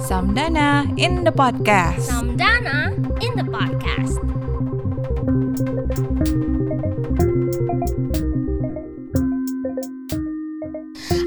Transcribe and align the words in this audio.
Samdana 0.00 0.88
in 0.96 1.28
the 1.28 1.32
podcast. 1.36 2.08
Samdana 2.08 2.88
in 3.20 3.36
the 3.36 3.44
podcast. 3.44 4.16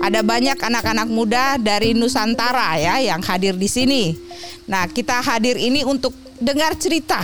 Ada 0.01 0.25
banyak 0.25 0.57
anak-anak 0.57 1.05
muda 1.05 1.61
dari 1.61 1.93
Nusantara 1.93 2.81
ya 2.81 2.97
yang 2.97 3.21
hadir 3.21 3.53
di 3.53 3.69
sini. 3.69 4.17
Nah, 4.65 4.89
kita 4.89 5.21
hadir 5.21 5.61
ini 5.61 5.85
untuk 5.85 6.17
dengar 6.41 6.73
cerita 6.81 7.21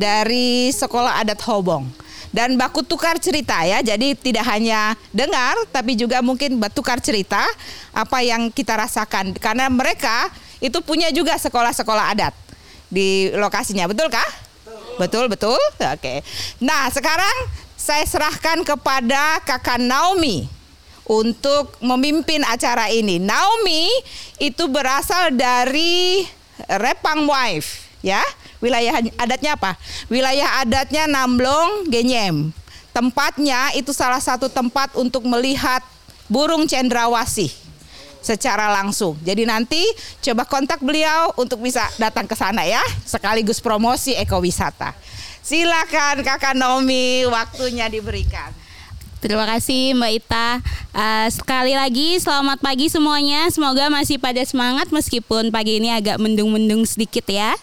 dari 0.00 0.72
Sekolah 0.72 1.20
Adat 1.20 1.44
Hobong 1.44 2.03
dan 2.34 2.58
baku 2.58 2.82
tukar 2.82 3.14
cerita 3.22 3.62
ya. 3.62 3.78
Jadi 3.78 4.18
tidak 4.18 4.42
hanya 4.50 4.98
dengar 5.14 5.54
tapi 5.70 5.94
juga 5.94 6.18
mungkin 6.18 6.58
bertukar 6.58 6.98
cerita 6.98 7.46
apa 7.94 8.18
yang 8.26 8.50
kita 8.50 8.74
rasakan 8.74 9.38
karena 9.38 9.70
mereka 9.70 10.26
itu 10.58 10.82
punya 10.82 11.14
juga 11.14 11.38
sekolah-sekolah 11.38 12.10
adat 12.18 12.34
di 12.90 13.30
lokasinya. 13.38 13.86
Betul 13.86 14.10
kah? 14.10 14.26
Betul, 14.98 15.30
betul. 15.30 15.58
Oke. 15.78 16.26
Nah, 16.58 16.90
sekarang 16.90 17.36
saya 17.78 18.02
serahkan 18.06 18.66
kepada 18.66 19.42
Kakak 19.46 19.82
Naomi 19.82 20.46
untuk 21.04 21.76
memimpin 21.84 22.40
acara 22.46 22.88
ini. 22.88 23.20
Naomi 23.20 23.90
itu 24.40 24.64
berasal 24.70 25.34
dari 25.34 26.24
Repang 26.80 27.26
Wife, 27.26 28.00
ya. 28.00 28.22
Wilayah 28.62 29.02
adatnya 29.18 29.54
apa? 29.58 29.78
Wilayah 30.10 30.62
adatnya 30.62 31.04
Namblong, 31.10 31.90
Genyem. 31.90 32.50
Tempatnya 32.94 33.74
itu 33.74 33.90
salah 33.90 34.22
satu 34.22 34.46
tempat 34.46 34.94
untuk 34.94 35.26
melihat 35.26 35.82
burung 36.30 36.64
cendrawasih 36.64 37.50
secara 38.24 38.72
langsung. 38.72 39.20
Jadi 39.20 39.44
nanti 39.44 39.84
coba 40.24 40.48
kontak 40.48 40.80
beliau 40.80 41.34
untuk 41.36 41.60
bisa 41.60 41.84
datang 42.00 42.24
ke 42.24 42.32
sana 42.32 42.64
ya, 42.64 42.80
sekaligus 43.04 43.60
promosi 43.60 44.16
ekowisata. 44.16 44.96
Silakan 45.44 46.24
Kakak 46.24 46.56
Naomi, 46.56 47.28
waktunya 47.28 47.84
diberikan. 47.92 48.48
Terima 49.20 49.48
kasih 49.48 49.96
Mbak 49.96 50.12
Ita. 50.20 50.48
Uh, 50.92 51.28
sekali 51.32 51.72
lagi 51.72 52.20
selamat 52.20 52.60
pagi 52.60 52.92
semuanya. 52.92 53.48
Semoga 53.48 53.88
masih 53.88 54.20
pada 54.20 54.40
semangat 54.44 54.92
meskipun 54.92 55.48
pagi 55.48 55.80
ini 55.80 55.88
agak 55.92 56.20
mendung-mendung 56.20 56.84
sedikit 56.84 57.24
ya. 57.28 57.56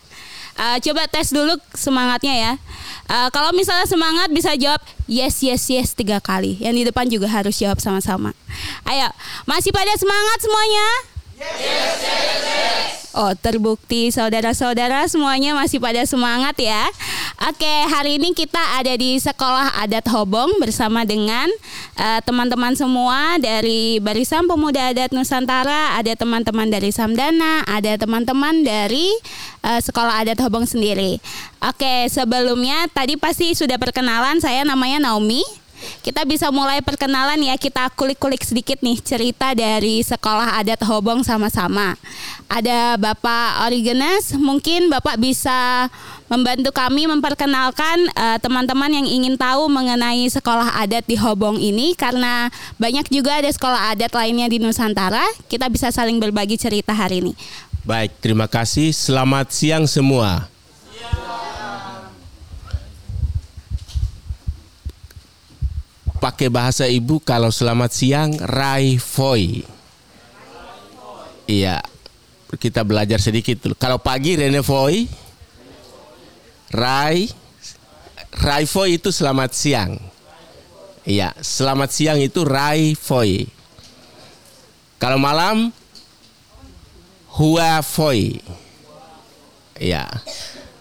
Uh, 0.59 0.77
coba 0.79 1.07
tes 1.07 1.31
dulu 1.31 1.55
semangatnya 1.75 2.35
ya. 2.35 2.53
Uh, 3.11 3.27
kalau 3.35 3.51
misalnya 3.51 3.83
semangat 3.87 4.31
bisa 4.31 4.55
jawab 4.55 4.79
yes 5.07 5.43
yes 5.43 5.67
yes 5.67 5.91
tiga 5.91 6.23
kali. 6.23 6.55
Yang 6.59 6.75
di 6.75 6.83
depan 6.87 7.05
juga 7.11 7.27
harus 7.27 7.59
jawab 7.59 7.83
sama-sama. 7.83 8.31
Ayo, 8.87 9.09
masih 9.43 9.75
pada 9.75 9.91
semangat 9.99 10.37
semuanya? 10.39 11.10
Oh, 13.11 13.35
terbukti 13.35 14.07
saudara-saudara 14.07 15.03
semuanya 15.11 15.51
masih 15.51 15.83
pada 15.83 15.99
semangat 16.07 16.55
ya. 16.55 16.87
Oke, 17.51 17.67
hari 17.91 18.15
ini 18.15 18.31
kita 18.31 18.61
ada 18.79 18.95
di 18.95 19.19
Sekolah 19.19 19.83
Adat 19.83 20.07
Hobong 20.07 20.61
bersama 20.63 21.03
dengan 21.03 21.51
teman-teman 22.23 22.71
uh, 22.71 22.79
semua 22.79 23.35
dari 23.35 23.99
Barisan 23.99 24.47
Pemuda 24.47 24.95
Adat 24.95 25.11
Nusantara, 25.11 25.99
ada 25.99 26.13
teman-teman 26.15 26.71
dari 26.71 26.93
Samdana, 26.93 27.67
ada 27.67 27.99
teman-teman 27.99 28.63
dari 28.63 29.11
uh, 29.65 29.81
Sekolah 29.83 30.23
Adat 30.23 30.39
Hobong 30.39 30.63
sendiri. 30.63 31.19
Oke, 31.59 32.07
sebelumnya 32.07 32.87
tadi 32.95 33.19
pasti 33.19 33.51
sudah 33.57 33.75
perkenalan, 33.75 34.39
saya 34.39 34.63
namanya 34.63 35.11
Naomi 35.11 35.43
kita 36.01 36.27
bisa 36.27 36.49
mulai 36.53 36.83
perkenalan 36.83 37.39
ya 37.41 37.55
kita 37.55 37.89
kulik-kulik 37.93 38.41
sedikit 38.43 38.77
nih 38.83 38.99
cerita 38.99 39.53
dari 39.55 40.03
sekolah 40.03 40.59
adat 40.59 40.81
Hobong 40.85 41.23
sama-sama. 41.25 41.95
Ada 42.51 42.99
Bapak 42.99 43.63
Origenes, 43.69 44.35
mungkin 44.35 44.91
Bapak 44.91 45.15
bisa 45.15 45.87
membantu 46.27 46.71
kami 46.75 47.07
memperkenalkan 47.07 48.11
teman-teman 48.43 48.91
uh, 48.91 48.97
yang 48.99 49.07
ingin 49.07 49.35
tahu 49.39 49.71
mengenai 49.71 50.27
sekolah 50.27 50.79
adat 50.83 51.07
di 51.07 51.15
Hobong 51.15 51.59
ini 51.59 51.95
karena 51.95 52.51
banyak 52.75 53.07
juga 53.07 53.39
ada 53.39 53.47
sekolah 53.47 53.95
adat 53.95 54.11
lainnya 54.11 54.51
di 54.51 54.59
Nusantara. 54.59 55.23
Kita 55.47 55.71
bisa 55.71 55.91
saling 55.91 56.19
berbagi 56.19 56.59
cerita 56.59 56.91
hari 56.91 57.23
ini. 57.23 57.33
Baik, 57.81 58.13
terima 58.21 58.45
kasih. 58.45 58.93
Selamat 58.93 59.49
siang 59.49 59.89
semua. 59.89 60.50
Pakai 66.21 66.53
bahasa 66.53 66.85
ibu 66.85 67.17
kalau 67.17 67.49
selamat 67.49 67.89
siang 67.89 68.29
Rai 68.37 69.01
Foi. 69.01 69.65
Iya. 71.49 71.81
Kita 72.51 72.85
belajar 72.85 73.17
sedikit 73.17 73.57
dulu. 73.65 73.73
Kalau 73.73 73.97
pagi 73.97 74.37
Rene 74.37 74.61
Foi. 74.61 75.09
Rai 76.69 77.25
Rai 78.37 78.63
Foi 78.69 79.01
itu 79.01 79.09
selamat 79.09 79.51
siang. 79.51 79.97
Iya, 81.01 81.33
selamat 81.41 81.89
siang 81.89 82.19
itu 82.21 82.45
Rai 82.45 82.93
Foi. 82.93 83.49
Kalau 85.01 85.17
malam 85.17 85.73
Hua 87.33 87.81
Foi. 87.81 88.37
Iya. 89.81 90.05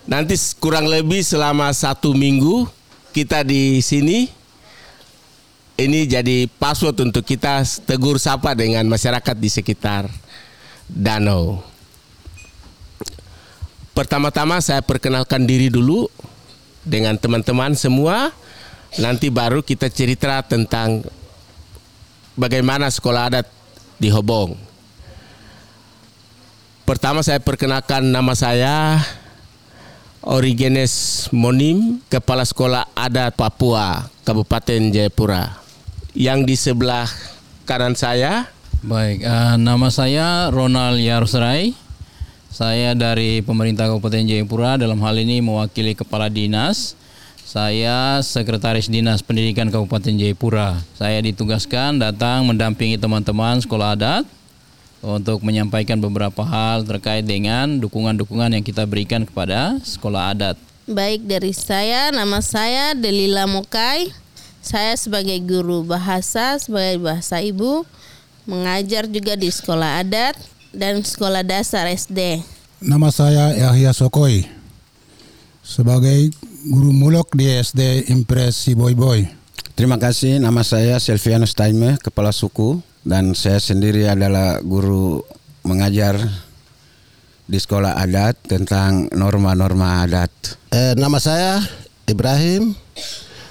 Nanti 0.05 0.37
kurang 0.61 0.87
lebih 0.87 1.25
selama 1.25 1.73
satu 1.73 2.13
minggu 2.13 2.69
kita 3.11 3.43
di 3.43 3.81
sini 3.81 4.40
ini 5.81 6.05
jadi 6.05 6.45
password 6.61 7.09
untuk 7.09 7.25
kita 7.25 7.65
tegur 7.89 8.21
sapa 8.21 8.53
dengan 8.53 8.85
masyarakat 8.85 9.37
di 9.41 9.49
sekitar 9.49 10.13
danau. 10.85 11.65
Pertama-tama 13.97 14.61
saya 14.61 14.85
perkenalkan 14.85 15.49
diri 15.49 15.73
dulu 15.73 16.09
dengan 16.85 17.17
teman-teman 17.17 17.73
semua. 17.73 18.33
Nanti 18.99 19.31
baru 19.31 19.63
kita 19.63 19.89
cerita 19.89 20.43
tentang 20.43 21.07
bagaimana 22.35 22.91
sekolah 22.91 23.31
adat 23.31 23.47
di 24.03 24.11
Hobong. 24.11 24.59
Pertama 26.85 27.23
saya 27.23 27.39
perkenalkan 27.39 28.03
nama 28.11 28.35
saya 28.35 28.99
Origenes 30.27 31.27
Monim, 31.31 32.03
Kepala 32.11 32.43
Sekolah 32.43 32.91
Adat 32.99 33.39
Papua, 33.39 34.11
Kabupaten 34.27 34.91
Jayapura 34.91 35.70
yang 36.15 36.43
di 36.43 36.59
sebelah 36.59 37.07
kanan 37.67 37.95
saya. 37.95 38.51
Baik, 38.81 39.23
uh, 39.23 39.61
nama 39.61 39.93
saya 39.93 40.49
Ronald 40.49 40.99
Yarusrai. 40.99 41.77
Saya 42.51 42.99
dari 42.99 43.47
pemerintah 43.47 43.87
Kabupaten 43.87 44.27
Jayapura 44.27 44.75
dalam 44.75 44.99
hal 45.07 45.15
ini 45.23 45.39
mewakili 45.39 45.95
kepala 45.95 46.27
dinas. 46.27 46.99
Saya 47.47 48.23
sekretaris 48.23 48.91
dinas 48.91 49.23
pendidikan 49.23 49.71
Kabupaten 49.71 50.15
Jayapura. 50.19 50.83
Saya 50.99 51.23
ditugaskan 51.23 51.99
datang 52.03 52.47
mendampingi 52.47 52.99
teman-teman 52.99 53.63
sekolah 53.63 53.95
adat 53.95 54.25
untuk 55.01 55.41
menyampaikan 55.47 55.97
beberapa 55.97 56.45
hal 56.45 56.85
terkait 56.85 57.25
dengan 57.25 57.81
dukungan-dukungan 57.81 58.55
yang 58.55 58.65
kita 58.65 58.85
berikan 58.85 59.25
kepada 59.25 59.79
sekolah 59.81 60.35
adat. 60.35 60.57
Baik 60.91 61.23
dari 61.23 61.55
saya, 61.55 62.11
nama 62.11 62.43
saya 62.43 62.99
Delila 62.99 63.47
Mokai. 63.47 64.20
Saya 64.61 64.93
sebagai 64.97 65.41
guru 65.41 65.81
bahasa, 65.83 66.61
sebagai 66.61 67.01
bahasa 67.01 67.41
ibu, 67.41 67.89
mengajar 68.45 69.09
juga 69.09 69.33
di 69.37 69.49
sekolah 69.49 70.05
adat 70.05 70.37
dan 70.77 71.01
sekolah 71.01 71.41
dasar 71.41 71.89
SD. 71.89 72.45
Nama 72.85 73.09
saya 73.09 73.57
Yahya 73.57 73.97
Sokoi. 73.97 74.45
Sebagai 75.65 76.33
guru 76.69 76.93
mulok 76.93 77.37
di 77.37 77.49
SD 77.49 78.13
Impresi 78.13 78.77
Boy 78.77 78.93
Boy. 78.93 79.25
Terima 79.73 79.97
kasih. 79.97 80.37
Nama 80.41 80.61
saya 80.61 81.01
Selviano 81.01 81.49
Staime, 81.49 81.97
kepala 81.97 82.33
suku 82.37 82.85
dan 83.01 83.33
saya 83.33 83.57
sendiri 83.57 84.05
adalah 84.13 84.61
guru 84.61 85.25
mengajar 85.65 86.21
di 87.49 87.59
sekolah 87.59 87.97
adat 87.97 88.37
tentang 88.45 89.09
norma-norma 89.17 90.05
adat. 90.05 90.31
Eh, 90.71 90.95
nama 91.01 91.17
saya 91.17 91.65
Ibrahim 92.07 92.77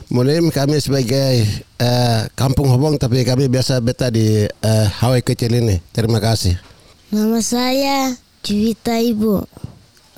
Mulai 0.09 0.41
kami 0.50 0.81
sebagai 0.81 1.45
uh, 1.77 2.25
kampung 2.33 2.65
Hobong 2.65 2.97
tapi 2.97 3.21
kami 3.21 3.45
biasa 3.45 3.77
beta 3.77 4.09
di 4.09 4.41
uh, 4.41 4.88
Hawaii 5.06 5.21
kecil 5.21 5.53
ini. 5.53 5.77
Terima 5.94 6.17
kasih. 6.17 6.57
Nama 7.13 7.38
saya 7.45 8.17
Juwita 8.41 8.97
Ibu. 8.97 9.45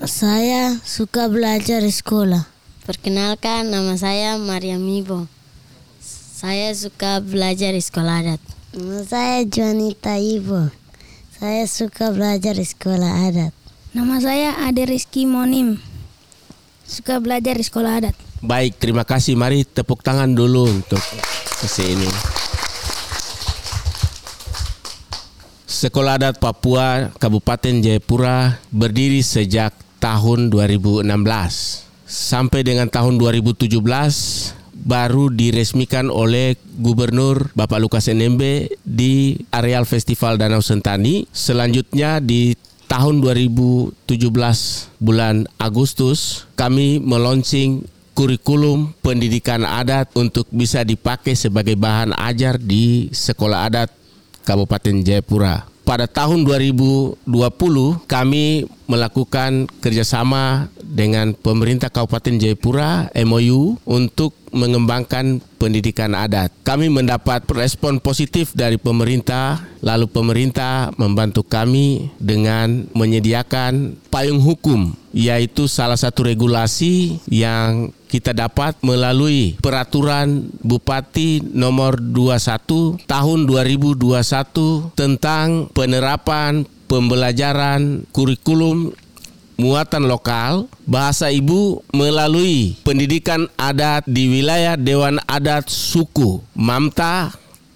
Saya 0.07 0.79
suka 0.87 1.27
belajar 1.27 1.83
di 1.83 1.91
sekolah. 1.91 2.47
Perkenalkan 2.87 3.67
nama 3.67 3.99
saya 3.99 4.39
Maria 4.39 4.79
Ibo. 4.79 5.27
Saya 6.39 6.71
suka 6.71 7.19
belajar 7.19 7.75
di 7.75 7.83
sekolah 7.83 8.23
adat. 8.23 8.41
Nama 8.71 9.03
saya 9.03 9.43
Juanita 9.43 10.15
Ibu. 10.15 10.71
Saya 11.35 11.67
suka 11.67 12.15
belajar 12.15 12.55
di 12.55 12.63
sekolah 12.63 13.27
adat. 13.27 13.51
Nama 13.91 14.15
saya 14.23 14.49
Ade 14.71 14.87
Rizky 14.87 15.27
Monim. 15.27 15.83
Suka 16.87 17.19
belajar 17.19 17.59
di 17.59 17.67
sekolah 17.67 17.99
adat. 17.99 18.30
Baik, 18.41 18.81
terima 18.81 19.05
kasih. 19.05 19.37
Mari 19.37 19.61
tepuk 19.69 20.01
tangan 20.01 20.33
dulu 20.33 20.65
untuk 20.65 20.97
sesi 21.61 21.93
ini. 21.93 22.09
Sekolah 25.69 26.17
Adat 26.17 26.41
Papua 26.41 27.13
Kabupaten 27.21 27.85
Jayapura 27.85 28.57
berdiri 28.73 29.21
sejak 29.21 29.77
tahun 30.01 30.49
2016 30.49 31.05
sampai 32.09 32.65
dengan 32.65 32.89
tahun 32.89 33.21
2017 33.21 33.77
baru 34.89 35.29
diresmikan 35.29 36.09
oleh 36.09 36.57
Gubernur 36.81 37.53
Bapak 37.53 37.77
Lukas 37.77 38.09
NMB 38.09 38.41
di 38.81 39.37
areal 39.53 39.85
Festival 39.85 40.41
Danau 40.41 40.65
Sentani. 40.65 41.29
Selanjutnya 41.29 42.17
di 42.17 42.57
tahun 42.89 43.21
2017 43.21 44.01
bulan 44.97 45.45
Agustus 45.61 46.49
kami 46.57 46.97
meluncing 46.97 47.85
kurikulum 48.21 48.93
pendidikan 49.01 49.65
adat 49.65 50.13
untuk 50.13 50.45
bisa 50.53 50.85
dipakai 50.85 51.33
sebagai 51.33 51.73
bahan 51.73 52.13
ajar 52.13 52.61
di 52.61 53.09
sekolah 53.09 53.65
adat 53.65 53.89
Kabupaten 54.45 55.01
Jayapura. 55.01 55.65
Pada 55.81 56.05
tahun 56.05 56.45
2020 56.45 57.25
kami 58.05 58.69
melakukan 58.85 59.65
kerjasama 59.81 60.69
dengan 60.77 61.33
pemerintah 61.33 61.89
Kabupaten 61.89 62.37
Jayapura 62.37 63.09
MOU 63.25 63.81
untuk 63.89 64.37
mengembangkan 64.51 65.39
pendidikan 65.57 66.13
adat. 66.13 66.51
Kami 66.61 66.91
mendapat 66.91 67.43
respon 67.51 67.97
positif 68.03 68.51
dari 68.51 68.75
pemerintah, 68.75 69.63
lalu 69.79 70.07
pemerintah 70.07 70.91
membantu 70.99 71.43
kami 71.47 72.11
dengan 72.19 72.85
menyediakan 72.91 73.97
payung 74.11 74.43
hukum, 74.43 74.93
yaitu 75.15 75.65
salah 75.65 75.97
satu 75.97 76.27
regulasi 76.27 77.19
yang 77.31 77.95
kita 78.11 78.35
dapat 78.35 78.75
melalui 78.83 79.55
peraturan 79.63 80.51
Bupati 80.59 81.39
nomor 81.55 81.95
21 81.95 82.99
tahun 83.07 83.39
2021 83.47 84.91
tentang 84.99 85.71
penerapan 85.71 86.67
pembelajaran 86.91 88.03
kurikulum 88.11 88.91
muatan 89.61 90.09
lokal 90.09 90.65
bahasa 90.89 91.29
ibu 91.29 91.85
melalui 91.93 92.73
pendidikan 92.81 93.45
adat 93.53 94.01
di 94.09 94.25
wilayah 94.41 94.73
Dewan 94.73 95.21
Adat 95.29 95.69
Suku 95.69 96.41
Mamta 96.57 97.29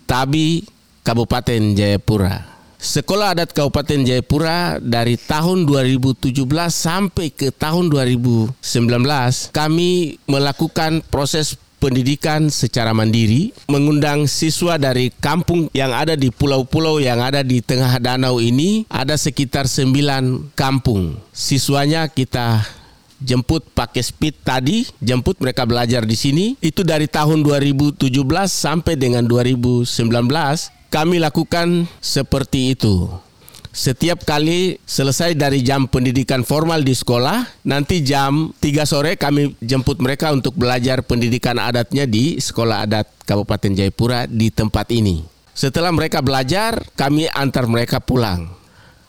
Tabi 0.10 0.66
Kabupaten 1.06 1.78
Jayapura. 1.78 2.58
Sekolah 2.82 3.38
Adat 3.38 3.54
Kabupaten 3.54 4.02
Jayapura 4.02 4.82
dari 4.82 5.18
tahun 5.18 5.70
2017 5.70 6.34
sampai 6.70 7.30
ke 7.34 7.54
tahun 7.54 7.94
2019 7.94 8.58
kami 9.54 10.18
melakukan 10.26 11.06
proses 11.10 11.58
pendidikan 11.86 12.50
secara 12.50 12.98
mandiri, 12.98 13.54
mengundang 13.70 14.26
siswa 14.26 14.82
dari 14.82 15.14
kampung 15.22 15.70
yang 15.70 15.94
ada 15.94 16.18
di 16.18 16.34
pulau-pulau 16.34 16.98
yang 16.98 17.22
ada 17.22 17.46
di 17.46 17.62
tengah 17.62 18.02
danau 18.02 18.42
ini, 18.42 18.90
ada 18.90 19.14
sekitar 19.14 19.70
sembilan 19.70 20.50
kampung. 20.58 21.14
Siswanya 21.30 22.10
kita 22.10 22.66
jemput 23.22 23.70
pakai 23.78 24.02
speed 24.02 24.42
tadi, 24.42 24.90
jemput 24.98 25.38
mereka 25.38 25.70
belajar 25.70 26.10
di 26.10 26.18
sini. 26.18 26.58
Itu 26.58 26.82
dari 26.82 27.06
tahun 27.06 27.46
2017 27.46 28.02
sampai 28.50 28.98
dengan 28.98 29.30
2019 29.30 29.86
kami 30.90 31.22
lakukan 31.22 31.86
seperti 32.02 32.74
itu. 32.74 33.25
Setiap 33.76 34.24
kali 34.24 34.80
selesai 34.88 35.36
dari 35.36 35.60
jam 35.60 35.84
pendidikan 35.92 36.48
formal 36.48 36.80
di 36.80 36.96
sekolah, 36.96 37.68
nanti 37.68 38.00
jam 38.08 38.56
3 38.64 38.88
sore 38.88 39.20
kami 39.20 39.52
jemput 39.60 40.00
mereka 40.00 40.32
untuk 40.32 40.56
belajar 40.56 41.04
pendidikan 41.04 41.60
adatnya 41.60 42.08
di 42.08 42.40
Sekolah 42.40 42.88
Adat 42.88 43.12
Kabupaten 43.28 43.76
Jayapura 43.76 44.32
di 44.32 44.48
tempat 44.48 44.96
ini. 44.96 45.28
Setelah 45.52 45.92
mereka 45.92 46.24
belajar, 46.24 46.88
kami 46.96 47.28
antar 47.28 47.68
mereka 47.68 48.00
pulang. 48.00 48.48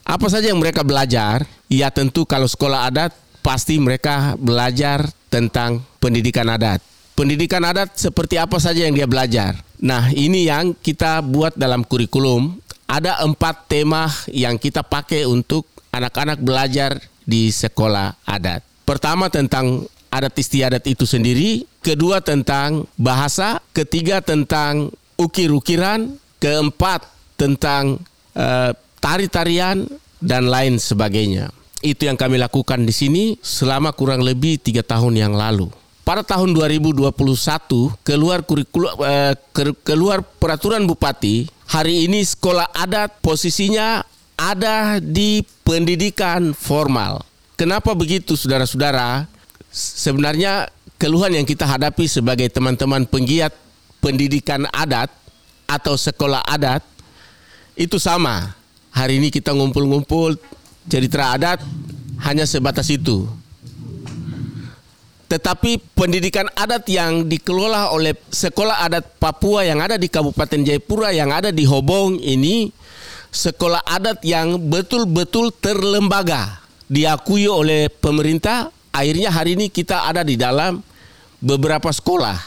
Apa 0.03 0.27
saja 0.27 0.51
yang 0.51 0.59
mereka 0.59 0.83
belajar? 0.83 1.47
Ya 1.71 1.95
tentu 1.95 2.27
kalau 2.27 2.51
sekolah 2.51 2.91
adat 2.91 3.15
pasti 3.47 3.79
mereka 3.79 4.35
belajar 4.35 5.07
tentang 5.31 5.79
pendidikan 6.03 6.51
adat. 6.51 6.83
Pendidikan 7.15 7.63
adat 7.63 7.95
seperti 7.95 8.35
apa 8.35 8.59
saja 8.59 8.83
yang 8.83 8.99
dia 8.99 9.07
belajar. 9.07 9.63
Nah, 9.79 10.11
ini 10.11 10.51
yang 10.51 10.75
kita 10.75 11.23
buat 11.23 11.55
dalam 11.55 11.87
kurikulum 11.87 12.66
ada 12.87 13.23
empat 13.23 13.67
tema 13.67 14.07
yang 14.31 14.57
kita 14.57 14.87
pakai 14.87 15.27
untuk 15.27 15.67
anak-anak 15.91 16.39
belajar 16.39 16.99
di 17.27 17.51
sekolah 17.51 18.15
adat. 18.23 18.63
Pertama 18.87 19.27
tentang 19.27 19.83
adat 20.15 20.35
istiadat 20.39 20.87
itu 20.87 21.03
sendiri, 21.03 21.67
kedua 21.83 22.23
tentang 22.23 22.87
bahasa, 22.95 23.59
ketiga 23.75 24.23
tentang 24.23 24.95
ukir-ukiran, 25.19 26.15
keempat 26.39 27.03
tentang 27.35 27.99
uh, 28.39 28.71
tari-tarian 29.03 29.85
dan 30.23 30.47
lain 30.47 30.79
sebagainya. 30.79 31.51
Itu 31.85 32.09
yang 32.09 32.17
kami 32.17 32.41
lakukan 32.41 32.87
di 32.87 32.95
sini 32.95 33.25
selama 33.43 33.93
kurang 33.93 34.25
lebih 34.25 34.63
tiga 34.63 34.81
tahun 34.81 35.19
yang 35.19 35.35
lalu. 35.37 35.69
Pada 36.07 36.23
tahun 36.23 36.55
2021 36.55 37.03
keluar 38.07 38.47
kurikulum 38.47 38.95
uh, 38.95 39.35
keluar 39.83 40.23
peraturan 40.23 40.87
bupati 40.87 41.51
hari 41.67 42.07
ini 42.07 42.23
sekolah 42.23 42.71
adat 42.73 43.19
posisinya 43.21 44.03
ada 44.39 45.03
di 45.03 45.43
pendidikan 45.67 46.55
formal. 46.55 47.25
Kenapa 47.57 47.97
begitu 47.97 48.37
saudara-saudara? 48.37 49.27
Sebenarnya 49.73 50.71
keluhan 50.97 51.37
yang 51.37 51.47
kita 51.49 51.69
hadapi 51.69 52.09
sebagai 52.09 52.49
teman-teman 52.49 53.05
penggiat 53.05 53.53
pendidikan 54.01 54.69
adat 54.73 55.11
atau 55.67 55.97
sekolah 55.99 56.45
adat 56.47 56.85
itu 57.77 58.01
sama. 58.01 58.55
Hari 58.93 59.21
ini 59.21 59.29
kita 59.29 59.53
ngumpul-ngumpul 59.53 60.41
cerita 60.89 61.37
adat 61.37 61.61
hanya 62.25 62.49
sebatas 62.49 62.89
itu. 62.89 63.29
Tetapi 65.27 65.83
pendidikan 65.99 66.47
adat 66.55 66.87
yang 66.87 67.27
dikelola 67.27 67.91
oleh 67.91 68.15
sekolah 68.31 68.87
adat 68.87 69.19
Papua 69.19 69.67
yang 69.67 69.83
ada 69.83 69.99
di 69.99 70.07
Kabupaten 70.07 70.63
Jayapura 70.63 71.11
yang 71.11 71.35
ada 71.35 71.51
di 71.51 71.67
Hobong 71.67 72.23
ini 72.23 72.71
sekolah 73.35 73.83
adat 73.83 74.23
yang 74.23 74.55
betul-betul 74.71 75.51
terlembaga 75.59 76.63
diakui 76.87 77.51
oleh 77.51 77.91
pemerintah. 77.91 78.71
Akhirnya 78.95 79.29
hari 79.29 79.59
ini 79.59 79.67
kita 79.69 80.09
ada 80.09 80.23
di 80.23 80.39
dalam 80.39 80.81
beberapa 81.43 81.93
sekolah. 81.93 82.39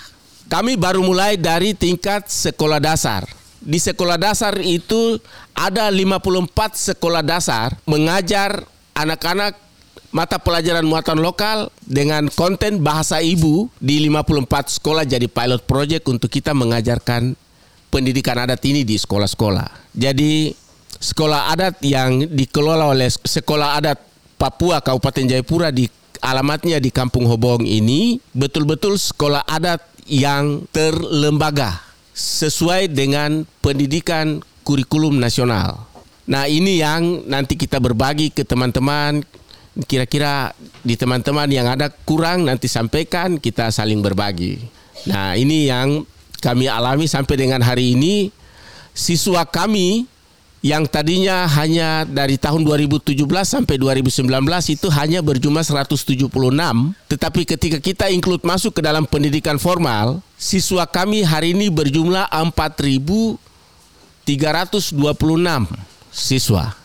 Kami 0.50 0.80
baru 0.82 1.06
mulai 1.06 1.38
dari 1.38 1.78
tingkat 1.78 2.26
sekolah 2.26 2.82
dasar. 2.82 3.28
Di 3.60 3.78
sekolah 3.78 4.18
dasar 4.18 4.58
itu 4.64 5.20
ada 5.54 5.92
54 5.92 6.96
sekolah 6.96 7.22
dasar 7.22 7.76
mengajar 7.86 8.66
anak-anak 8.96 9.69
mata 10.10 10.42
pelajaran 10.42 10.86
muatan 10.86 11.22
lokal 11.22 11.70
dengan 11.86 12.28
konten 12.34 12.82
bahasa 12.82 13.22
ibu 13.22 13.70
di 13.78 14.02
54 14.10 14.78
sekolah 14.82 15.04
jadi 15.06 15.30
pilot 15.30 15.64
project 15.70 16.10
untuk 16.10 16.30
kita 16.34 16.54
mengajarkan 16.58 17.38
pendidikan 17.94 18.38
adat 18.38 18.62
ini 18.66 18.86
di 18.86 18.98
sekolah-sekolah. 18.98 19.94
Jadi 19.94 20.54
sekolah 21.02 21.54
adat 21.54 21.82
yang 21.86 22.26
dikelola 22.30 22.94
oleh 22.94 23.10
Sekolah 23.10 23.78
Adat 23.78 23.98
Papua 24.38 24.80
Kabupaten 24.80 25.26
Jayapura 25.26 25.74
di 25.74 25.90
alamatnya 26.22 26.78
di 26.78 26.92
Kampung 26.94 27.26
Hobong 27.26 27.64
ini 27.64 28.20
betul-betul 28.36 29.00
sekolah 29.00 29.48
adat 29.48 29.82
yang 30.10 30.66
terlembaga 30.74 31.80
sesuai 32.14 32.92
dengan 32.92 33.48
pendidikan 33.64 34.44
kurikulum 34.68 35.18
nasional. 35.18 35.88
Nah, 36.30 36.46
ini 36.46 36.78
yang 36.78 37.26
nanti 37.26 37.58
kita 37.58 37.82
berbagi 37.82 38.30
ke 38.30 38.46
teman-teman 38.46 39.26
kira-kira 39.86 40.52
di 40.84 41.00
teman-teman 41.00 41.48
yang 41.48 41.68
ada 41.70 41.92
kurang 41.92 42.48
nanti 42.48 42.68
sampaikan 42.68 43.40
kita 43.40 43.72
saling 43.72 44.04
berbagi. 44.04 44.60
Nah 45.08 45.36
ini 45.40 45.72
yang 45.72 46.04
kami 46.40 46.68
alami 46.68 47.08
sampai 47.08 47.36
dengan 47.36 47.64
hari 47.64 47.96
ini. 47.96 48.32
Siswa 48.92 49.48
kami 49.48 50.04
yang 50.60 50.84
tadinya 50.84 51.48
hanya 51.48 52.04
dari 52.04 52.36
tahun 52.36 52.68
2017 52.68 53.16
sampai 53.48 53.80
2019 53.80 54.28
itu 54.76 54.92
hanya 54.92 55.24
berjumlah 55.24 55.64
176 55.64 56.28
tetapi 57.08 57.42
ketika 57.48 57.80
kita 57.80 58.12
include 58.12 58.44
masuk 58.44 58.76
ke 58.76 58.84
dalam 58.84 59.08
pendidikan 59.08 59.56
formal 59.56 60.20
siswa 60.36 60.84
kami 60.84 61.24
hari 61.24 61.56
ini 61.56 61.72
berjumlah 61.72 62.28
4326 62.28 64.28
siswa 66.12 66.76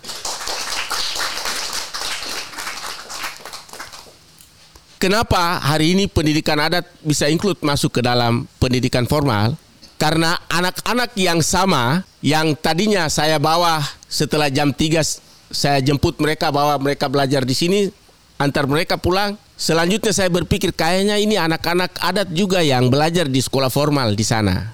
Kenapa 5.05 5.61
hari 5.61 5.93
ini 5.93 6.09
pendidikan 6.09 6.57
adat 6.57 6.89
bisa 7.05 7.29
include 7.29 7.61
masuk 7.61 7.93
ke 7.93 8.01
dalam 8.01 8.49
pendidikan 8.57 9.05
formal? 9.05 9.53
Karena 10.01 10.33
anak-anak 10.49 11.13
yang 11.21 11.45
sama 11.45 12.09
yang 12.25 12.57
tadinya 12.57 13.05
saya 13.13 13.37
bawa 13.37 13.85
setelah 14.09 14.49
jam 14.49 14.73
3 14.73 15.53
saya 15.53 15.85
jemput 15.85 16.17
mereka 16.17 16.49
bawa 16.49 16.81
mereka 16.81 17.13
belajar 17.13 17.45
di 17.45 17.53
sini 17.53 17.93
antar 18.41 18.65
mereka 18.65 18.97
pulang. 18.97 19.37
Selanjutnya 19.61 20.09
saya 20.17 20.33
berpikir 20.33 20.73
kayaknya 20.73 21.21
ini 21.21 21.37
anak-anak 21.37 22.01
adat 22.01 22.33
juga 22.33 22.65
yang 22.65 22.89
belajar 22.89 23.29
di 23.29 23.45
sekolah 23.45 23.69
formal 23.69 24.17
di 24.17 24.25
sana. 24.25 24.73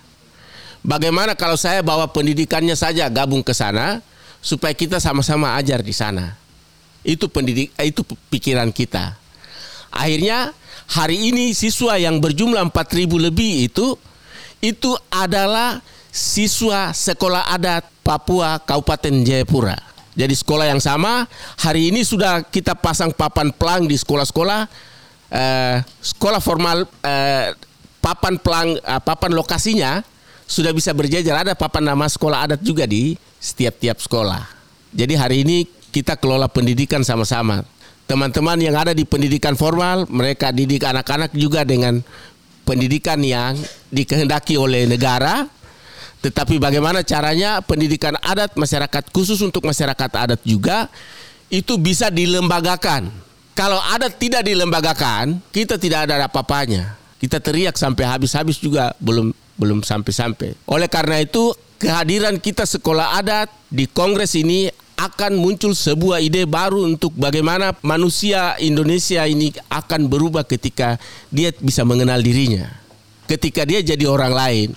Bagaimana 0.87 1.35
kalau 1.35 1.59
saya 1.59 1.83
bawa 1.83 2.07
pendidikannya 2.07 2.79
saja 2.79 3.11
gabung 3.11 3.43
ke 3.43 3.51
sana 3.51 3.99
supaya 4.39 4.79
kita 4.79 5.03
sama-sama 5.03 5.59
ajar 5.59 5.83
di 5.83 5.91
sana. 5.91 6.39
Itu 7.03 7.27
pendidik 7.27 7.75
eh, 7.75 7.91
itu 7.91 8.07
pikiran 8.31 8.71
kita. 8.71 9.20
Akhirnya 9.91 10.55
hari 10.91 11.35
ini 11.35 11.55
siswa 11.55 11.99
yang 11.99 12.19
berjumlah 12.19 12.71
4000 12.71 13.27
lebih 13.31 13.71
itu 13.71 13.99
itu 14.63 14.93
adalah 15.11 15.83
siswa 16.11 16.91
sekolah 16.91 17.51
adat 17.51 17.87
Papua 18.03 18.59
Kabupaten 18.59 19.23
Jayapura. 19.23 19.79
Jadi 20.19 20.35
sekolah 20.35 20.67
yang 20.67 20.83
sama 20.83 21.25
hari 21.57 21.95
ini 21.95 22.03
sudah 22.03 22.43
kita 22.43 22.75
pasang 22.75 23.15
papan 23.15 23.55
pelang 23.55 23.87
di 23.87 23.95
sekolah-sekolah 23.95 24.67
eh, 25.31 25.77
sekolah 26.03 26.43
formal 26.43 26.85
eh, 27.07 27.55
papan 28.03 28.35
pelang 28.37 28.75
eh, 28.75 29.01
papan 29.01 29.31
lokasinya 29.33 30.03
sudah 30.51 30.75
bisa 30.75 30.91
berjajar 30.91 31.47
ada 31.47 31.55
papan 31.55 31.95
nama 31.95 32.11
sekolah 32.11 32.51
adat 32.51 32.61
juga 32.61 32.85
di 32.85 33.15
setiap 33.39 33.79
tiap 33.79 34.03
sekolah. 34.03 34.43
Jadi 34.91 35.15
hari 35.15 35.47
ini 35.47 35.63
kita 35.95 36.19
kelola 36.19 36.51
pendidikan 36.51 37.07
sama-sama. 37.07 37.63
Teman-teman 38.11 38.59
yang 38.59 38.75
ada 38.75 38.91
di 38.91 39.07
pendidikan 39.07 39.55
formal, 39.55 40.03
mereka 40.11 40.51
didik 40.51 40.83
anak-anak 40.83 41.31
juga 41.31 41.63
dengan 41.63 42.03
pendidikan 42.67 43.23
yang 43.23 43.55
dikehendaki 43.95 44.59
oleh 44.59 44.91
negara. 44.91 45.47
Tetapi 46.19 46.59
bagaimana 46.59 47.07
caranya 47.07 47.63
pendidikan 47.63 48.19
adat 48.19 48.59
masyarakat 48.59 49.15
khusus 49.15 49.39
untuk 49.47 49.63
masyarakat 49.63 50.11
adat 50.11 50.43
juga 50.43 50.91
itu 51.55 51.79
bisa 51.79 52.11
dilembagakan. 52.11 53.15
Kalau 53.55 53.79
adat 53.79 54.19
tidak 54.19 54.43
dilembagakan, 54.43 55.39
kita 55.55 55.79
tidak 55.79 56.11
ada 56.11 56.27
apa-apanya. 56.27 56.99
Kita 57.23 57.39
teriak 57.39 57.79
sampai 57.79 58.11
habis-habis 58.11 58.59
juga 58.59 58.91
belum 58.99 59.31
belum 59.55 59.87
sampai-sampai. 59.87 60.59
Oleh 60.67 60.91
karena 60.91 61.23
itu, 61.23 61.55
kehadiran 61.79 62.43
kita 62.43 62.67
sekolah 62.67 63.23
adat 63.23 63.55
di 63.71 63.87
kongres 63.87 64.35
ini 64.35 64.67
akan 65.01 65.41
muncul 65.41 65.73
sebuah 65.73 66.21
ide 66.21 66.45
baru 66.45 66.85
untuk 66.85 67.17
bagaimana 67.17 67.73
manusia 67.81 68.53
Indonesia 68.61 69.25
ini 69.25 69.49
akan 69.73 70.13
berubah 70.13 70.45
ketika 70.45 71.01
dia 71.33 71.57
bisa 71.57 71.89
mengenal 71.89 72.21
dirinya. 72.21 72.69
Ketika 73.25 73.65
dia 73.65 73.81
jadi 73.81 74.05
orang 74.05 74.35
lain, 74.37 74.69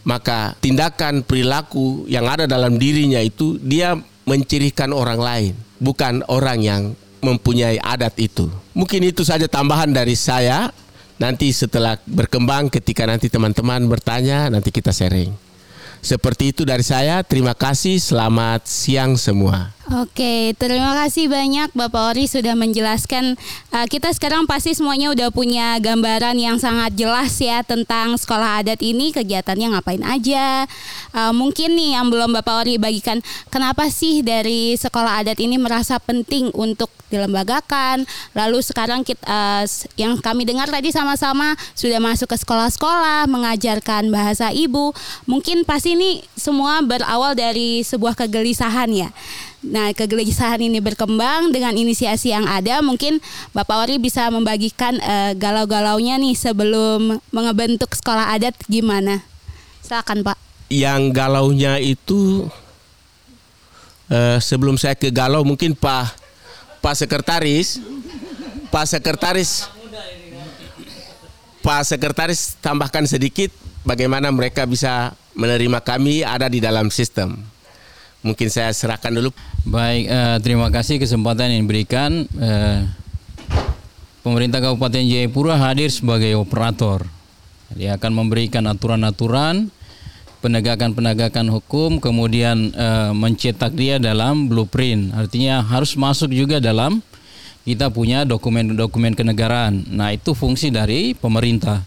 maka 0.00 0.56
tindakan 0.64 1.20
perilaku 1.20 2.08
yang 2.08 2.24
ada 2.24 2.48
dalam 2.48 2.80
dirinya 2.80 3.20
itu 3.20 3.60
dia 3.60 4.00
mencirikan 4.24 4.96
orang 4.96 5.20
lain, 5.20 5.52
bukan 5.76 6.24
orang 6.32 6.58
yang 6.64 6.82
mempunyai 7.20 7.76
adat 7.84 8.16
itu. 8.16 8.48
Mungkin 8.72 9.12
itu 9.12 9.28
saja 9.28 9.44
tambahan 9.44 9.92
dari 9.92 10.16
saya. 10.16 10.72
Nanti 11.20 11.52
setelah 11.52 12.00
berkembang 12.08 12.72
ketika 12.72 13.04
nanti 13.04 13.28
teman-teman 13.28 13.84
bertanya, 13.92 14.48
nanti 14.48 14.72
kita 14.72 14.88
sharing. 14.88 15.49
Seperti 16.00 16.56
itu 16.56 16.64
dari 16.64 16.82
saya. 16.82 17.20
Terima 17.20 17.52
kasih. 17.52 18.00
Selamat 18.00 18.64
siang 18.64 19.20
semua. 19.20 19.79
Oke, 19.90 20.54
terima 20.54 20.94
kasih 20.94 21.26
banyak 21.26 21.74
Bapak 21.74 22.14
Ori 22.14 22.30
sudah 22.30 22.54
menjelaskan. 22.54 23.34
Uh, 23.74 23.86
kita 23.90 24.14
sekarang 24.14 24.46
pasti 24.46 24.70
semuanya 24.70 25.10
udah 25.10 25.34
punya 25.34 25.82
gambaran 25.82 26.38
yang 26.38 26.62
sangat 26.62 26.94
jelas 26.94 27.34
ya 27.42 27.66
tentang 27.66 28.14
sekolah 28.14 28.62
adat 28.62 28.78
ini 28.86 29.10
kegiatannya 29.10 29.74
ngapain 29.74 29.98
aja. 30.06 30.70
Uh, 31.10 31.34
mungkin 31.34 31.74
nih 31.74 31.98
yang 31.98 32.06
belum 32.06 32.30
Bapak 32.38 32.62
Ori 32.62 32.78
bagikan, 32.78 33.18
kenapa 33.50 33.90
sih 33.90 34.22
dari 34.22 34.78
sekolah 34.78 35.26
adat 35.26 35.42
ini 35.42 35.58
merasa 35.58 35.98
penting 35.98 36.54
untuk 36.54 36.86
dilembagakan? 37.10 38.06
Lalu 38.38 38.62
sekarang 38.62 39.02
kita 39.02 39.26
uh, 39.26 39.66
yang 39.98 40.22
kami 40.22 40.46
dengar 40.46 40.70
tadi 40.70 40.94
sama-sama 40.94 41.58
sudah 41.74 41.98
masuk 41.98 42.30
ke 42.30 42.38
sekolah-sekolah 42.38 43.26
mengajarkan 43.26 44.06
bahasa 44.14 44.54
ibu. 44.54 44.94
Mungkin 45.26 45.66
pasti 45.66 45.98
ini 45.98 46.22
semua 46.38 46.78
berawal 46.78 47.34
dari 47.34 47.82
sebuah 47.82 48.14
kegelisahan 48.14 48.94
ya. 48.94 49.10
Nah, 49.60 49.92
kegelisahan 49.92 50.64
ini 50.64 50.80
berkembang 50.80 51.52
dengan 51.52 51.76
inisiasi 51.76 52.32
yang 52.32 52.48
ada. 52.48 52.80
Mungkin 52.80 53.20
Bapak 53.52 53.84
Ori 53.84 54.00
bisa 54.00 54.32
membagikan 54.32 54.96
uh, 55.04 55.36
galau-galaunya 55.36 56.16
nih 56.16 56.32
sebelum 56.32 57.20
mengebentuk 57.28 57.92
sekolah 57.92 58.32
adat 58.32 58.56
gimana? 58.72 59.20
Silakan, 59.84 60.24
Pak. 60.24 60.36
Yang 60.72 61.12
galaunya 61.12 61.76
itu 61.76 62.48
uh, 64.10 64.38
sebelum 64.42 64.80
saya 64.80 64.98
ke 64.98 65.08
galau 65.08 65.46
mungkin 65.46 65.72
Pak 65.72 66.16
Pak 66.80 66.94
Sekretaris 66.98 67.78
Pak 68.68 68.84
Sekretaris 68.86 69.70
Pak 71.60 71.80
Sekretaris 71.84 72.56
tambahkan 72.64 73.04
sedikit 73.04 73.52
bagaimana 73.84 74.32
mereka 74.32 74.64
bisa 74.64 75.12
menerima 75.36 75.78
kami 75.84 76.24
ada 76.24 76.48
di 76.48 76.58
dalam 76.58 76.88
sistem. 76.88 77.49
Mungkin 78.20 78.52
saya 78.52 78.68
serahkan 78.76 79.16
dulu. 79.16 79.32
Baik, 79.64 80.04
uh, 80.12 80.36
terima 80.44 80.68
kasih 80.68 81.00
kesempatan 81.00 81.56
yang 81.56 81.64
diberikan. 81.64 82.28
Uh, 82.36 82.84
pemerintah 84.20 84.60
Kabupaten 84.60 85.00
Jayapura 85.00 85.56
hadir 85.56 85.88
sebagai 85.88 86.36
operator. 86.36 87.08
Dia 87.72 87.96
akan 87.96 88.12
memberikan 88.12 88.68
aturan-aturan, 88.68 89.72
penegakan-penegakan 90.44 91.48
hukum, 91.48 91.96
kemudian 91.96 92.76
uh, 92.76 93.16
mencetak 93.16 93.72
dia 93.72 93.96
dalam 93.96 94.52
blueprint. 94.52 95.16
Artinya 95.16 95.64
harus 95.64 95.96
masuk 95.96 96.28
juga 96.28 96.60
dalam 96.60 97.00
kita 97.64 97.88
punya 97.88 98.28
dokumen-dokumen 98.28 99.16
kenegaraan. 99.16 99.88
Nah, 99.88 100.12
itu 100.12 100.36
fungsi 100.36 100.68
dari 100.68 101.16
pemerintah. 101.16 101.84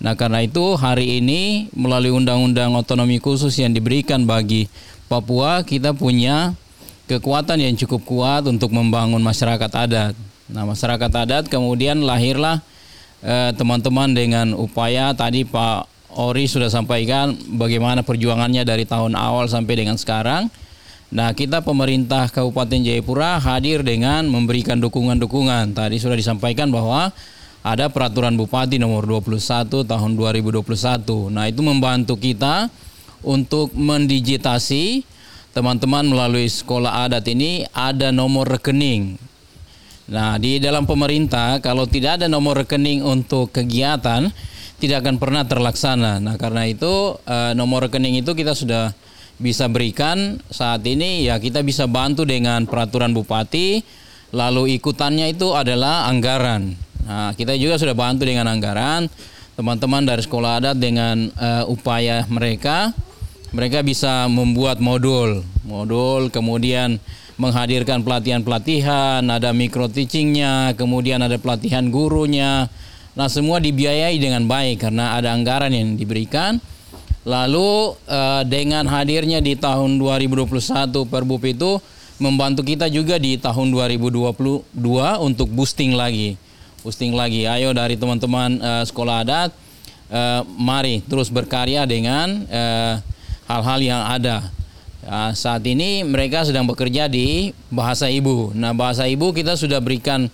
Nah, 0.00 0.16
karena 0.16 0.44
itu 0.44 0.76
hari 0.76 1.20
ini 1.20 1.72
melalui 1.72 2.12
undang-undang 2.12 2.76
otonomi 2.76 3.20
khusus 3.20 3.56
yang 3.56 3.72
diberikan 3.72 4.28
bagi 4.28 4.68
Papua, 5.06 5.60
kita 5.62 5.92
punya 5.92 6.56
kekuatan 7.04 7.60
yang 7.60 7.76
cukup 7.76 8.02
kuat 8.08 8.42
untuk 8.48 8.72
membangun 8.72 9.20
masyarakat 9.20 9.70
adat. 9.70 10.14
Nah, 10.48 10.64
masyarakat 10.64 11.10
adat 11.12 11.44
kemudian 11.48 12.04
lahirlah 12.04 12.60
eh, 13.20 13.52
teman-teman 13.56 14.12
eh, 14.12 14.16
dengan 14.24 14.46
upaya 14.56 15.12
tadi 15.12 15.44
Pak 15.44 15.88
Ori 16.14 16.46
sudah 16.46 16.70
sampaikan 16.70 17.34
bagaimana 17.58 18.06
perjuangannya 18.06 18.62
dari 18.62 18.86
tahun 18.86 19.18
awal 19.18 19.50
sampai 19.50 19.74
dengan 19.74 19.98
sekarang. 19.98 20.46
Nah, 21.14 21.30
kita 21.30 21.62
pemerintah 21.62 22.26
Kabupaten 22.26 22.80
Jayapura 22.80 23.38
hadir 23.38 23.86
dengan 23.86 24.26
memberikan 24.26 24.82
dukungan-dukungan. 24.82 25.70
Tadi 25.76 25.96
sudah 26.02 26.18
disampaikan 26.18 26.74
bahwa 26.74 27.14
ada 27.64 27.86
peraturan 27.88 28.34
Bupati 28.34 28.76
nomor 28.82 29.06
21 29.06 29.86
tahun 29.86 30.10
2021. 30.18 31.32
Nah, 31.32 31.44
itu 31.46 31.60
membantu 31.62 32.18
kita 32.18 32.66
untuk 33.24 33.72
mendigitasi 33.72 35.02
teman-teman 35.56 36.04
melalui 36.04 36.50
sekolah 36.50 37.08
adat 37.08 37.24
ini 37.30 37.64
ada 37.72 38.12
nomor 38.12 38.46
rekening. 38.46 39.16
Nah, 40.04 40.36
di 40.36 40.60
dalam 40.60 40.84
pemerintah 40.84 41.64
kalau 41.64 41.88
tidak 41.88 42.20
ada 42.20 42.26
nomor 42.28 42.60
rekening 42.66 43.00
untuk 43.00 43.54
kegiatan 43.56 44.28
tidak 44.76 45.00
akan 45.00 45.16
pernah 45.16 45.48
terlaksana. 45.48 46.20
Nah, 46.20 46.36
karena 46.36 46.68
itu 46.68 47.16
eh, 47.24 47.56
nomor 47.56 47.88
rekening 47.88 48.20
itu 48.20 48.36
kita 48.36 48.52
sudah 48.52 48.92
bisa 49.40 49.66
berikan 49.66 50.38
saat 50.46 50.84
ini 50.86 51.26
ya 51.26 51.42
kita 51.42 51.66
bisa 51.66 51.90
bantu 51.90 52.22
dengan 52.22 52.70
peraturan 52.70 53.10
bupati 53.10 53.82
lalu 54.30 54.78
ikutannya 54.78 55.30
itu 55.32 55.54
adalah 55.54 56.10
anggaran. 56.10 56.74
Nah, 57.06 57.32
kita 57.32 57.54
juga 57.56 57.78
sudah 57.78 57.94
bantu 57.94 58.26
dengan 58.26 58.50
anggaran 58.50 59.06
teman-teman 59.54 60.02
dari 60.02 60.22
sekolah 60.22 60.58
adat 60.58 60.76
dengan 60.82 61.30
uh, 61.38 61.64
upaya 61.70 62.26
mereka 62.26 62.90
mereka 63.54 63.86
bisa 63.86 64.26
membuat 64.26 64.82
modul, 64.82 65.46
modul 65.62 66.26
kemudian 66.26 66.98
menghadirkan 67.38 68.02
pelatihan-pelatihan, 68.02 69.22
ada 69.30 69.54
micro 69.54 69.86
teachingnya, 69.86 70.74
kemudian 70.74 71.22
ada 71.22 71.38
pelatihan 71.38 71.86
gurunya. 71.86 72.66
Nah 73.14 73.30
semua 73.30 73.62
dibiayai 73.62 74.18
dengan 74.18 74.42
baik 74.50 74.82
karena 74.82 75.14
ada 75.14 75.30
anggaran 75.30 75.70
yang 75.70 75.94
diberikan. 75.94 76.58
Lalu 77.24 77.94
eh, 78.10 78.42
dengan 78.50 78.84
hadirnya 78.90 79.40
di 79.40 79.56
tahun 79.56 79.96
2021 79.96 80.50
Perbup 81.08 81.42
itu 81.46 81.78
membantu 82.20 82.66
kita 82.66 82.90
juga 82.90 83.16
di 83.22 83.38
tahun 83.38 83.70
2022 83.70 84.74
untuk 85.22 85.48
boosting 85.54 85.94
lagi. 85.94 86.36
Boosting 86.82 87.16
lagi. 87.16 87.46
Ayo 87.46 87.70
dari 87.70 87.94
teman-teman 87.94 88.58
eh, 88.58 88.84
sekolah 88.84 89.22
adat 89.22 89.50
eh, 90.10 90.42
mari 90.58 91.06
terus 91.06 91.30
berkarya 91.30 91.86
dengan 91.86 92.44
hal-hal 93.48 93.80
yang 93.80 94.02
ada. 94.04 94.48
Ya, 95.04 95.36
saat 95.36 95.60
ini 95.68 96.00
mereka 96.00 96.48
sedang 96.48 96.64
bekerja 96.64 97.12
di 97.12 97.52
bahasa 97.68 98.08
ibu. 98.08 98.56
Nah, 98.56 98.72
bahasa 98.72 99.04
ibu 99.04 99.36
kita 99.36 99.52
sudah 99.52 99.76
berikan 99.84 100.32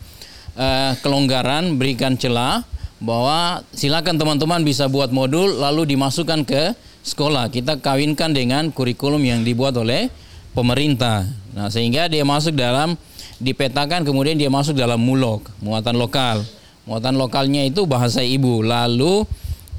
uh, 0.55 0.95
kelonggaran, 1.03 1.75
berikan 1.75 2.15
celah 2.15 2.63
bahwa 3.03 3.67
silakan 3.75 4.15
teman-teman 4.21 4.63
bisa 4.63 4.87
buat 4.87 5.11
modul 5.11 5.59
lalu 5.59 5.97
dimasukkan 5.97 6.47
ke 6.47 6.63
sekolah. 7.03 7.51
Kita 7.51 7.83
kawinkan 7.83 8.31
dengan 8.31 8.71
kurikulum 8.71 9.19
yang 9.27 9.43
dibuat 9.43 9.75
oleh 9.75 10.07
pemerintah. 10.55 11.27
Nah, 11.51 11.67
sehingga 11.67 12.07
dia 12.07 12.23
masuk 12.23 12.55
dalam 12.55 12.95
dipetakan 13.41 14.07
kemudian 14.07 14.37
dia 14.37 14.53
masuk 14.53 14.79
dalam 14.79 15.01
mulok, 15.03 15.51
muatan 15.59 15.99
lokal. 15.99 16.47
Muatan 16.87 17.19
lokalnya 17.19 17.67
itu 17.67 17.87
bahasa 17.91 18.23
ibu. 18.23 18.63
Lalu 18.63 19.27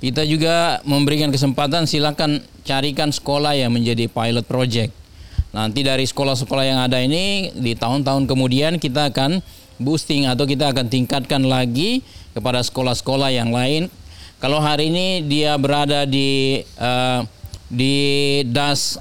kita 0.01 0.25
juga 0.25 0.81
memberikan 0.81 1.29
kesempatan 1.29 1.85
silakan 1.85 2.41
carikan 2.63 3.10
sekolah 3.10 3.58
yang 3.58 3.74
menjadi 3.74 4.08
pilot 4.08 4.46
project. 4.46 4.91
Nanti 5.51 5.84
dari 5.84 6.08
sekolah-sekolah 6.08 6.63
yang 6.63 6.80
ada 6.80 7.01
ini 7.03 7.51
di 7.51 7.75
tahun-tahun 7.75 8.24
kemudian 8.24 8.80
kita 8.80 9.12
akan 9.12 9.44
boosting 9.82 10.30
atau 10.30 10.48
kita 10.48 10.72
akan 10.72 10.88
tingkatkan 10.88 11.44
lagi 11.44 12.06
kepada 12.32 12.63
sekolah-sekolah 12.63 13.36
yang 13.36 13.51
lain. 13.51 13.91
Kalau 14.39 14.63
hari 14.63 14.89
ini 14.89 15.27
dia 15.27 15.53
berada 15.60 16.08
di 16.08 16.62
uh, 16.80 17.27
di 17.68 18.41
Das 18.48 18.98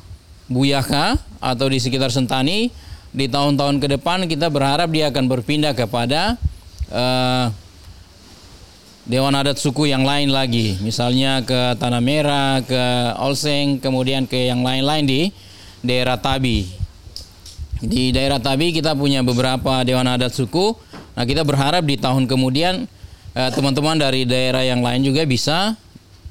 Buyaka 0.51 1.17
atau 1.39 1.71
di 1.71 1.79
sekitar 1.79 2.11
Sentani, 2.11 2.69
di 3.15 3.27
tahun-tahun 3.31 3.79
ke 3.79 3.87
depan 3.99 4.27
kita 4.27 4.51
berharap 4.51 4.91
dia 4.91 5.09
akan 5.11 5.31
berpindah 5.31 5.73
kepada 5.75 6.35
uh, 6.91 7.55
Dewan 9.09 9.33
Adat 9.33 9.57
suku 9.57 9.89
yang 9.89 10.05
lain 10.05 10.29
lagi, 10.29 10.77
misalnya 10.85 11.41
ke 11.41 11.73
Tanah 11.81 12.05
Merah, 12.05 12.61
ke 12.61 12.85
Olseng, 13.17 13.81
kemudian 13.81 14.29
ke 14.29 14.53
yang 14.53 14.61
lain-lain 14.61 15.09
di 15.09 15.23
daerah 15.81 16.21
Tabi. 16.21 16.69
Di 17.81 18.13
daerah 18.13 18.37
Tabi 18.37 18.77
kita 18.77 18.93
punya 18.93 19.25
beberapa 19.25 19.81
dewan 19.89 20.05
adat 20.05 20.37
suku. 20.37 20.77
Nah, 21.17 21.25
kita 21.25 21.49
berharap 21.49 21.81
di 21.89 21.97
tahun 21.97 22.29
kemudian 22.29 22.85
eh, 23.33 23.51
teman-teman 23.57 23.97
dari 23.97 24.29
daerah 24.29 24.61
yang 24.69 24.85
lain 24.85 25.01
juga 25.01 25.25
bisa 25.25 25.81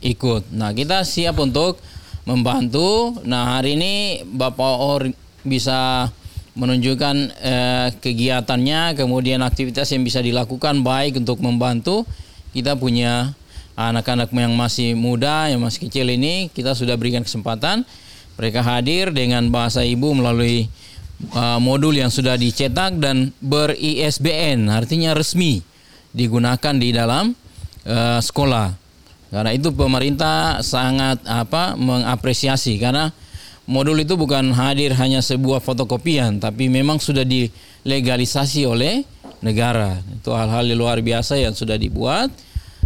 ikut. 0.05 0.53
Nah, 0.53 0.69
kita 0.69 1.01
siap 1.01 1.41
untuk 1.41 1.81
membantu. 2.29 3.17
Nah, 3.25 3.57
hari 3.57 3.81
ini 3.81 4.21
Bapak 4.29 4.75
Or 4.77 5.09
bisa 5.41 6.13
menunjukkan 6.53 7.15
eh, 7.33 7.87
kegiatannya, 7.97 8.93
kemudian 8.93 9.41
aktivitas 9.41 9.89
yang 9.89 10.05
bisa 10.05 10.21
dilakukan 10.21 10.85
baik 10.85 11.17
untuk 11.17 11.41
membantu. 11.41 12.05
Kita 12.51 12.73
punya 12.75 13.33
anak-anak 13.79 14.33
yang 14.35 14.53
masih 14.57 14.97
muda, 14.97 15.47
yang 15.47 15.63
masih 15.63 15.87
kecil 15.87 16.09
ini, 16.11 16.51
kita 16.51 16.75
sudah 16.75 16.99
berikan 16.99 17.23
kesempatan 17.23 17.87
mereka 18.39 18.63
hadir 18.63 19.11
dengan 19.11 19.51
bahasa 19.51 19.83
ibu 19.83 20.15
melalui 20.15 20.71
uh, 21.35 21.59
modul 21.59 21.91
yang 21.91 22.07
sudah 22.07 22.39
dicetak 22.39 22.95
dan 22.99 23.35
ber-ISBN, 23.43 24.71
artinya 24.71 25.11
resmi 25.11 25.59
digunakan 26.15 26.75
di 26.75 26.95
dalam 26.95 27.35
uh, 27.83 28.19
sekolah. 28.23 28.75
Karena 29.29 29.51
itu 29.53 29.69
pemerintah 29.75 30.65
sangat 30.65 31.21
apa 31.29 31.77
mengapresiasi 31.77 32.81
karena 32.81 33.13
modul 33.69 34.01
itu 34.01 34.17
bukan 34.17 34.49
hadir 34.57 34.97
hanya 34.97 35.21
sebuah 35.21 35.61
fotokopian 35.61 36.41
tapi 36.41 36.65
memang 36.65 36.97
sudah 36.97 37.21
dilegalisasi 37.21 38.65
oleh 38.65 39.05
negara. 39.39 39.99
Itu 40.15 40.35
hal-hal 40.35 40.67
luar 40.75 40.99
biasa 41.03 41.39
yang 41.39 41.55
sudah 41.55 41.75
dibuat. 41.75 42.31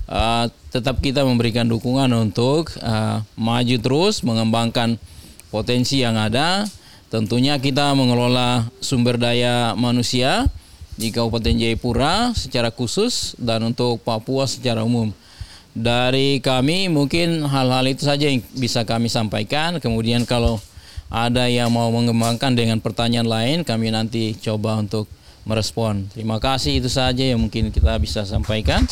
Uh, 0.04 0.52
tetap 0.74 1.00
kita 1.00 1.24
memberikan 1.24 1.64
dukungan 1.70 2.12
untuk 2.12 2.74
uh, 2.84 3.24
maju 3.40 3.76
terus 3.80 4.26
mengembangkan 4.26 5.00
potensi 5.54 6.02
yang 6.02 6.18
ada. 6.18 6.66
Tentunya 7.14 7.62
kita 7.62 7.94
mengelola 7.94 8.66
sumber 8.82 9.22
daya 9.22 9.78
manusia 9.78 10.50
di 10.98 11.14
Kabupaten 11.14 11.58
Jayapura 11.58 12.34
secara 12.34 12.74
khusus 12.74 13.38
dan 13.38 13.62
untuk 13.62 14.02
Papua 14.02 14.50
secara 14.50 14.82
umum. 14.82 15.14
Dari 15.74 16.38
kami 16.38 16.90
mungkin 16.90 17.50
hal-hal 17.50 17.86
itu 17.90 18.06
saja 18.06 18.30
yang 18.30 18.42
bisa 18.58 18.86
kami 18.86 19.10
sampaikan. 19.10 19.82
Kemudian 19.82 20.26
kalau 20.26 20.62
ada 21.10 21.50
yang 21.50 21.74
mau 21.74 21.90
mengembangkan 21.94 22.54
dengan 22.58 22.82
pertanyaan 22.82 23.30
lain, 23.30 23.58
kami 23.62 23.94
nanti 23.94 24.34
coba 24.38 24.78
untuk 24.78 25.10
merespon. 25.44 26.08
Terima 26.12 26.40
kasih 26.40 26.80
itu 26.80 26.90
saja 26.92 27.24
yang 27.24 27.40
mungkin 27.40 27.72
kita 27.72 27.96
bisa 28.00 28.24
sampaikan. 28.24 28.84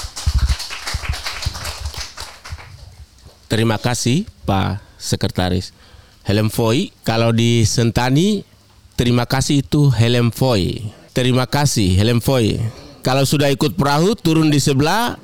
Terima 3.51 3.75
kasih 3.75 4.23
Pak 4.47 4.79
Sekretaris. 4.95 5.75
Helm 6.23 6.47
Foy. 6.47 6.95
Kalau 7.03 7.35
di 7.35 7.67
Sentani, 7.67 8.47
terima 8.95 9.27
kasih 9.27 9.59
itu 9.59 9.91
Helm 9.91 10.31
Foy. 10.31 10.79
Terima 11.11 11.43
kasih 11.43 11.99
Helm 11.99 12.23
Foy. 12.23 12.61
Kalau 13.01 13.25
sudah 13.25 13.49
ikut 13.51 13.75
perahu, 13.75 14.15
turun 14.15 14.47
di 14.47 14.61
sebelah 14.61 15.19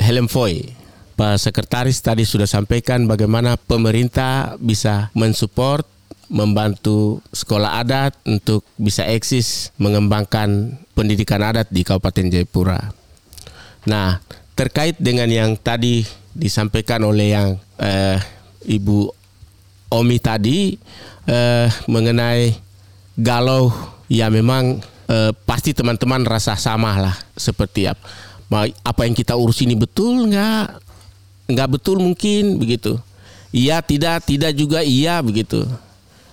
Helm 0.00 0.26
Foy. 0.26 0.74
Pak 1.18 1.38
Sekretaris 1.38 1.98
tadi 1.98 2.22
sudah 2.22 2.46
sampaikan 2.46 3.06
bagaimana 3.10 3.58
pemerintah 3.58 4.54
bisa 4.62 5.10
mensupport 5.18 5.82
membantu 6.28 7.24
sekolah 7.32 7.80
adat 7.80 8.12
untuk 8.28 8.60
bisa 8.76 9.04
eksis 9.08 9.72
mengembangkan 9.80 10.76
pendidikan 10.92 11.40
adat 11.40 11.72
di 11.72 11.82
Kabupaten 11.82 12.28
Jayapura. 12.28 12.92
Nah, 13.88 14.20
terkait 14.52 15.00
dengan 15.00 15.28
yang 15.28 15.56
tadi 15.56 16.04
disampaikan 16.36 17.00
oleh 17.08 17.32
yang 17.32 17.48
eh, 17.80 18.20
Ibu 18.68 19.08
Omi 19.88 20.18
tadi 20.20 20.76
eh, 21.24 21.68
mengenai 21.88 22.52
galau 23.16 23.72
ya 24.12 24.28
memang 24.28 24.84
eh, 25.08 25.32
pasti 25.48 25.72
teman-teman 25.72 26.28
rasa 26.28 26.54
sama 26.60 26.92
lah 27.00 27.16
seperti 27.40 27.88
apa 27.88 28.04
apa 28.84 29.00
yang 29.04 29.12
kita 29.12 29.36
urus 29.36 29.60
ini 29.60 29.76
betul 29.76 30.28
nggak? 30.28 30.66
Nggak 31.48 31.68
betul 31.68 32.00
mungkin 32.00 32.60
begitu. 32.60 33.00
Iya 33.48 33.80
tidak 33.80 34.28
tidak 34.28 34.52
juga 34.52 34.84
iya 34.84 35.24
begitu 35.24 35.64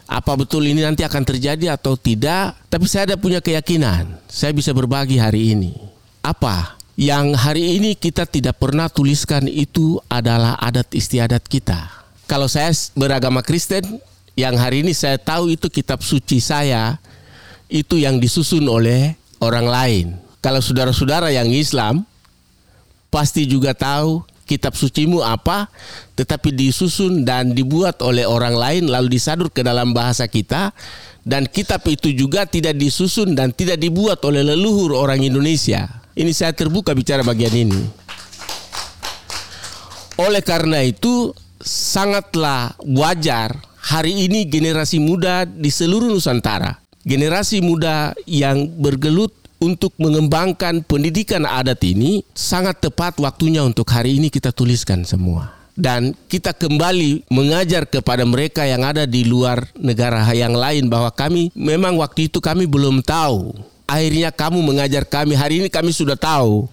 apa 0.06 0.38
betul 0.38 0.62
ini 0.70 0.86
nanti 0.86 1.02
akan 1.02 1.24
terjadi 1.26 1.74
atau 1.74 1.98
tidak? 1.98 2.54
Tapi 2.70 2.86
saya 2.86 3.14
ada 3.14 3.18
punya 3.18 3.42
keyakinan. 3.42 4.22
Saya 4.30 4.54
bisa 4.54 4.70
berbagi 4.70 5.18
hari 5.18 5.58
ini. 5.58 5.74
Apa 6.22 6.78
yang 6.96 7.34
hari 7.34 7.82
ini 7.82 7.98
kita 7.98 8.30
tidak 8.30 8.62
pernah 8.62 8.88
tuliskan 8.88 9.50
itu 9.50 9.98
adalah 10.06 10.56
adat 10.62 10.94
istiadat 10.94 11.44
kita. 11.50 11.90
Kalau 12.30 12.46
saya 12.46 12.70
beragama 12.94 13.42
Kristen, 13.42 13.98
yang 14.38 14.58
hari 14.58 14.86
ini 14.86 14.94
saya 14.94 15.18
tahu 15.18 15.54
itu 15.54 15.70
kitab 15.70 16.02
suci 16.02 16.38
saya, 16.38 16.98
itu 17.70 17.98
yang 17.98 18.22
disusun 18.22 18.66
oleh 18.70 19.18
orang 19.42 19.68
lain. 19.68 20.06
Kalau 20.42 20.62
saudara-saudara 20.62 21.34
yang 21.34 21.50
Islam, 21.50 22.06
pasti 23.10 23.50
juga 23.50 23.74
tahu 23.74 24.22
kitab 24.46 24.78
sucimu 24.78 25.26
apa, 25.26 25.68
tetapi 26.14 26.54
disusun 26.54 27.26
dan 27.26 27.52
dibuat 27.58 28.00
oleh 28.06 28.24
orang 28.24 28.54
lain 28.54 28.84
lalu 28.88 29.18
disadur 29.18 29.50
ke 29.50 29.66
dalam 29.66 29.92
bahasa 29.92 30.30
kita 30.30 30.72
dan 31.26 31.50
kitab 31.50 31.82
itu 31.90 32.14
juga 32.14 32.46
tidak 32.46 32.78
disusun 32.78 33.34
dan 33.34 33.50
tidak 33.50 33.82
dibuat 33.82 34.22
oleh 34.22 34.46
leluhur 34.46 34.94
orang 34.94 35.26
Indonesia. 35.26 35.90
Ini 36.16 36.32
saya 36.32 36.54
terbuka 36.54 36.94
bicara 36.94 37.26
bagian 37.26 37.52
ini. 37.52 37.82
Oleh 40.16 40.40
karena 40.40 40.80
itu 40.86 41.36
sangatlah 41.60 42.78
wajar 42.86 43.58
hari 43.84 44.30
ini 44.30 44.48
generasi 44.48 45.02
muda 45.02 45.44
di 45.44 45.68
seluruh 45.68 46.08
Nusantara, 46.08 46.80
generasi 47.04 47.60
muda 47.60 48.16
yang 48.24 48.70
bergelut 48.80 49.34
untuk 49.66 49.98
mengembangkan 49.98 50.86
pendidikan 50.86 51.50
adat 51.50 51.82
ini 51.82 52.22
sangat 52.38 52.78
tepat 52.86 53.18
waktunya 53.18 53.66
untuk 53.66 53.90
hari 53.90 54.22
ini 54.22 54.30
kita 54.30 54.54
tuliskan 54.54 55.02
semua. 55.02 55.58
Dan 55.76 56.16
kita 56.32 56.56
kembali 56.56 57.28
mengajar 57.28 57.84
kepada 57.84 58.24
mereka 58.24 58.64
yang 58.64 58.86
ada 58.86 59.04
di 59.04 59.28
luar 59.28 59.68
negara 59.76 60.24
yang 60.32 60.56
lain 60.56 60.88
bahwa 60.88 61.12
kami 61.12 61.52
memang 61.52 61.98
waktu 62.00 62.32
itu 62.32 62.40
kami 62.40 62.64
belum 62.64 63.04
tahu. 63.04 63.52
Akhirnya 63.84 64.32
kamu 64.32 64.64
mengajar 64.64 65.04
kami, 65.04 65.36
hari 65.36 65.66
ini 65.66 65.68
kami 65.68 65.92
sudah 65.92 66.16
tahu. 66.16 66.70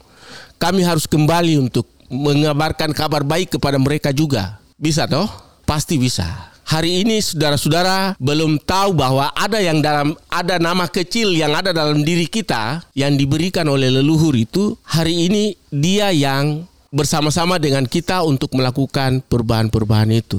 Kami 0.63 0.87
harus 0.87 1.11
kembali 1.11 1.59
untuk 1.59 1.91
mengabarkan 2.13 2.95
kabar 2.95 3.27
baik 3.27 3.59
kepada 3.59 3.81
mereka 3.81 4.15
juga 4.15 4.63
bisa 4.79 5.11
toh? 5.11 5.27
Pasti 5.67 5.99
bisa. 5.99 6.52
Hari 6.63 7.05
ini 7.05 7.19
saudara-saudara 7.21 8.15
belum 8.17 8.63
tahu 8.63 8.97
bahwa 8.97 9.29
ada 9.35 9.59
yang 9.59 9.83
dalam 9.83 10.15
ada 10.31 10.57
nama 10.63 10.89
kecil 10.89 11.35
yang 11.35 11.53
ada 11.53 11.75
dalam 11.75 12.01
diri 12.07 12.25
kita 12.31 12.87
yang 12.97 13.19
diberikan 13.19 13.67
oleh 13.69 13.91
leluhur 13.91 14.33
itu 14.39 14.79
hari 14.87 15.29
ini 15.29 15.59
dia 15.69 16.15
yang 16.15 16.65
bersama-sama 16.93 17.57
dengan 17.57 17.89
kita 17.89 18.21
untuk 18.23 18.53
melakukan 18.53 19.25
perubahan-perubahan 19.27 20.13
itu. 20.13 20.39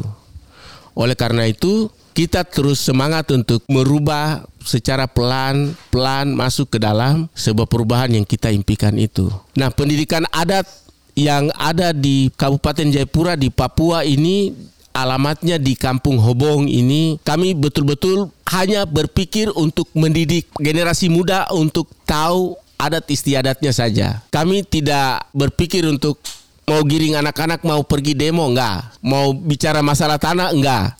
Oleh 0.93 1.17
karena 1.17 1.49
itu, 1.49 1.89
kita 2.13 2.45
terus 2.45 2.77
semangat 2.77 3.33
untuk 3.33 3.65
merubah 3.65 4.45
secara 4.61 5.09
pelan-pelan 5.09 6.29
masuk 6.37 6.77
ke 6.77 6.77
dalam 6.77 7.25
sebuah 7.33 7.65
perubahan 7.65 8.13
yang 8.13 8.25
kita 8.25 8.53
impikan 8.53 8.93
itu. 9.01 9.33
Nah, 9.57 9.73
pendidikan 9.73 10.29
adat 10.29 10.69
yang 11.17 11.49
ada 11.57 11.89
di 11.89 12.29
Kabupaten 12.37 12.93
Jayapura 12.93 13.33
di 13.33 13.49
Papua 13.49 14.05
ini 14.05 14.53
alamatnya 14.93 15.57
di 15.57 15.73
Kampung 15.73 16.21
Hobong 16.21 16.69
ini 16.69 17.17
kami 17.25 17.57
betul-betul 17.57 18.29
hanya 18.53 18.85
berpikir 18.85 19.49
untuk 19.57 19.89
mendidik 19.97 20.47
generasi 20.61 21.09
muda 21.09 21.49
untuk 21.49 21.89
tahu 22.05 22.55
adat 22.77 23.09
istiadatnya 23.09 23.73
saja. 23.73 24.21
Kami 24.29 24.61
tidak 24.63 25.25
berpikir 25.33 25.83
untuk 25.89 26.21
mau 26.69 26.85
giring 26.85 27.19
anak-anak 27.19 27.65
mau 27.65 27.81
pergi 27.83 28.13
demo 28.15 28.47
enggak, 28.47 28.95
mau 29.03 29.33
bicara 29.33 29.81
masalah 29.81 30.21
tanah 30.21 30.53
enggak. 30.53 30.95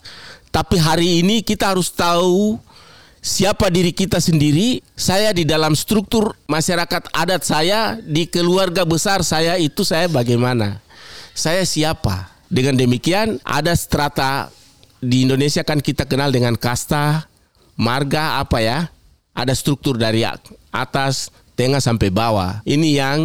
Tapi 0.50 0.76
hari 0.78 1.22
ini 1.22 1.42
kita 1.42 1.74
harus 1.74 1.90
tahu 1.90 2.58
siapa 3.24 3.72
diri 3.72 3.90
kita 3.90 4.20
sendiri, 4.20 4.84
saya 4.94 5.32
di 5.32 5.42
dalam 5.48 5.72
struktur 5.72 6.36
masyarakat 6.46 7.10
adat 7.10 7.42
saya, 7.42 7.98
di 8.02 8.28
keluarga 8.28 8.84
besar 8.84 9.24
saya 9.26 9.58
itu 9.58 9.82
saya 9.82 10.06
bagaimana? 10.06 10.78
Saya 11.34 11.66
siapa? 11.66 12.33
Dengan 12.48 12.76
demikian 12.76 13.40
ada 13.42 13.72
strata 13.74 14.52
di 15.00 15.28
Indonesia 15.28 15.60
kan 15.60 15.80
kita 15.80 16.08
kenal 16.08 16.32
dengan 16.32 16.56
kasta, 16.56 17.28
marga 17.76 18.40
apa 18.40 18.60
ya? 18.60 18.78
Ada 19.34 19.52
struktur 19.52 19.98
dari 19.98 20.22
atas, 20.70 21.28
tengah 21.58 21.82
sampai 21.82 22.08
bawah. 22.08 22.62
Ini 22.62 22.88
yang 23.02 23.18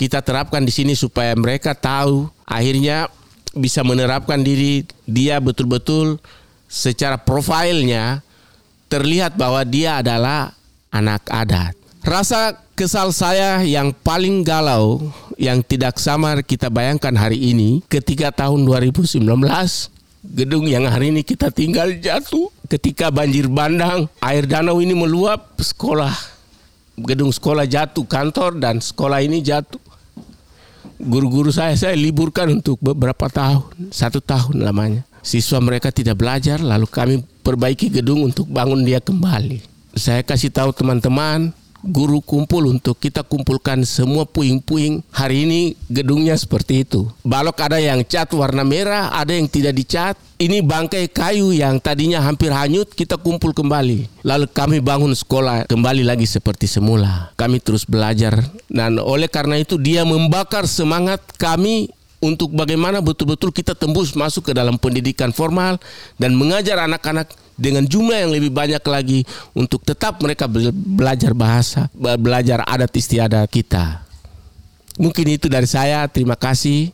kita 0.00 0.24
terapkan 0.24 0.64
di 0.64 0.72
sini 0.72 0.96
supaya 0.96 1.36
mereka 1.36 1.76
tahu 1.76 2.26
akhirnya 2.48 3.06
bisa 3.52 3.84
menerapkan 3.84 4.40
diri 4.40 4.88
dia 5.04 5.36
betul-betul 5.38 6.16
secara 6.72 7.20
profilnya 7.20 8.24
terlihat 8.88 9.36
bahwa 9.36 9.60
dia 9.68 10.00
adalah 10.00 10.56
anak 10.88 11.24
adat. 11.28 11.76
Rasa 12.02 12.56
kesal 12.74 13.14
saya 13.14 13.62
yang 13.62 13.92
paling 13.92 14.42
galau 14.42 15.12
yang 15.42 15.58
tidak 15.66 15.98
sama 15.98 16.38
kita 16.38 16.70
bayangkan 16.70 17.10
hari 17.18 17.50
ini 17.50 17.82
ketika 17.90 18.30
tahun 18.30 18.62
2019 18.62 19.26
gedung 20.22 20.70
yang 20.70 20.86
hari 20.86 21.10
ini 21.10 21.26
kita 21.26 21.50
tinggal 21.50 21.90
jatuh. 21.98 22.46
Ketika 22.70 23.10
banjir 23.12 23.50
bandang 23.50 24.06
air 24.22 24.46
danau 24.46 24.78
ini 24.78 24.94
meluap 24.94 25.58
sekolah 25.58 26.14
gedung 26.96 27.34
sekolah 27.34 27.66
jatuh 27.66 28.06
kantor 28.06 28.62
dan 28.62 28.78
sekolah 28.78 29.18
ini 29.20 29.42
jatuh. 29.42 29.82
Guru-guru 31.02 31.50
saya 31.50 31.74
saya 31.74 31.98
liburkan 31.98 32.62
untuk 32.62 32.78
beberapa 32.78 33.26
tahun 33.26 33.90
satu 33.90 34.22
tahun 34.22 34.62
lamanya. 34.62 35.02
Siswa 35.26 35.58
mereka 35.58 35.90
tidak 35.90 36.22
belajar 36.22 36.62
lalu 36.62 36.86
kami 36.86 37.14
perbaiki 37.42 37.90
gedung 37.90 38.22
untuk 38.22 38.46
bangun 38.46 38.86
dia 38.86 39.02
kembali. 39.02 39.58
Saya 39.98 40.22
kasih 40.22 40.54
tahu 40.54 40.70
teman-teman 40.72 41.50
guru 41.82 42.22
kumpul 42.22 42.70
untuk 42.70 42.96
kita 42.96 43.26
kumpulkan 43.26 43.82
semua 43.82 44.22
puing-puing. 44.22 45.02
Hari 45.10 45.36
ini 45.44 45.60
gedungnya 45.90 46.38
seperti 46.38 46.86
itu. 46.86 47.10
Balok 47.26 47.58
ada 47.58 47.82
yang 47.82 48.06
cat 48.06 48.30
warna 48.32 48.62
merah, 48.62 49.10
ada 49.12 49.34
yang 49.34 49.50
tidak 49.50 49.74
dicat. 49.76 50.14
Ini 50.42 50.58
bangkai 50.58 51.06
kayu 51.06 51.54
yang 51.54 51.78
tadinya 51.78 52.18
hampir 52.18 52.50
hanyut 52.50 52.90
kita 52.90 53.14
kumpul 53.14 53.54
kembali. 53.54 54.26
Lalu 54.26 54.46
kami 54.50 54.78
bangun 54.82 55.14
sekolah 55.14 55.70
kembali 55.70 56.02
lagi 56.02 56.26
seperti 56.26 56.66
semula. 56.66 57.30
Kami 57.38 57.62
terus 57.62 57.86
belajar 57.86 58.42
dan 58.66 58.98
oleh 58.98 59.30
karena 59.30 59.58
itu 59.62 59.78
dia 59.78 60.02
membakar 60.02 60.66
semangat 60.66 61.22
kami 61.38 61.94
untuk 62.22 62.54
bagaimana 62.54 63.02
betul-betul 63.02 63.50
kita 63.50 63.74
tembus 63.74 64.14
masuk 64.14 64.50
ke 64.50 64.52
dalam 64.54 64.78
pendidikan 64.78 65.34
formal 65.34 65.82
dan 66.22 66.38
mengajar 66.38 66.78
anak-anak 66.86 67.34
dengan 67.62 67.86
jumlah 67.86 68.26
yang 68.26 68.34
lebih 68.34 68.50
banyak 68.50 68.82
lagi 68.82 69.22
untuk 69.54 69.86
tetap 69.86 70.18
mereka 70.18 70.50
belajar 70.74 71.30
bahasa, 71.30 71.86
belajar 71.94 72.66
adat 72.66 72.90
istiadat 72.90 73.46
kita. 73.46 74.02
Mungkin 74.98 75.38
itu 75.38 75.46
dari 75.46 75.70
saya. 75.70 76.04
Terima 76.10 76.34
kasih. 76.34 76.90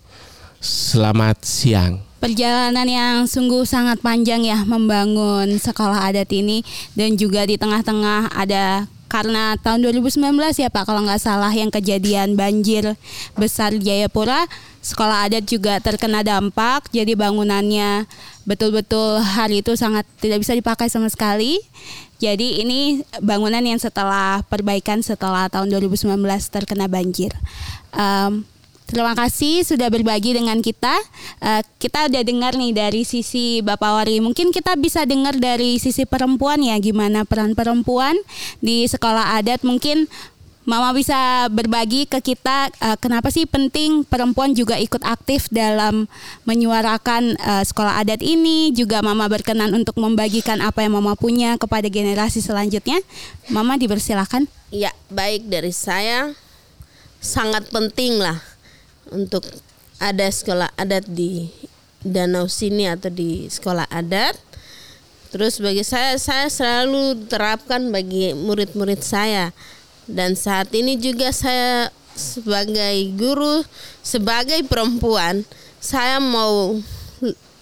Selamat 0.61 1.41
siang. 1.43 2.05
Perjalanan 2.19 2.87
yang 2.87 3.17
sungguh 3.31 3.63
sangat 3.63 4.03
panjang 4.03 4.43
ya 4.43 4.67
membangun 4.67 5.55
sekolah 5.55 6.11
adat 6.11 6.27
ini 6.35 6.67
dan 6.99 7.15
juga 7.15 7.47
di 7.47 7.55
tengah-tengah 7.55 8.35
ada 8.35 8.91
karena 9.09 9.57
tahun 9.57 9.89
2019 9.89 10.21
ya 10.61 10.69
Pak 10.69 10.85
kalau 10.85 11.07
nggak 11.07 11.23
salah 11.23 11.55
yang 11.55 11.73
kejadian 11.73 12.37
banjir 12.37 12.99
besar 13.39 13.73
Jayapura 13.73 14.45
sekolah 14.85 15.31
adat 15.31 15.49
juga 15.49 15.81
terkena 15.81 16.21
dampak 16.21 16.93
jadi 16.93 17.17
bangunannya 17.17 18.05
betul-betul 18.49 19.21
hari 19.21 19.61
itu 19.61 19.77
sangat 19.77 20.09
tidak 20.25 20.41
bisa 20.41 20.57
dipakai 20.57 20.89
sama 20.89 21.13
sekali 21.13 21.61
jadi 22.17 22.65
ini 22.65 23.05
bangunan 23.21 23.61
yang 23.61 23.77
setelah 23.77 24.41
perbaikan 24.49 25.05
setelah 25.05 25.53
tahun 25.53 25.69
2019 25.69 26.17
terkena 26.49 26.89
banjir 26.89 27.37
um, 27.93 28.49
Terima 28.89 29.13
kasih 29.13 29.69
sudah 29.69 29.93
berbagi 29.93 30.33
dengan 30.33 30.65
kita. 30.65 30.97
Uh, 31.45 31.61
kita 31.77 32.09
udah 32.09 32.25
dengar 32.25 32.57
nih 32.57 32.73
dari 32.73 33.05
sisi 33.05 33.61
Bapak 33.61 34.01
Wari. 34.01 34.17
Mungkin 34.25 34.49
kita 34.49 34.81
bisa 34.81 35.05
dengar 35.05 35.37
dari 35.37 35.77
sisi 35.77 36.09
perempuan 36.09 36.65
ya 36.65 36.73
gimana 36.81 37.29
peran 37.29 37.53
perempuan 37.53 38.17
di 38.65 38.89
sekolah 38.89 39.37
adat. 39.37 39.61
Mungkin 39.61 40.09
Mama 40.69 40.93
bisa 40.93 41.49
berbagi 41.49 42.05
ke 42.05 42.21
kita 42.21 42.69
uh, 42.85 42.93
kenapa 43.01 43.33
sih 43.33 43.49
penting 43.49 44.05
perempuan 44.05 44.53
juga 44.53 44.77
ikut 44.77 45.01
aktif 45.01 45.49
dalam 45.49 46.05
menyuarakan 46.45 47.41
uh, 47.41 47.65
sekolah 47.65 47.97
adat 48.05 48.21
ini. 48.21 48.69
Juga 48.77 49.01
Mama 49.01 49.33
berkenan 49.33 49.73
untuk 49.73 49.97
membagikan 49.97 50.61
apa 50.61 50.85
yang 50.85 51.01
Mama 51.01 51.17
punya 51.17 51.57
kepada 51.57 51.89
generasi 51.89 52.45
selanjutnya. 52.45 53.01
Mama 53.49 53.81
dipersilakan. 53.81 54.45
Ya, 54.69 54.93
baik 55.09 55.49
dari 55.49 55.73
saya 55.73 56.37
sangat 57.17 57.73
penting 57.73 58.21
lah 58.21 58.37
untuk 59.09 59.49
ada 59.97 60.29
sekolah 60.29 60.69
adat 60.77 61.09
di 61.09 61.49
danau 62.05 62.45
sini 62.45 62.93
atau 62.93 63.09
di 63.09 63.49
sekolah 63.49 63.89
adat. 63.89 64.37
Terus 65.33 65.65
bagi 65.65 65.81
saya 65.81 66.21
saya 66.21 66.53
selalu 66.53 67.25
terapkan 67.25 67.89
bagi 67.89 68.37
murid-murid 68.37 69.01
saya. 69.01 69.57
Dan 70.09 70.33
saat 70.33 70.73
ini 70.73 70.97
juga 70.97 71.29
saya 71.31 71.93
sebagai 72.17 73.13
guru, 73.15 73.61
sebagai 74.01 74.65
perempuan, 74.65 75.45
saya 75.79 76.19
mau 76.19 76.81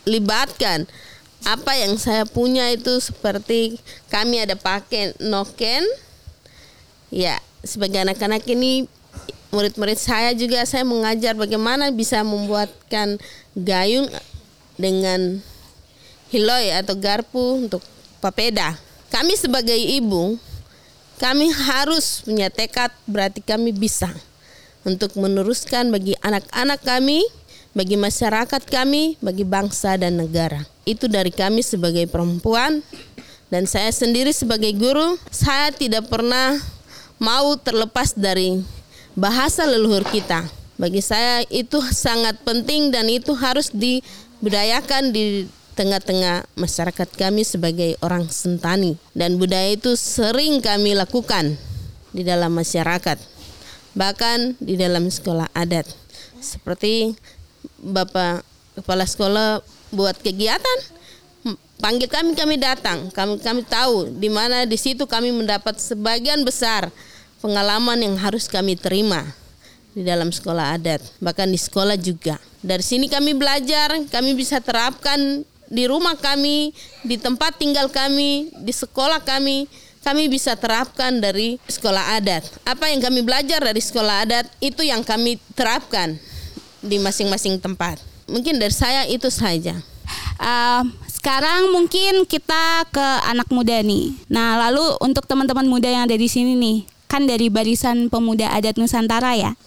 libatkan 0.07 0.87
apa 1.43 1.75
yang 1.79 1.99
saya 1.99 2.23
punya 2.25 2.71
itu 2.71 3.03
seperti 3.03 3.83
kami 4.09 4.41
ada 4.41 4.55
pakai 4.55 5.19
noken. 5.19 5.83
Ya, 7.11 7.39
sebagai 7.67 8.03
anak-anak 8.03 8.47
ini 8.47 8.87
murid-murid 9.51 9.99
saya 9.99 10.35
juga 10.35 10.63
saya 10.67 10.83
mengajar 10.83 11.35
bagaimana 11.35 11.91
bisa 11.91 12.23
membuatkan 12.23 13.19
gayung 13.55 14.11
dengan 14.75 15.43
hiloi 16.31 16.75
atau 16.75 16.95
garpu 16.99 17.67
untuk 17.67 17.83
papeda. 18.19 18.75
Kami 19.09 19.39
sebagai 19.39 19.77
ibu, 19.79 20.35
kami 21.17 21.49
harus 21.53 22.23
punya 22.25 22.53
tekad 22.53 22.93
berarti 23.09 23.41
kami 23.41 23.73
bisa 23.73 24.13
untuk 24.87 25.17
meneruskan 25.19 25.91
bagi 25.91 26.15
anak-anak 26.23 26.79
kami, 26.87 27.27
bagi 27.75 27.99
masyarakat 27.99 28.63
kami, 28.71 29.19
bagi 29.19 29.43
bangsa 29.43 29.99
dan 29.99 30.21
negara. 30.21 30.63
Itu 30.87 31.11
dari 31.11 31.35
kami 31.35 31.67
sebagai 31.67 32.07
perempuan 32.07 32.87
dan 33.47 33.67
saya 33.67 33.91
sendiri 33.95 34.35
sebagai 34.35 34.75
guru, 34.75 35.19
saya 35.31 35.71
tidak 35.71 36.11
pernah 36.11 36.59
mau 37.19 37.55
terlepas 37.55 38.15
dari 38.15 38.59
bahasa 39.15 39.63
leluhur 39.63 40.03
kita. 40.11 40.43
Bagi 40.77 41.01
saya 41.01 41.47
itu 41.49 41.81
sangat 41.89 42.37
penting 42.45 42.93
dan 42.93 43.09
itu 43.09 43.33
harus 43.33 43.73
dibudayakan 43.73 45.15
di 45.15 45.49
tengah-tengah 45.77 46.49
masyarakat 46.57 47.09
kami 47.15 47.45
sebagai 47.45 48.01
orang 48.01 48.27
Sentani. 48.33 48.97
Dan 49.13 49.37
budaya 49.37 49.77
itu 49.77 49.93
sering 49.95 50.65
kami 50.65 50.97
lakukan 50.97 51.55
di 52.11 52.25
dalam 52.25 52.57
masyarakat. 52.57 53.21
Bahkan 53.93 54.57
di 54.57 54.81
dalam 54.81 55.07
sekolah 55.13 55.53
adat. 55.53 55.85
Seperti 56.41 57.13
Bapak 57.77 58.41
kepala 58.73 59.05
sekolah 59.05 59.61
buat 59.93 60.17
kegiatan 60.19 60.97
panggil 61.81 62.09
kami 62.09 62.33
kami 62.33 62.57
datang. 62.57 63.09
Kami 63.13 63.41
kami 63.41 63.63
tahu 63.65 64.11
di 64.17 64.29
mana 64.33 64.65
di 64.65 64.77
situ 64.81 65.05
kami 65.05 65.33
mendapat 65.33 65.77
sebagian 65.77 66.43
besar 66.43 66.89
pengalaman 67.41 68.01
yang 68.01 68.17
harus 68.17 68.49
kami 68.49 68.75
terima 68.75 69.25
di 69.97 70.05
dalam 70.05 70.29
sekolah 70.29 70.77
adat, 70.77 71.01
bahkan 71.25 71.49
di 71.49 71.57
sekolah 71.57 71.97
juga. 71.97 72.37
Dari 72.61 72.85
sini 72.85 73.09
kami 73.09 73.33
belajar, 73.33 73.97
kami 74.13 74.37
bisa 74.37 74.61
terapkan 74.61 75.41
di 75.67 75.85
rumah 75.87 76.15
kami, 76.19 76.71
di 77.03 77.17
tempat 77.19 77.59
tinggal 77.59 77.91
kami, 77.91 78.51
di 78.63 78.73
sekolah 78.73 79.23
kami, 79.23 79.67
kami 80.07 80.31
bisa 80.31 80.55
terapkan 80.55 81.19
dari 81.19 81.59
sekolah 81.67 82.15
adat. 82.23 82.47
Apa 82.63 82.87
yang 82.95 83.03
kami 83.03 83.27
belajar 83.27 83.59
dari 83.59 83.83
sekolah 83.83 84.23
adat 84.23 84.47
itu 84.63 84.87
yang 84.87 85.03
kami 85.03 85.43
terapkan 85.59 86.15
di 86.79 87.03
masing-masing 87.03 87.59
tempat. 87.59 87.99
Mungkin 88.31 88.63
dari 88.63 88.75
saya 88.75 89.03
itu 89.11 89.27
saja. 89.27 89.75
Uh, 90.39 90.87
sekarang 91.11 91.75
mungkin 91.75 92.23
kita 92.23 92.87
ke 92.95 93.07
anak 93.27 93.51
muda 93.51 93.83
nih. 93.83 94.15
Nah, 94.31 94.55
lalu 94.71 94.95
untuk 95.03 95.27
teman-teman 95.27 95.67
muda 95.67 95.91
yang 95.91 96.07
ada 96.07 96.15
di 96.15 96.31
sini 96.31 96.55
nih, 96.55 96.87
kan 97.11 97.27
dari 97.27 97.51
barisan 97.51 98.07
pemuda 98.07 98.55
adat 98.55 98.79
Nusantara 98.79 99.35
ya. 99.35 99.59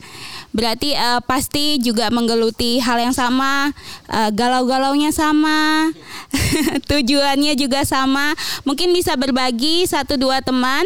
Berarti 0.50 0.98
uh, 0.98 1.22
pasti 1.22 1.78
juga 1.78 2.10
menggeluti 2.10 2.82
hal 2.82 2.98
yang 2.98 3.14
sama, 3.14 3.70
uh, 4.10 4.30
galau-galaunya 4.34 5.14
sama, 5.14 5.94
tujuannya 6.90 7.54
juga 7.54 7.86
sama. 7.86 8.34
Mungkin 8.66 8.90
bisa 8.92 9.14
berbagi 9.14 9.86
satu 9.86 10.18
dua 10.18 10.42
teman 10.42 10.82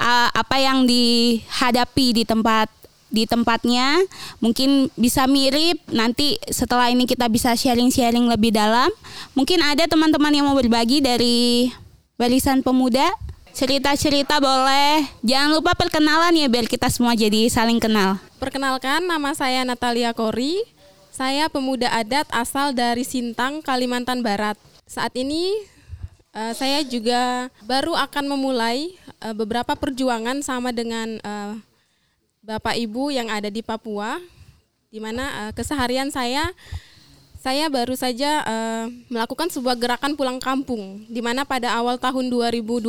uh, 0.00 0.28
apa 0.32 0.56
yang 0.58 0.88
dihadapi 0.88 2.22
di 2.22 2.24
tempat 2.24 2.72
di 3.12 3.28
tempatnya 3.28 4.00
mungkin 4.40 4.88
bisa 4.96 5.28
mirip 5.28 5.76
nanti 5.92 6.40
setelah 6.48 6.88
ini 6.88 7.04
kita 7.04 7.28
bisa 7.28 7.52
sharing-sharing 7.52 8.24
lebih 8.24 8.56
dalam 8.56 8.88
mungkin 9.36 9.60
ada 9.60 9.84
teman-teman 9.84 10.32
yang 10.32 10.48
mau 10.48 10.56
berbagi 10.56 11.04
dari 11.04 11.68
barisan 12.16 12.64
pemuda 12.64 13.04
cerita-cerita 13.52 14.40
boleh. 14.40 15.04
Jangan 15.20 15.52
lupa 15.52 15.76
perkenalan 15.76 16.32
ya 16.32 16.48
biar 16.48 16.64
kita 16.64 16.88
semua 16.88 17.12
jadi 17.12 17.52
saling 17.52 17.78
kenal. 17.78 18.16
Perkenalkan 18.42 19.06
nama 19.06 19.38
saya 19.38 19.62
Natalia 19.62 20.10
Kori. 20.10 20.66
Saya 21.14 21.46
pemuda 21.46 21.86
adat 21.94 22.26
asal 22.34 22.74
dari 22.74 23.06
Sintang, 23.06 23.62
Kalimantan 23.62 24.18
Barat. 24.18 24.58
Saat 24.82 25.14
ini 25.14 25.70
Uh, 26.32 26.56
saya 26.56 26.80
juga 26.80 27.52
baru 27.68 27.92
akan 27.92 28.24
memulai 28.24 28.96
uh, 29.20 29.36
beberapa 29.36 29.76
perjuangan 29.76 30.40
sama 30.40 30.72
dengan 30.72 31.20
uh, 31.20 31.60
Bapak 32.40 32.72
Ibu 32.72 33.12
yang 33.12 33.28
ada 33.28 33.52
di 33.52 33.60
Papua, 33.60 34.16
di 34.88 34.96
mana 34.96 35.52
keseharian 35.52 36.08
saya 36.08 36.48
saya 37.42 37.66
baru 37.66 37.98
saja 37.98 38.46
uh, 38.46 38.86
melakukan 39.10 39.50
sebuah 39.50 39.74
gerakan 39.74 40.14
pulang 40.14 40.38
kampung, 40.38 41.02
di 41.10 41.18
mana 41.18 41.42
pada 41.42 41.74
awal 41.74 41.98
tahun 41.98 42.30
2022 42.30 42.86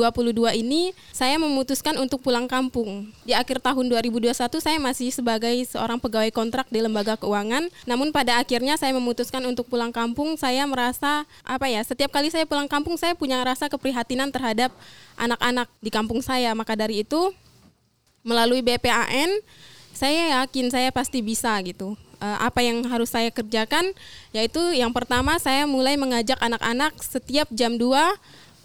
ini 0.61 0.93
saya 1.09 1.41
memutuskan 1.41 1.97
untuk 1.97 2.21
pulang 2.21 2.45
kampung. 2.45 3.09
Di 3.25 3.33
akhir 3.33 3.65
tahun 3.65 3.89
2021 3.89 4.29
saya 4.61 4.77
masih 4.77 5.09
sebagai 5.09 5.57
seorang 5.65 5.97
pegawai 5.97 6.29
kontrak 6.29 6.69
di 6.69 6.85
lembaga 6.85 7.17
keuangan, 7.17 7.65
namun 7.89 8.13
pada 8.13 8.37
akhirnya 8.37 8.77
saya 8.77 8.93
memutuskan 8.93 9.41
untuk 9.49 9.65
pulang 9.65 9.89
kampung. 9.89 10.37
Saya 10.37 10.69
merasa 10.69 11.25
apa 11.41 11.65
ya, 11.65 11.81
setiap 11.81 12.13
kali 12.13 12.29
saya 12.29 12.45
pulang 12.45 12.69
kampung 12.69 12.93
saya 12.93 13.17
punya 13.17 13.41
rasa 13.41 13.65
keprihatinan 13.73 14.29
terhadap 14.29 14.69
anak-anak 15.17 15.65
di 15.81 15.89
kampung 15.89 16.21
saya. 16.21 16.53
Maka 16.53 16.77
dari 16.77 17.01
itu 17.01 17.33
melalui 18.21 18.61
BPAN 18.61 19.33
saya 19.97 20.45
yakin 20.45 20.69
saya 20.69 20.93
pasti 20.93 21.25
bisa 21.25 21.57
gitu 21.65 21.97
apa 22.39 22.63
yang 22.63 22.83
harus 22.87 23.11
saya 23.11 23.27
kerjakan 23.29 23.91
yaitu 24.31 24.61
yang 24.71 24.95
pertama 24.95 25.35
saya 25.41 25.67
mulai 25.67 25.99
mengajak 25.99 26.39
anak-anak 26.39 26.95
setiap 27.03 27.47
jam 27.51 27.75
2 27.75 27.83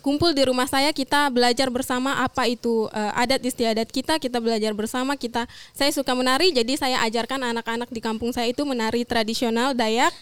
kumpul 0.08 0.30
di 0.32 0.46
rumah 0.46 0.64
saya 0.64 0.94
kita 0.94 1.28
belajar 1.28 1.68
bersama 1.68 2.22
apa 2.22 2.46
itu 2.46 2.86
uh, 2.94 3.12
adat 3.18 3.42
istiadat 3.42 3.90
kita 3.90 4.16
kita 4.22 4.38
belajar 4.38 4.72
bersama 4.72 5.18
kita 5.18 5.44
saya 5.74 5.90
suka 5.90 6.14
menari 6.14 6.54
jadi 6.54 6.72
saya 6.78 6.96
ajarkan 7.04 7.42
anak-anak 7.52 7.90
di 7.90 8.00
kampung 8.00 8.30
saya 8.30 8.48
itu 8.50 8.62
menari 8.64 9.02
tradisional 9.04 9.74
Dayak. 9.74 10.14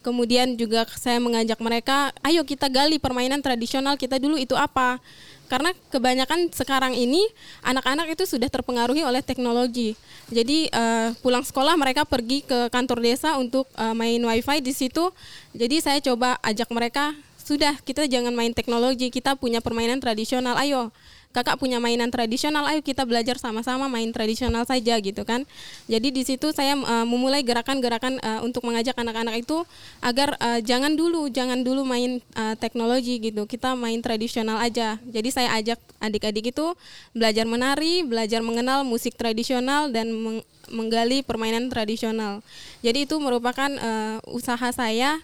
Kemudian 0.00 0.56
juga 0.56 0.88
saya 0.96 1.20
mengajak 1.20 1.60
mereka 1.60 2.08
ayo 2.24 2.40
kita 2.40 2.72
gali 2.72 2.96
permainan 2.96 3.44
tradisional 3.44 4.00
kita 4.00 4.16
dulu 4.16 4.40
itu 4.40 4.56
apa 4.56 4.96
karena 5.50 5.74
kebanyakan 5.90 6.54
sekarang 6.54 6.94
ini 6.94 7.18
anak-anak 7.66 8.14
itu 8.14 8.22
sudah 8.22 8.46
terpengaruhi 8.46 9.02
oleh 9.02 9.18
teknologi. 9.18 9.98
Jadi 10.30 10.70
uh, 10.70 11.10
pulang 11.18 11.42
sekolah 11.42 11.74
mereka 11.74 12.06
pergi 12.06 12.46
ke 12.46 12.70
kantor 12.70 13.02
desa 13.02 13.34
untuk 13.34 13.66
uh, 13.74 13.90
main 13.90 14.22
wifi 14.22 14.62
di 14.62 14.70
situ. 14.70 15.10
Jadi 15.50 15.82
saya 15.82 15.98
coba 15.98 16.38
ajak 16.46 16.70
mereka 16.70 17.10
sudah 17.42 17.74
kita 17.82 18.06
jangan 18.06 18.30
main 18.30 18.54
teknologi, 18.54 19.10
kita 19.10 19.34
punya 19.34 19.58
permainan 19.58 19.98
tradisional. 19.98 20.54
Ayo 20.54 20.94
kakak 21.30 21.62
punya 21.62 21.78
mainan 21.78 22.10
tradisional, 22.10 22.66
ayo 22.66 22.82
kita 22.82 23.06
belajar 23.06 23.38
sama-sama 23.38 23.86
main 23.86 24.10
tradisional 24.10 24.66
saja 24.66 24.98
gitu 24.98 25.22
kan. 25.22 25.46
Jadi 25.86 26.10
di 26.10 26.22
situ 26.26 26.50
saya 26.50 26.74
uh, 26.74 27.06
memulai 27.06 27.46
gerakan-gerakan 27.46 28.18
uh, 28.18 28.40
untuk 28.42 28.66
mengajak 28.66 28.98
anak-anak 28.98 29.46
itu 29.46 29.62
agar 30.02 30.34
uh, 30.42 30.58
jangan 30.58 30.98
dulu, 30.98 31.30
jangan 31.30 31.62
dulu 31.62 31.86
main 31.86 32.18
uh, 32.34 32.58
teknologi 32.58 33.22
gitu. 33.22 33.46
Kita 33.46 33.78
main 33.78 34.02
tradisional 34.02 34.58
aja. 34.58 34.98
Jadi 35.06 35.28
saya 35.30 35.54
ajak 35.54 35.78
adik-adik 36.02 36.50
itu 36.50 36.66
belajar 37.14 37.46
menari, 37.46 38.02
belajar 38.02 38.42
mengenal 38.42 38.82
musik 38.82 39.14
tradisional 39.14 39.88
dan 39.94 40.10
meng 40.10 40.42
menggali 40.70 41.26
permainan 41.26 41.66
tradisional. 41.66 42.46
Jadi 42.78 43.06
itu 43.06 43.18
merupakan 43.18 43.70
uh, 43.74 44.22
usaha 44.30 44.70
saya 44.70 45.18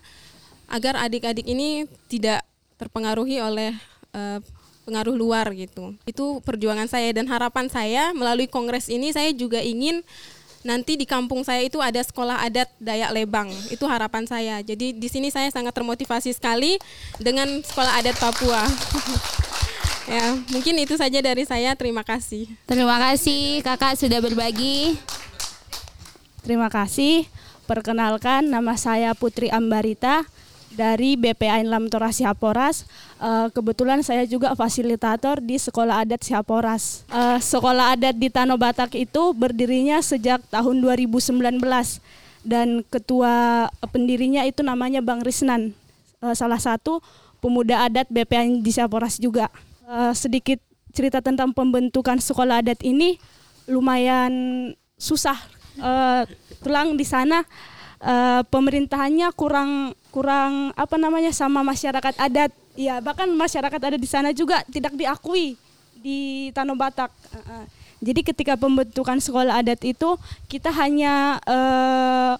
agar 0.66 0.98
adik-adik 0.98 1.46
ini 1.46 1.86
tidak 2.10 2.42
terpengaruhi 2.82 3.38
oleh 3.38 3.70
uh, 4.10 4.42
pengaruh 4.86 5.18
luar 5.18 5.50
gitu. 5.52 5.98
Itu 6.06 6.38
perjuangan 6.46 6.86
saya 6.86 7.10
dan 7.10 7.26
harapan 7.26 7.66
saya 7.66 8.14
melalui 8.14 8.46
kongres 8.46 8.86
ini 8.86 9.10
saya 9.10 9.34
juga 9.34 9.58
ingin 9.58 10.06
nanti 10.66 10.98
di 10.98 11.06
kampung 11.06 11.46
saya 11.46 11.62
itu 11.62 11.78
ada 11.78 11.98
sekolah 12.02 12.42
adat 12.42 12.70
Dayak 12.78 13.10
Lebang. 13.14 13.50
Itu 13.70 13.86
harapan 13.90 14.26
saya. 14.26 14.62
Jadi 14.62 14.94
di 14.94 15.08
sini 15.10 15.30
saya 15.34 15.50
sangat 15.50 15.74
termotivasi 15.74 16.34
sekali 16.34 16.78
dengan 17.18 17.46
sekolah 17.62 18.02
adat 18.02 18.18
Papua. 18.18 18.66
ya, 20.14 20.38
mungkin 20.50 20.74
itu 20.82 20.98
saja 20.98 21.22
dari 21.22 21.46
saya. 21.46 21.74
Terima 21.78 22.06
kasih. 22.06 22.50
Terima 22.66 22.98
kasih 22.98 23.62
Kakak 23.62 23.94
sudah 23.94 24.18
berbagi. 24.18 24.98
Terima 26.42 26.66
kasih. 26.66 27.26
Perkenalkan 27.66 28.46
nama 28.46 28.78
saya 28.78 29.10
Putri 29.18 29.50
Ambarita 29.50 30.22
dari 30.74 31.14
BPAN 31.14 31.68
Lamtora 31.70 32.10
Sihaporas. 32.10 32.88
Uh, 33.16 33.48
kebetulan 33.54 34.02
saya 34.02 34.26
juga 34.26 34.52
fasilitator 34.58 35.38
di 35.38 35.60
Sekolah 35.60 36.02
Adat 36.02 36.26
Sihaporas. 36.26 37.06
Uh, 37.12 37.38
Sekolah 37.38 37.94
Adat 37.94 38.16
di 38.18 38.28
Tanah 38.32 38.58
Batak 38.58 38.98
itu 38.98 39.32
berdirinya 39.32 40.02
sejak 40.02 40.42
tahun 40.50 40.82
2019 40.82 41.60
dan 42.46 42.82
ketua 42.88 43.66
pendirinya 43.90 44.42
itu 44.42 44.66
namanya 44.66 44.98
Bang 45.00 45.22
Risnan. 45.22 45.76
Uh, 46.18 46.34
salah 46.34 46.58
satu 46.58 46.98
pemuda 47.38 47.86
adat 47.86 48.08
BPAN 48.08 48.64
di 48.64 48.72
Sihaporas 48.72 49.20
juga. 49.20 49.52
Sedikit 50.18 50.58
cerita 50.90 51.22
tentang 51.22 51.54
pembentukan 51.54 52.18
sekolah 52.18 52.58
adat 52.58 52.82
ini 52.82 53.22
lumayan 53.70 54.32
susah. 54.96 55.36
Uh, 55.76 56.24
tulang 56.64 56.96
di 56.96 57.04
sana 57.04 57.44
uh, 58.00 58.42
pemerintahannya 58.48 59.28
kurang 59.36 59.92
kurang 60.10 60.72
apa 60.76 60.96
namanya 60.96 61.32
sama 61.32 61.60
masyarakat 61.60 62.14
adat. 62.16 62.52
Ya 62.76 63.00
bahkan 63.00 63.28
masyarakat 63.32 63.80
adat 63.80 64.00
di 64.00 64.08
sana 64.08 64.32
juga 64.36 64.60
tidak 64.68 64.96
diakui 64.96 65.56
di 65.96 66.50
Tanah 66.52 66.76
Batak. 66.76 67.10
Uh, 67.32 67.64
jadi 68.00 68.20
ketika 68.20 68.54
pembentukan 68.60 69.16
sekolah 69.16 69.60
adat 69.64 69.80
itu 69.88 70.20
kita 70.52 70.68
hanya 70.68 71.40
uh, 71.48 72.36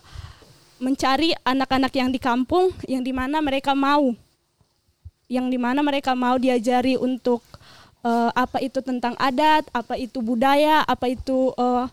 mencari 0.77 1.33
anak-anak 1.41 1.93
yang 1.97 2.13
di 2.13 2.21
kampung 2.21 2.69
yang 2.85 3.01
di 3.01 3.13
mana 3.17 3.41
mereka 3.41 3.73
mau, 3.73 4.13
yang 5.27 5.49
di 5.49 5.57
mana 5.57 5.81
mereka 5.81 6.13
mau 6.13 6.37
diajari 6.37 7.01
untuk 7.01 7.41
uh, 8.05 8.31
apa 8.37 8.61
itu 8.61 8.85
tentang 8.85 9.17
adat, 9.17 9.65
apa 9.73 9.97
itu 9.97 10.21
budaya, 10.21 10.85
apa 10.85 11.09
itu 11.09 11.57
uh, 11.57 11.89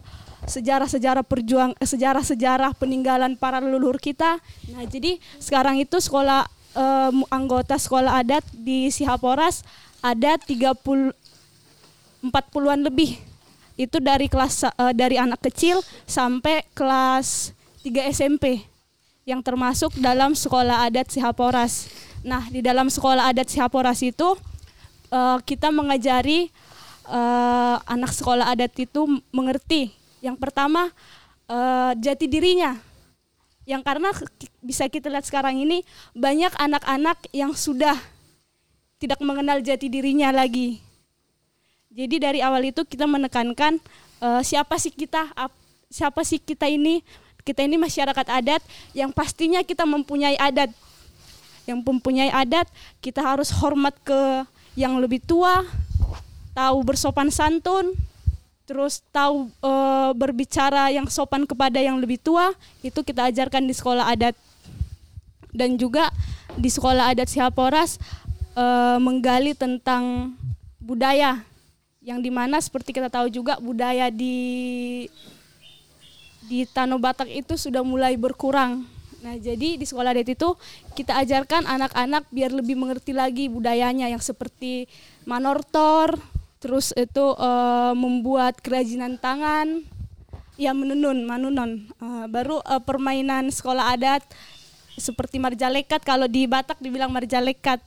sejarah-sejarah 0.47 1.23
perjuang 1.23 1.71
eh, 1.79 1.87
sejarah-sejarah 1.87 2.75
peninggalan 2.75 3.35
para 3.39 3.63
leluhur 3.63 3.99
kita. 3.99 4.39
Nah, 4.73 4.83
jadi 4.87 5.19
sekarang 5.39 5.79
itu 5.79 5.99
sekolah 5.99 6.47
eh, 6.75 7.11
anggota 7.31 7.79
sekolah 7.79 8.23
adat 8.23 8.43
di 8.51 8.91
Sihaporas 8.91 9.63
ada 10.03 10.35
30 10.39 11.15
40-an 12.23 12.79
lebih. 12.87 13.19
Itu 13.75 13.99
dari 13.99 14.27
kelas 14.31 14.67
eh, 14.67 14.93
dari 14.95 15.19
anak 15.19 15.43
kecil 15.43 15.83
sampai 16.07 16.63
kelas 16.75 17.51
3 17.83 18.11
SMP 18.11 18.63
yang 19.23 19.39
termasuk 19.39 19.95
dalam 19.99 20.35
sekolah 20.35 20.87
adat 20.87 21.11
Sihaporas. 21.11 21.87
Nah, 22.23 22.47
di 22.51 22.63
dalam 22.63 22.87
sekolah 22.91 23.31
adat 23.31 23.51
Sihaporas 23.51 23.99
itu 24.03 24.35
eh, 25.11 25.37
kita 25.43 25.71
mengajari 25.71 26.51
uh, 27.07 27.77
anak 27.83 28.15
sekolah 28.15 28.51
adat 28.51 28.71
itu 28.79 29.07
mengerti 29.31 29.91
yang 30.23 30.39
pertama 30.39 30.87
uh, 31.51 31.91
jati 31.99 32.31
dirinya. 32.31 32.79
Yang 33.67 33.81
karena 33.83 34.09
bisa 34.63 34.87
kita 34.87 35.11
lihat 35.11 35.27
sekarang 35.27 35.59
ini 35.59 35.83
banyak 36.15 36.51
anak-anak 36.55 37.27
yang 37.35 37.51
sudah 37.51 37.95
tidak 38.99 39.19
mengenal 39.19 39.59
jati 39.59 39.91
dirinya 39.91 40.31
lagi. 40.31 40.79
Jadi 41.91 42.15
dari 42.23 42.39
awal 42.39 42.71
itu 42.71 42.87
kita 42.87 43.03
menekankan 43.03 43.83
uh, 44.23 44.39
siapa 44.39 44.79
sih 44.79 44.91
kita, 44.95 45.27
siapa 45.91 46.23
sih 46.23 46.39
kita 46.39 46.71
ini? 46.71 47.03
Kita 47.43 47.59
ini 47.59 47.75
masyarakat 47.75 48.27
adat 48.31 48.63
yang 48.95 49.11
pastinya 49.11 49.59
kita 49.59 49.83
mempunyai 49.83 50.39
adat. 50.39 50.71
Yang 51.67 51.79
mempunyai 51.83 52.31
adat, 52.31 52.67
kita 53.03 53.19
harus 53.19 53.51
hormat 53.51 53.95
ke 54.03 54.47
yang 54.79 54.99
lebih 54.99 55.19
tua, 55.23 55.63
tahu 56.55 56.83
bersopan 56.83 57.31
santun, 57.31 57.95
terus 58.63 59.03
tahu 59.11 59.51
e, 59.59 59.73
berbicara 60.15 60.87
yang 60.87 61.07
sopan 61.11 61.43
kepada 61.43 61.83
yang 61.83 61.99
lebih 61.99 62.15
tua 62.15 62.55
itu 62.79 63.03
kita 63.03 63.27
ajarkan 63.27 63.67
di 63.67 63.75
sekolah 63.75 64.07
adat 64.07 64.35
dan 65.51 65.75
juga 65.75 66.07
di 66.55 66.71
sekolah 66.71 67.11
adat 67.11 67.27
Sihaporas 67.27 67.99
e, 68.55 68.65
menggali 69.03 69.51
tentang 69.51 70.33
budaya 70.79 71.43
yang 72.03 72.19
di 72.19 72.31
mana 72.31 72.59
seperti 72.59 72.95
kita 72.95 73.07
tahu 73.07 73.31
juga 73.31 73.59
budaya 73.59 74.11
di 74.11 75.07
di 76.43 76.67
Tanah 76.67 76.99
Batak 76.99 77.31
itu 77.31 77.55
sudah 77.55 77.79
mulai 77.87 78.19
berkurang. 78.19 78.83
Nah, 79.23 79.39
jadi 79.39 79.79
di 79.79 79.85
sekolah 79.87 80.11
adat 80.11 80.35
itu 80.35 80.59
kita 80.99 81.15
ajarkan 81.23 81.63
anak-anak 81.63 82.27
biar 82.27 82.51
lebih 82.51 82.75
mengerti 82.75 83.15
lagi 83.15 83.47
budayanya 83.47 84.11
yang 84.11 84.19
seperti 84.19 84.91
manortor, 85.23 86.19
terus 86.63 86.95
itu 86.95 87.35
uh, 87.35 87.91
membuat 87.91 88.63
kerajinan 88.63 89.19
tangan 89.19 89.83
ya 90.55 90.71
menunun 90.71 91.27
manunon. 91.27 91.83
Uh, 91.99 92.23
baru 92.31 92.63
uh, 92.63 92.79
permainan 92.79 93.51
sekolah 93.51 93.91
adat 93.91 94.23
seperti 94.95 95.43
marjalekat 95.43 95.99
kalau 96.07 96.23
di 96.31 96.47
Batak 96.47 96.79
dibilang 96.79 97.11
marjalekat. 97.11 97.83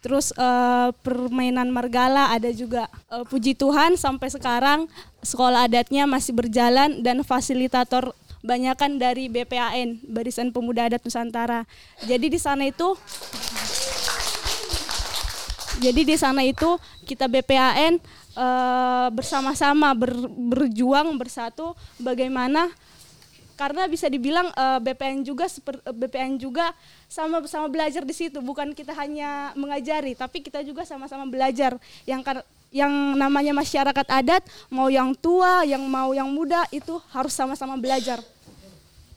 Terus 0.00 0.32
uh, 0.40 0.88
permainan 1.04 1.68
margala 1.68 2.32
ada 2.32 2.48
juga. 2.48 2.88
Uh, 3.12 3.28
puji 3.28 3.52
Tuhan 3.52 4.00
sampai 4.00 4.32
sekarang 4.32 4.88
sekolah 5.20 5.68
adatnya 5.68 6.08
masih 6.08 6.32
berjalan 6.32 7.04
dan 7.04 7.20
fasilitator 7.20 8.16
banyakan 8.40 9.02
dari 9.02 9.26
BPAN 9.26 10.00
Barisan 10.06 10.54
Pemuda 10.54 10.88
Adat 10.88 11.02
Nusantara. 11.02 11.66
Jadi 12.06 12.30
di 12.30 12.38
sana 12.38 12.64
itu 12.64 12.94
Jadi 15.78 16.02
di 16.02 16.16
sana 16.18 16.42
itu 16.42 16.74
kita 17.06 17.30
BPAN 17.30 18.02
eh, 18.34 19.08
bersama-sama 19.14 19.94
ber- 19.94 20.30
berjuang 20.50 21.14
bersatu 21.14 21.72
bagaimana 22.02 22.66
karena 23.54 23.86
bisa 23.90 24.06
dibilang 24.10 24.50
eh, 24.54 24.78
BPN 24.82 25.22
juga 25.22 25.46
seper- 25.46 25.82
eh, 25.82 25.94
BPN 25.94 26.38
juga 26.38 26.74
sama-sama 27.06 27.70
belajar 27.70 28.02
di 28.02 28.14
situ. 28.14 28.42
Bukan 28.42 28.74
kita 28.74 28.90
hanya 28.98 29.54
mengajari 29.54 30.18
tapi 30.18 30.42
kita 30.42 30.66
juga 30.66 30.82
sama-sama 30.82 31.26
belajar. 31.30 31.78
Yang 32.06 32.22
kar- 32.26 32.46
yang 32.68 32.90
namanya 33.16 33.56
masyarakat 33.56 34.06
adat 34.12 34.44
mau 34.68 34.92
yang 34.92 35.16
tua 35.16 35.64
yang 35.64 35.80
mau 35.88 36.12
yang 36.12 36.28
muda 36.28 36.66
itu 36.74 36.98
harus 37.14 37.32
sama-sama 37.34 37.78
belajar. 37.78 38.18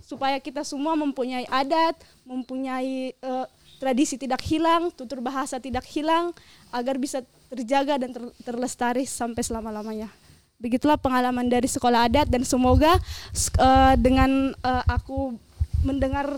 Supaya 0.06 0.38
kita 0.38 0.62
semua 0.62 0.94
mempunyai 0.94 1.50
adat 1.50 1.98
mempunyai 2.22 3.18
eh, 3.18 3.46
tradisi 3.82 4.22
tidak 4.22 4.46
hilang 4.46 4.94
tutur 4.94 5.26
bahasa 5.26 5.58
tidak 5.58 5.82
hilang 5.90 6.30
agar 6.70 7.02
bisa 7.02 7.26
terjaga 7.50 7.98
dan 7.98 8.14
ter- 8.14 8.34
terlestari 8.46 9.10
sampai 9.10 9.42
selama-lamanya 9.42 10.14
begitulah 10.62 11.02
pengalaman 11.02 11.50
dari 11.50 11.66
sekolah 11.66 12.06
adat 12.06 12.30
dan 12.30 12.46
semoga 12.46 13.02
eh, 13.58 13.94
dengan 13.98 14.54
eh, 14.54 14.84
aku 14.86 15.34
mendengar 15.82 16.38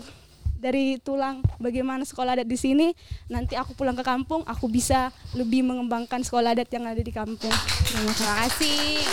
dari 0.56 0.96
tulang 0.96 1.44
bagaimana 1.60 2.08
sekolah 2.08 2.40
adat 2.40 2.48
di 2.48 2.56
sini 2.56 2.96
nanti 3.28 3.52
aku 3.52 3.76
pulang 3.76 3.92
ke 3.92 4.00
kampung 4.00 4.40
aku 4.48 4.64
bisa 4.72 5.12
lebih 5.36 5.60
mengembangkan 5.60 6.24
sekolah 6.24 6.56
adat 6.56 6.72
yang 6.72 6.88
ada 6.88 7.04
di 7.04 7.12
kampung 7.12 7.52
terima 7.84 8.14
kasih 8.16 9.04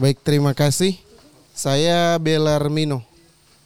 Baik, 0.00 0.16
terima 0.24 0.56
kasih. 0.56 0.96
Saya 1.52 2.16
Belar 2.16 2.72
Mino. 2.72 3.09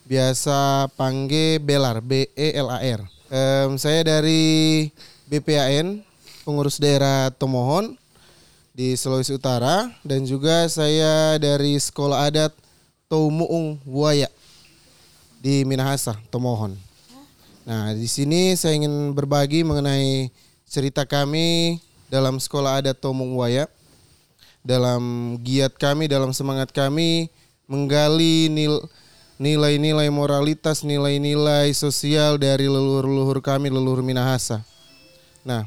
Biasa 0.04 0.92
panggil 1.00 1.56
Belar, 1.64 2.04
B 2.04 2.28
E 2.36 2.52
L 2.52 2.68
A 2.68 2.76
R. 2.76 3.08
Em, 3.32 3.72
saya 3.80 4.04
dari 4.04 4.92
BPAN, 5.24 6.04
pengurus 6.44 6.76
daerah 6.76 7.32
Tomohon 7.32 7.96
di 8.76 9.00
Sulawesi 9.00 9.32
Utara 9.32 9.88
dan 10.04 10.28
juga 10.28 10.68
saya 10.68 11.40
dari 11.40 11.80
Sekolah 11.80 12.28
Adat 12.28 12.52
Tomuung 13.08 13.80
Buaya 13.80 14.28
di 15.40 15.64
Minahasa, 15.64 16.20
Tomohon. 16.28 16.76
Nah, 17.64 17.96
di 17.96 18.04
sini 18.04 18.52
saya 18.60 18.76
ingin 18.76 19.16
berbagi 19.16 19.64
mengenai 19.64 20.28
cerita 20.68 21.08
kami 21.08 21.80
dalam 22.12 22.36
Sekolah 22.36 22.84
Adat 22.84 23.00
Tomuung 23.00 23.40
Buaya 23.40 23.72
dalam 24.60 25.34
giat 25.40 25.80
kami, 25.80 26.12
dalam 26.12 26.36
semangat 26.36 26.76
kami 26.76 27.32
menggali 27.64 28.52
nil- 28.52 28.84
nilai-nilai 29.36 30.06
moralitas, 30.10 30.86
nilai-nilai 30.86 31.74
sosial 31.74 32.38
dari 32.38 32.70
leluhur-leluhur 32.70 33.42
kami, 33.42 33.70
leluhur 33.70 34.02
Minahasa. 34.02 34.62
Nah, 35.42 35.66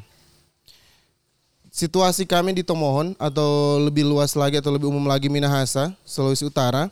situasi 1.68 2.24
kami 2.24 2.56
di 2.56 2.64
Tomohon 2.64 3.14
atau 3.20 3.78
lebih 3.78 4.02
luas 4.08 4.32
lagi 4.32 4.56
atau 4.56 4.72
lebih 4.72 4.88
umum 4.88 5.04
lagi 5.04 5.28
Minahasa, 5.28 5.92
Sulawesi 6.02 6.48
Utara, 6.48 6.88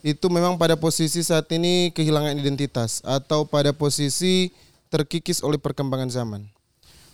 itu 0.00 0.26
memang 0.32 0.56
pada 0.56 0.80
posisi 0.80 1.20
saat 1.20 1.44
ini 1.52 1.92
kehilangan 1.92 2.32
identitas 2.32 3.04
atau 3.04 3.44
pada 3.44 3.76
posisi 3.76 4.48
terkikis 4.88 5.44
oleh 5.44 5.60
perkembangan 5.60 6.08
zaman. 6.08 6.40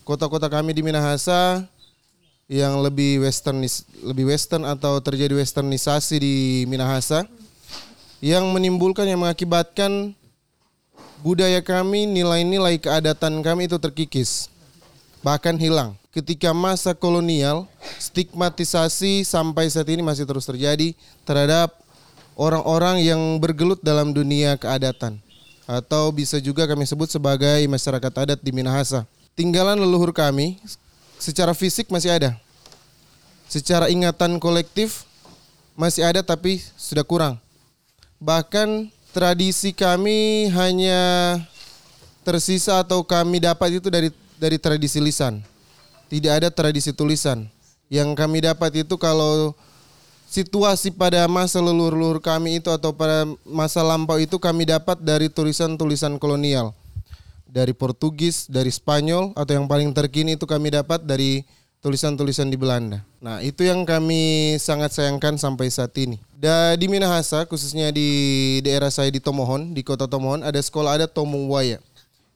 Kota-kota 0.07 0.46
kami 0.46 0.70
di 0.70 0.87
Minahasa 0.87 1.66
yang 2.46 2.79
lebih 2.79 3.27
westernis 3.27 3.83
lebih 4.07 4.31
western 4.31 4.62
atau 4.62 5.03
terjadi 5.03 5.35
westernisasi 5.35 6.22
di 6.22 6.35
Minahasa 6.70 7.27
yang 8.20 8.48
menimbulkan 8.52 9.05
yang 9.05 9.20
mengakibatkan 9.20 10.16
budaya 11.20 11.61
kami, 11.61 12.09
nilai-nilai 12.09 12.81
keadatan 12.81 13.40
kami 13.44 13.68
itu 13.68 13.76
terkikis. 13.76 14.48
Bahkan 15.20 15.59
hilang. 15.59 15.98
Ketika 16.14 16.57
masa 16.57 16.96
kolonial, 16.96 17.68
stigmatisasi 18.00 19.20
sampai 19.20 19.68
saat 19.68 19.85
ini 19.92 20.00
masih 20.00 20.24
terus 20.24 20.48
terjadi 20.48 20.96
terhadap 21.29 21.76
orang-orang 22.40 23.05
yang 23.05 23.20
bergelut 23.37 23.85
dalam 23.85 24.16
dunia 24.16 24.57
keadatan 24.57 25.20
atau 25.66 26.09
bisa 26.14 26.38
juga 26.38 26.64
kami 26.64 26.87
sebut 26.87 27.11
sebagai 27.11 27.66
masyarakat 27.68 28.12
adat 28.16 28.40
di 28.40 28.55
Minahasa. 28.55 29.05
Tinggalan 29.35 29.76
leluhur 29.76 30.14
kami 30.14 30.57
secara 31.20 31.52
fisik 31.52 31.92
masih 31.92 32.16
ada. 32.16 32.31
Secara 33.50 33.92
ingatan 33.92 34.40
kolektif 34.40 35.05
masih 35.76 36.07
ada 36.07 36.24
tapi 36.24 36.62
sudah 36.81 37.05
kurang. 37.05 37.37
Bahkan 38.16 38.88
tradisi 39.12 39.76
kami 39.76 40.48
hanya 40.52 41.37
tersisa 42.24 42.81
atau 42.81 43.05
kami 43.05 43.44
dapat 43.44 43.81
itu 43.81 43.88
dari 43.92 44.09
dari 44.40 44.57
tradisi 44.57 45.00
lisan. 45.00 45.44
Tidak 46.07 46.33
ada 46.33 46.48
tradisi 46.48 46.92
tulisan. 46.96 47.48
Yang 47.87 48.18
kami 48.18 48.42
dapat 48.42 48.83
itu 48.83 48.94
kalau 48.98 49.55
situasi 50.26 50.90
pada 50.90 51.26
masa 51.31 51.62
leluhur-leluhur 51.62 52.18
kami 52.18 52.59
itu 52.59 52.70
atau 52.70 52.90
pada 52.90 53.26
masa 53.46 53.81
lampau 53.83 54.18
itu 54.18 54.37
kami 54.42 54.66
dapat 54.66 54.98
dari 54.98 55.31
tulisan-tulisan 55.31 56.18
kolonial. 56.18 56.74
Dari 57.46 57.72
Portugis, 57.72 58.50
dari 58.50 58.68
Spanyol 58.68 59.33
atau 59.33 59.52
yang 59.55 59.70
paling 59.70 59.94
terkini 59.94 60.37
itu 60.37 60.44
kami 60.44 60.74
dapat 60.74 61.07
dari 61.07 61.46
tulisan-tulisan 61.81 62.50
di 62.50 62.59
Belanda. 62.59 63.07
Nah, 63.26 63.42
itu 63.42 63.66
yang 63.66 63.82
kami 63.82 64.54
sangat 64.62 64.94
sayangkan 64.94 65.34
sampai 65.34 65.66
saat 65.66 65.90
ini. 65.98 66.22
Da, 66.38 66.78
di 66.78 66.86
Minahasa, 66.86 67.42
khususnya 67.42 67.90
di 67.90 68.06
daerah 68.62 68.86
saya 68.86 69.10
di 69.10 69.18
Tomohon, 69.18 69.74
di 69.74 69.82
kota 69.82 70.06
Tomohon, 70.06 70.46
ada 70.46 70.62
sekolah 70.62 70.94
adat 70.94 71.10
Tomong 71.10 71.50
Waya 71.50 71.82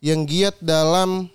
yang 0.03 0.27
giat 0.27 0.59
dalam 0.59 1.31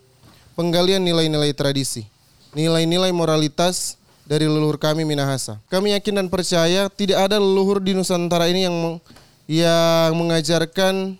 penggalian 0.60 1.00
nilai-nilai 1.00 1.56
tradisi, 1.56 2.04
nilai-nilai 2.52 3.16
moralitas 3.16 3.96
dari 4.28 4.44
leluhur 4.44 4.76
kami 4.76 5.08
Minahasa. 5.08 5.56
Kami 5.72 5.96
yakin 5.96 6.20
dan 6.20 6.28
percaya 6.28 6.92
tidak 6.92 7.24
ada 7.24 7.40
leluhur 7.40 7.80
di 7.80 7.96
Nusantara 7.96 8.52
ini 8.52 8.68
yang 8.68 8.76
meng- 8.76 9.02
yang 9.48 10.12
mengajarkan 10.20 11.16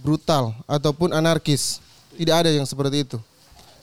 brutal 0.00 0.56
ataupun 0.64 1.12
anarkis. 1.12 1.84
Tidak 2.16 2.32
ada 2.32 2.48
yang 2.48 2.64
seperti 2.64 3.04
itu. 3.04 3.20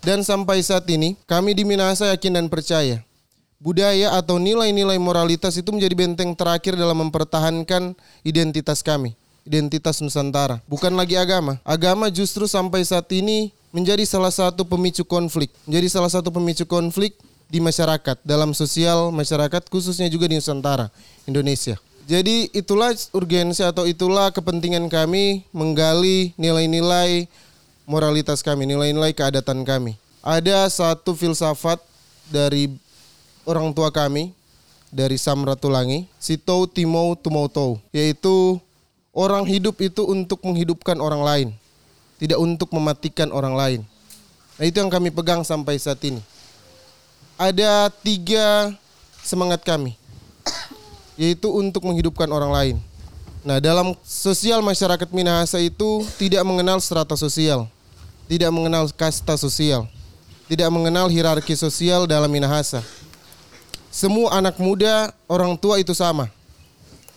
Dan 0.01 0.25
sampai 0.25 0.57
saat 0.65 0.89
ini 0.89 1.13
kami 1.29 1.53
di 1.53 1.61
Minahasa 1.61 2.09
yakin 2.09 2.33
dan 2.33 2.45
percaya 2.49 3.05
budaya 3.59 4.15
atau 4.15 4.39
nilai-nilai 4.39 4.95
moralitas 4.95 5.59
itu 5.59 5.69
menjadi 5.75 5.93
benteng 5.93 6.31
terakhir 6.31 6.79
dalam 6.79 6.95
mempertahankan 7.07 7.91
identitas 8.23 8.79
kami, 8.79 9.13
identitas 9.43 9.99
Nusantara. 9.99 10.63
Bukan 10.65 10.95
lagi 10.95 11.19
agama. 11.19 11.59
Agama 11.67 12.07
justru 12.07 12.47
sampai 12.47 12.87
saat 12.87 13.11
ini 13.11 13.51
menjadi 13.75 14.01
salah 14.07 14.31
satu 14.31 14.63
pemicu 14.63 15.03
konflik, 15.03 15.51
menjadi 15.67 15.87
salah 15.91 16.09
satu 16.09 16.31
pemicu 16.31 16.63
konflik 16.63 17.13
di 17.51 17.59
masyarakat, 17.59 18.17
dalam 18.23 18.55
sosial 18.55 19.11
masyarakat 19.11 19.67
khususnya 19.67 20.07
juga 20.07 20.31
di 20.31 20.39
Nusantara, 20.39 20.87
Indonesia. 21.27 21.75
Jadi 22.09 22.49
itulah 22.57 22.89
urgensi 23.13 23.61
atau 23.61 23.85
itulah 23.85 24.33
kepentingan 24.33 24.89
kami 24.89 25.45
menggali 25.53 26.33
nilai-nilai 26.41 27.29
moralitas 27.85 28.41
kami, 28.41 28.65
nilai-nilai 28.65 29.13
keadatan 29.13 29.61
kami. 29.61 29.93
Ada 30.25 30.65
satu 30.73 31.13
filsafat 31.13 31.77
dari 32.33 32.73
orang 33.49 33.73
tua 33.73 33.89
kami 33.89 34.37
dari 34.93 35.17
Samratulangi, 35.17 36.05
Sitou 36.21 36.69
Timou 36.69 37.17
Tumoutou, 37.17 37.81
yaitu 37.89 38.61
orang 39.09 39.41
hidup 39.49 39.81
itu 39.81 40.05
untuk 40.05 40.45
menghidupkan 40.45 41.01
orang 41.01 41.25
lain, 41.25 41.47
tidak 42.21 42.37
untuk 42.37 42.69
mematikan 42.69 43.33
orang 43.33 43.57
lain. 43.57 43.81
Nah 44.61 44.69
itu 44.69 44.77
yang 44.77 44.93
kami 44.93 45.09
pegang 45.09 45.41
sampai 45.41 45.81
saat 45.81 45.97
ini. 46.05 46.21
Ada 47.39 47.89
tiga 48.05 48.75
semangat 49.25 49.65
kami, 49.65 49.97
yaitu 51.17 51.49
untuk 51.49 51.81
menghidupkan 51.89 52.29
orang 52.29 52.51
lain. 52.53 52.75
Nah 53.41 53.57
dalam 53.57 53.95
sosial 54.03 54.59
masyarakat 54.61 55.09
Minahasa 55.09 55.57
itu 55.57 56.05
tidak 56.21 56.43
mengenal 56.45 56.77
strata 56.83 57.15
sosial, 57.15 57.65
tidak 58.27 58.51
mengenal 58.51 58.91
kasta 58.91 59.39
sosial, 59.39 59.87
tidak 60.51 60.67
mengenal 60.69 61.07
hierarki 61.07 61.55
sosial 61.55 62.03
dalam 62.03 62.27
Minahasa. 62.27 62.83
Semua 63.89 64.37
anak 64.37 64.61
muda, 64.61 65.09
orang 65.25 65.57
tua 65.57 65.81
itu 65.81 65.97
sama. 65.97 66.29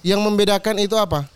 Yang 0.00 0.24
membedakan 0.24 0.80
itu 0.80 0.96
apa? 0.96 1.28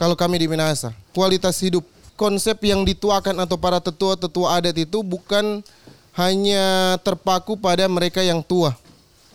Kalau 0.00 0.16
kami 0.16 0.40
di 0.40 0.48
Minahasa, 0.48 0.96
kualitas 1.12 1.60
hidup. 1.60 1.84
Konsep 2.16 2.60
yang 2.64 2.84
dituakan 2.84 3.34
atau 3.44 3.56
para 3.60 3.80
tetua-tetua 3.80 4.60
adat 4.60 4.76
itu 4.76 5.00
bukan 5.04 5.64
hanya 6.12 6.96
terpaku 7.00 7.56
pada 7.56 7.88
mereka 7.88 8.20
yang 8.20 8.44
tua 8.44 8.76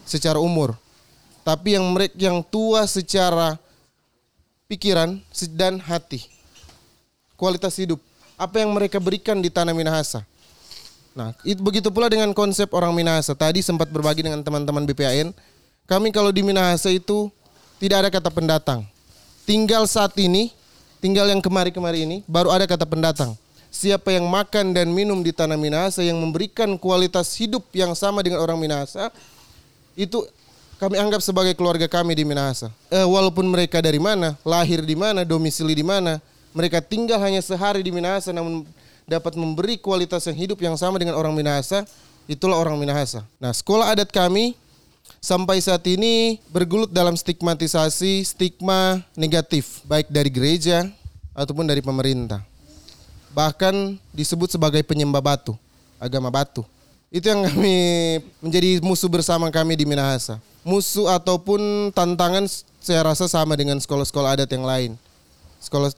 secara 0.06 0.38
umur, 0.38 0.78
tapi 1.42 1.74
yang 1.74 1.84
mereka 1.90 2.16
yang 2.16 2.40
tua 2.46 2.86
secara 2.86 3.58
pikiran 4.70 5.20
dan 5.58 5.82
hati. 5.82 6.22
Kualitas 7.34 7.76
hidup. 7.78 8.02
Apa 8.38 8.62
yang 8.62 8.72
mereka 8.72 9.02
berikan 9.02 9.42
di 9.42 9.50
tanah 9.50 9.74
Minahasa. 9.74 10.22
Nah, 11.18 11.34
itu 11.42 11.58
begitu 11.66 11.90
pula 11.90 12.06
dengan 12.14 12.30
konsep 12.30 12.70
orang 12.78 12.94
Minahasa. 12.94 13.34
Tadi 13.34 13.66
sempat 13.66 13.90
berbagi 13.90 14.22
dengan 14.22 14.46
teman-teman 14.46 14.86
BPAN. 14.86 15.34
Kami 15.90 16.14
kalau 16.14 16.30
di 16.30 16.46
Minahasa 16.46 16.94
itu 16.94 17.34
tidak 17.82 18.06
ada 18.06 18.10
kata 18.14 18.30
pendatang. 18.30 18.86
Tinggal 19.50 19.90
saat 19.90 20.14
ini, 20.22 20.54
tinggal 21.02 21.26
yang 21.26 21.42
kemari-kemari 21.42 22.06
ini 22.06 22.18
baru 22.30 22.54
ada 22.54 22.70
kata 22.70 22.86
pendatang. 22.86 23.34
siapa 23.68 24.16
yang 24.16 24.26
makan 24.32 24.72
dan 24.72 24.88
minum 24.90 25.20
di 25.20 25.36
tanah 25.36 25.60
Minahasa 25.60 26.00
yang 26.00 26.18
memberikan 26.18 26.80
kualitas 26.80 27.36
hidup 27.36 27.68
yang 27.76 27.92
sama 27.94 28.24
dengan 28.24 28.40
orang 28.40 28.56
Minahasa 28.56 29.12
itu 29.94 30.24
kami 30.80 30.96
anggap 30.98 31.20
sebagai 31.20 31.54
keluarga 31.54 31.86
kami 31.90 32.16
di 32.16 32.24
Minahasa. 32.24 32.70
Eh, 32.88 33.04
walaupun 33.04 33.44
mereka 33.50 33.84
dari 33.84 34.00
mana, 34.00 34.38
lahir 34.46 34.82
di 34.86 34.96
mana, 34.96 35.28
domisili 35.28 35.76
di 35.76 35.84
mana, 35.84 36.22
mereka 36.56 36.80
tinggal 36.80 37.20
hanya 37.22 37.44
sehari 37.44 37.84
di 37.84 37.92
Minahasa 37.92 38.30
namun 38.32 38.66
dapat 39.08 39.40
memberi 39.40 39.80
kualitas 39.80 40.28
yang 40.28 40.36
hidup 40.36 40.60
yang 40.60 40.76
sama 40.76 41.00
dengan 41.00 41.16
orang 41.16 41.32
Minahasa, 41.32 41.88
itulah 42.28 42.60
orang 42.60 42.76
Minahasa. 42.76 43.24
Nah, 43.40 43.56
sekolah 43.56 43.96
adat 43.96 44.12
kami 44.12 44.52
sampai 45.24 45.64
saat 45.64 45.80
ini 45.88 46.44
bergulut 46.52 46.92
dalam 46.92 47.16
stigmatisasi, 47.16 48.28
stigma 48.28 49.00
negatif 49.16 49.80
baik 49.88 50.12
dari 50.12 50.28
gereja 50.28 50.92
ataupun 51.32 51.64
dari 51.64 51.80
pemerintah. 51.80 52.44
Bahkan 53.32 53.96
disebut 54.12 54.52
sebagai 54.52 54.84
penyembah 54.84 55.24
batu, 55.24 55.56
agama 56.04 56.28
batu. 56.28 56.68
Itu 57.08 57.32
yang 57.32 57.48
kami 57.48 57.76
menjadi 58.44 58.84
musuh 58.84 59.08
bersama 59.08 59.48
kami 59.48 59.80
di 59.80 59.88
Minahasa. 59.88 60.36
Musuh 60.68 61.08
ataupun 61.08 61.96
tantangan 61.96 62.44
saya 62.84 63.08
rasa 63.08 63.32
sama 63.32 63.56
dengan 63.56 63.80
sekolah-sekolah 63.80 64.36
adat 64.36 64.52
yang 64.52 64.68
lain. 64.68 65.00
Sekolah 65.64 65.96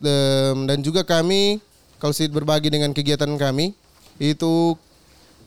dan 0.70 0.78
juga 0.86 1.01
kami 1.01 1.57
kalau 2.00 2.16
sedikit 2.16 2.41
berbagi 2.41 2.72
dengan 2.72 2.95
kegiatan 2.95 3.30
kami 3.36 3.76
itu 4.18 4.74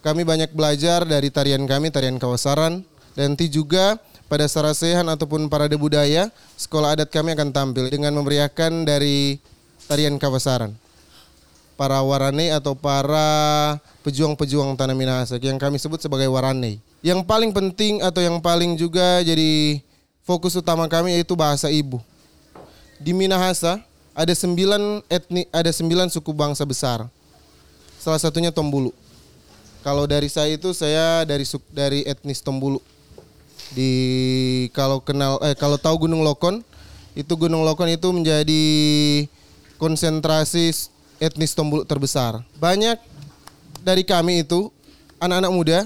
kami 0.05 0.23
banyak 0.23 0.53
belajar 0.53 1.03
dari 1.09 1.33
tarian 1.33 1.65
kami, 1.65 1.89
tarian 1.89 2.21
kawasaran 2.21 2.85
dan 3.17 3.35
nanti 3.35 3.49
juga 3.49 3.97
pada 4.29 4.49
sarasehan 4.49 5.05
ataupun 5.13 5.53
parade 5.53 5.77
budaya 5.77 6.33
sekolah 6.57 6.97
adat 6.97 7.13
kami 7.13 7.37
akan 7.37 7.53
tampil 7.53 7.89
dengan 7.93 8.17
memeriahkan 8.17 8.89
dari 8.89 9.37
tarian 9.85 10.17
kawasaran 10.17 10.73
para 11.77 12.01
warane 12.01 12.53
atau 12.55 12.73
para 12.73 13.77
pejuang-pejuang 14.07 14.77
tanah 14.79 14.97
Minahasa 14.97 15.37
yang 15.43 15.59
kami 15.59 15.77
sebut 15.77 16.01
sebagai 16.01 16.31
warane. 16.31 16.79
Yang 17.03 17.27
paling 17.27 17.51
penting 17.51 17.99
atau 18.01 18.23
yang 18.23 18.39
paling 18.39 18.79
juga 18.79 19.19
jadi 19.27 19.83
fokus 20.23 20.55
utama 20.55 20.87
kami 20.87 21.19
yaitu 21.19 21.35
bahasa 21.35 21.67
ibu. 21.69 21.99
Di 23.03 23.11
Minahasa 23.11 23.83
ada 24.13 24.33
sembilan 24.37 25.05
etnik, 25.09 25.49
ada 25.49 25.71
sembilan 25.73 26.09
suku 26.13 26.33
bangsa 26.37 26.69
besar. 26.69 27.09
Salah 27.97 28.21
satunya 28.21 28.53
Tombulu. 28.53 28.93
Kalau 29.83 30.07
dari 30.07 30.31
saya 30.31 30.55
itu 30.55 30.71
saya 30.77 31.27
dari 31.27 31.43
suk- 31.43 31.67
dari 31.73 32.05
etnis 32.07 32.45
Tombulu. 32.45 32.79
Di 33.73 34.69
kalau 34.77 35.01
kenal 35.01 35.41
eh 35.43 35.57
kalau 35.57 35.81
tahu 35.81 36.07
Gunung 36.07 36.21
Lokon, 36.21 36.61
itu 37.17 37.33
Gunung 37.35 37.65
Lokon 37.65 37.89
itu 37.89 38.09
menjadi 38.13 38.65
konsentrasi 39.81 40.71
etnis 41.19 41.57
Tombulu 41.57 41.89
terbesar. 41.89 42.45
Banyak 42.61 43.01
dari 43.81 44.05
kami 44.05 44.45
itu 44.45 44.69
anak-anak 45.19 45.53
muda 45.53 45.79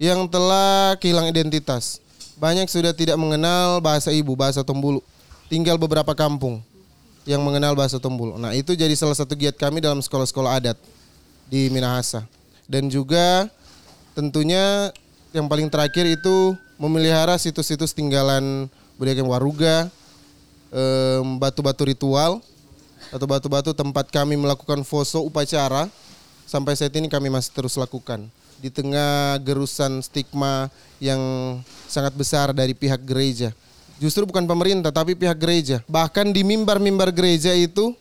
yang 0.00 0.26
telah 0.26 0.98
kehilangan 0.98 1.30
identitas. 1.30 2.02
Banyak 2.40 2.72
sudah 2.72 2.96
tidak 2.96 3.20
mengenal 3.20 3.84
bahasa 3.84 4.10
ibu, 4.10 4.32
bahasa 4.32 4.64
Tombulu. 4.64 5.04
Tinggal 5.52 5.76
beberapa 5.76 6.16
kampung 6.16 6.64
yang 7.28 7.44
mengenal 7.44 7.76
bahasa 7.76 8.00
Tombulu. 8.00 8.40
Nah, 8.40 8.56
itu 8.56 8.72
jadi 8.72 8.92
salah 8.96 9.16
satu 9.16 9.36
giat 9.36 9.56
kami 9.56 9.84
dalam 9.84 10.00
sekolah-sekolah 10.00 10.60
adat 10.60 10.78
di 11.50 11.68
Minahasa. 11.68 12.24
Dan 12.64 12.86
juga 12.88 13.50
tentunya 14.16 14.94
yang 15.30 15.46
paling 15.50 15.68
terakhir 15.70 16.06
itu 16.06 16.54
memelihara 16.80 17.36
situs-situs 17.36 17.92
tinggalan 17.92 18.70
budaya 18.96 19.20
Waruga, 19.22 19.90
batu-batu 21.38 21.88
ritual 21.88 22.38
atau 23.10 23.26
batu-batu 23.26 23.74
tempat 23.74 24.06
kami 24.12 24.38
melakukan 24.38 24.86
foso 24.86 25.24
upacara 25.24 25.90
sampai 26.46 26.78
saat 26.78 26.94
ini 26.94 27.10
kami 27.10 27.26
masih 27.26 27.50
terus 27.50 27.74
lakukan 27.74 28.22
di 28.60 28.68
tengah 28.68 29.40
gerusan 29.40 30.04
stigma 30.04 30.68
yang 31.00 31.18
sangat 31.88 32.12
besar 32.12 32.52
dari 32.52 32.76
pihak 32.76 33.00
gereja. 33.02 33.50
Justru 34.00 34.24
bukan 34.24 34.48
pemerintah 34.48 34.88
tapi 34.88 35.12
pihak 35.12 35.36
gereja. 35.36 35.84
Bahkan 35.84 36.32
di 36.32 36.40
mimbar-mimbar 36.40 37.12
gereja 37.12 37.52
itu 37.52 37.92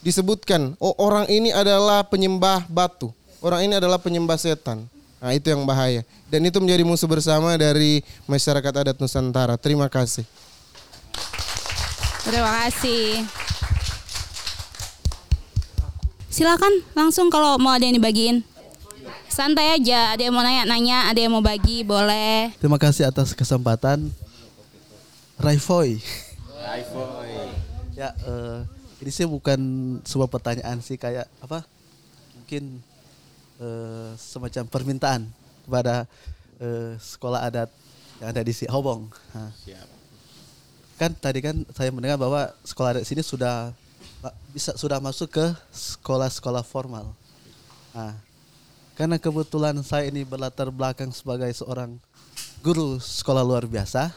disebutkan, 0.00 0.72
oh 0.80 0.96
orang 0.96 1.28
ini 1.28 1.52
adalah 1.52 2.00
penyembah 2.08 2.64
batu. 2.72 3.12
Orang 3.44 3.60
ini 3.68 3.76
adalah 3.76 4.00
penyembah 4.00 4.40
setan. 4.40 4.88
Nah, 5.20 5.30
itu 5.36 5.52
yang 5.52 5.62
bahaya. 5.68 6.02
Dan 6.32 6.42
itu 6.48 6.56
menjadi 6.58 6.82
musuh 6.82 7.06
bersama 7.06 7.54
dari 7.54 8.00
masyarakat 8.24 8.72
adat 8.72 8.96
Nusantara. 8.96 9.54
Terima 9.60 9.86
kasih. 9.86 10.24
Terima 12.24 12.50
kasih. 12.64 13.22
Silakan 16.32 16.80
langsung 16.96 17.28
kalau 17.28 17.60
mau 17.60 17.76
ada 17.76 17.84
yang 17.84 18.00
dibagiin. 18.00 18.40
Santai 19.28 19.76
aja, 19.76 20.16
ada 20.16 20.22
yang 20.24 20.32
mau 20.32 20.40
nanya-nanya, 20.40 21.12
ada 21.12 21.20
yang 21.20 21.32
mau 21.32 21.44
bagi, 21.44 21.84
boleh. 21.84 22.56
Terima 22.56 22.80
kasih 22.80 23.12
atas 23.12 23.36
kesempatan. 23.36 24.08
Raifoy. 25.40 26.02
Ya, 27.96 28.10
eh, 28.12 28.60
ini 29.04 29.10
sih 29.12 29.28
bukan 29.28 29.60
sebuah 30.04 30.28
pertanyaan 30.28 30.80
sih 30.84 30.96
kayak 31.00 31.28
apa? 31.40 31.64
Mungkin 32.36 32.80
eh, 33.60 34.10
semacam 34.20 34.64
permintaan 34.68 35.22
kepada 35.64 36.04
eh, 36.60 36.96
sekolah 37.00 37.48
adat 37.48 37.68
yang 38.20 38.28
ada 38.32 38.42
di 38.44 38.52
Hobong. 38.68 39.08
Nah, 39.32 39.50
Kan 41.00 41.16
tadi 41.18 41.40
kan 41.42 41.64
saya 41.74 41.90
mendengar 41.90 42.20
bahwa 42.20 42.52
sekolah 42.62 42.96
adat 42.96 43.04
sini 43.08 43.24
sudah 43.24 43.74
bisa 44.54 44.76
sudah 44.78 45.02
masuk 45.02 45.34
ke 45.34 45.46
sekolah-sekolah 45.74 46.62
formal. 46.62 47.10
Nah, 47.90 48.14
karena 48.94 49.18
kebetulan 49.18 49.74
saya 49.82 50.06
ini 50.06 50.22
berlatar 50.22 50.70
belakang 50.70 51.10
sebagai 51.10 51.50
seorang 51.50 51.98
guru 52.62 53.02
sekolah 53.02 53.42
luar 53.42 53.66
biasa 53.66 54.14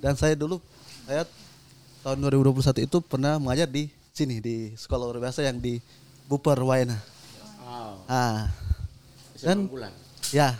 dan 0.00 0.16
saya 0.16 0.32
dulu 0.32 0.58
saya 1.04 1.28
tahun 2.00 2.24
2021 2.24 2.88
itu 2.88 2.98
pernah 3.04 3.36
mengajar 3.36 3.68
di 3.68 3.92
sini 4.16 4.40
di 4.40 4.72
sekolah 4.72 5.04
luar 5.04 5.20
biasa 5.28 5.44
yang 5.44 5.60
di 5.60 5.78
Buper 6.24 6.56
Waena. 6.64 6.96
Ah. 8.08 8.48
Dan 9.40 9.68
ya 10.34 10.56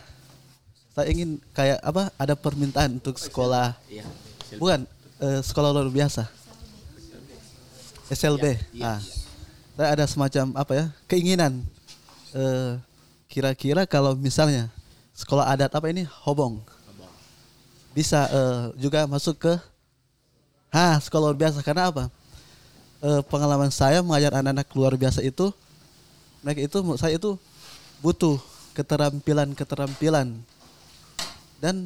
saya 0.93 1.07
ingin 1.11 1.41
kayak 1.57 1.80
apa 1.80 2.12
ada 2.20 2.36
permintaan 2.36 3.01
untuk 3.01 3.16
sekolah. 3.16 3.76
Iya, 3.88 4.05
bukan 4.61 4.84
eh, 5.20 5.41
sekolah 5.41 5.72
luar 5.72 5.88
biasa. 5.88 6.28
SLB. 8.11 8.59
Iya, 8.76 8.99
Ah. 8.99 9.01
Saya 9.80 9.88
ada 9.97 10.05
semacam 10.05 10.45
apa 10.61 10.72
ya 10.76 10.84
keinginan. 11.09 11.64
Eh, 12.36 12.76
kira-kira 13.32 13.88
kalau 13.88 14.12
misalnya 14.12 14.68
sekolah 15.16 15.49
adat 15.49 15.72
apa 15.72 15.86
ini 15.88 16.05
Hobong 16.05 16.61
bisa 17.91 18.26
eh, 18.30 18.64
juga 18.78 19.07
masuk 19.07 19.36
ke 19.38 19.53
ha 20.70 20.99
sekolah 21.03 21.30
luar 21.30 21.38
biasa. 21.38 21.62
Karena 21.62 21.91
apa? 21.91 22.07
Eh, 23.01 23.22
pengalaman 23.26 23.72
saya 23.72 24.05
mengajar 24.05 24.36
anak-anak 24.36 24.68
luar 24.76 24.95
biasa 24.95 25.24
itu 25.24 25.51
mereka 26.45 26.61
itu 26.64 26.78
saya 26.97 27.16
itu 27.16 27.36
butuh 28.01 28.41
keterampilan-keterampilan 28.72 30.41
dan 31.61 31.76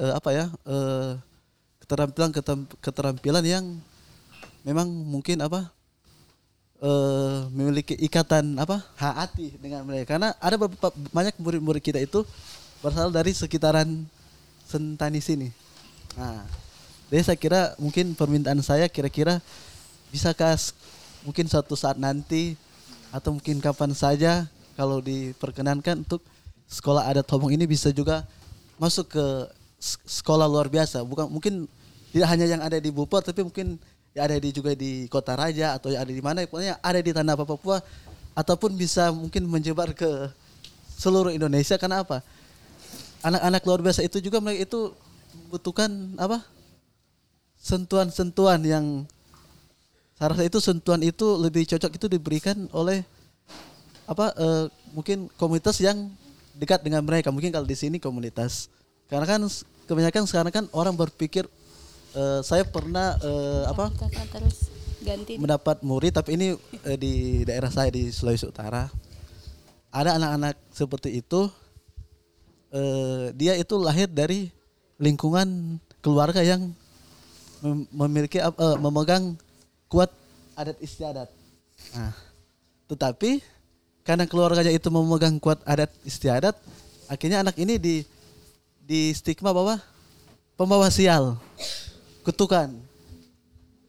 eh, 0.00 0.12
apa 0.16 0.30
ya 0.32 0.44
eh, 0.64 1.12
keterampilan 1.84 2.30
keterampilan 2.80 3.44
yang 3.44 3.64
memang 4.64 4.88
mungkin 4.88 5.40
apa 5.44 5.68
eh, 6.80 7.38
memiliki 7.52 7.96
ikatan 7.98 8.56
apa 8.56 8.80
hati 8.96 9.56
dengan 9.60 9.84
mereka. 9.84 10.16
Karena 10.16 10.36
ada 10.40 10.56
banyak 11.12 11.36
murid-murid 11.40 11.82
kita 11.84 12.00
itu 12.00 12.24
berasal 12.80 13.12
dari 13.12 13.36
sekitaran 13.36 14.08
Sentani 14.70 15.18
sini. 15.18 15.50
Nah, 16.14 16.46
jadi 17.10 17.26
saya 17.26 17.38
kira 17.38 17.74
mungkin 17.82 18.14
permintaan 18.14 18.62
saya 18.62 18.86
kira-kira 18.86 19.42
bisakah 20.14 20.54
mungkin 21.26 21.50
suatu 21.50 21.74
saat 21.74 21.98
nanti 21.98 22.54
atau 23.10 23.34
mungkin 23.34 23.58
kapan 23.58 23.90
saja 23.90 24.46
kalau 24.78 25.02
diperkenankan 25.02 26.06
untuk 26.06 26.22
sekolah 26.70 27.10
adat 27.10 27.26
Hobong 27.26 27.50
ini 27.50 27.66
bisa 27.66 27.90
juga 27.90 28.22
masuk 28.78 29.10
ke 29.10 29.24
sekolah 30.06 30.46
luar 30.46 30.70
biasa. 30.70 31.02
Bukan 31.02 31.26
mungkin 31.26 31.66
tidak 32.14 32.28
hanya 32.30 32.46
yang 32.46 32.62
ada 32.62 32.78
di 32.78 32.94
Bupor 32.94 33.26
tapi 33.26 33.42
mungkin 33.42 33.74
ya 34.14 34.30
ada 34.30 34.38
di 34.38 34.54
juga 34.54 34.74
di 34.78 35.10
Kota 35.10 35.34
Raja 35.34 35.74
atau 35.74 35.90
yang 35.90 36.06
ada 36.06 36.12
di 36.14 36.22
mana 36.22 36.46
pokoknya 36.46 36.78
ada 36.78 37.00
di 37.02 37.10
tanah 37.10 37.34
Papua 37.34 37.82
ataupun 38.38 38.78
bisa 38.78 39.10
mungkin 39.10 39.50
menyebar 39.50 39.90
ke 39.94 40.30
seluruh 40.94 41.34
Indonesia 41.34 41.74
karena 41.74 42.06
apa? 42.06 42.22
Anak-anak 43.20 43.62
luar 43.68 43.80
biasa 43.84 44.00
itu 44.04 44.18
juga 44.24 44.40
mereka 44.40 44.64
itu 44.68 44.80
membutuhkan 45.36 45.90
apa? 46.16 46.40
sentuhan-sentuhan 47.60 48.64
yang 48.64 49.04
saya 50.16 50.32
rasa 50.32 50.48
itu 50.48 50.58
sentuhan 50.64 51.04
itu 51.04 51.36
lebih 51.36 51.68
cocok 51.68 51.92
itu 51.92 52.06
diberikan 52.08 52.68
oleh 52.72 53.04
apa 54.08 54.32
eh, 54.32 54.64
mungkin 54.96 55.28
komunitas 55.36 55.76
yang 55.80 56.08
dekat 56.60 56.84
dengan 56.84 57.00
mereka. 57.00 57.32
Mungkin 57.32 57.48
kalau 57.48 57.64
di 57.64 57.72
sini 57.72 57.96
komunitas. 57.96 58.68
Karena 59.08 59.24
kan 59.24 59.40
kebanyakan 59.88 60.28
sekarang 60.28 60.52
kan 60.52 60.64
orang 60.76 60.92
berpikir 60.92 61.48
eh, 62.12 62.40
saya 62.44 62.68
pernah 62.68 63.16
eh, 63.20 63.64
apa? 63.68 63.92
Ganti. 65.00 65.40
mendapat 65.40 65.80
murid 65.80 66.12
tapi 66.12 66.36
ini 66.36 66.52
eh, 66.84 66.98
di 67.00 67.40
daerah 67.48 67.72
saya 67.72 67.88
di 67.88 68.12
Sulawesi 68.12 68.44
Utara. 68.44 68.92
Ada 69.88 70.20
anak-anak 70.20 70.54
seperti 70.68 71.16
itu 71.24 71.48
eh, 72.70 73.34
dia 73.34 73.54
itu 73.58 73.74
lahir 73.78 74.06
dari 74.10 74.50
lingkungan 75.00 75.78
keluarga 76.00 76.40
yang 76.40 76.70
mem- 77.62 77.88
memiliki 77.92 78.40
eh, 78.40 78.76
memegang 78.78 79.36
kuat 79.90 80.10
adat 80.54 80.78
istiadat. 80.78 81.28
Nah, 81.96 82.14
tetapi 82.86 83.40
karena 84.04 84.24
keluarganya 84.26 84.72
itu 84.72 84.88
memegang 84.88 85.36
kuat 85.38 85.60
adat 85.66 85.90
istiadat, 86.02 86.56
akhirnya 87.06 87.44
anak 87.44 87.56
ini 87.60 87.76
di 87.76 87.96
di 88.82 89.14
stigma 89.14 89.54
bahwa 89.54 89.78
pembawa 90.58 90.90
sial, 90.90 91.38
kutukan. 92.26 92.74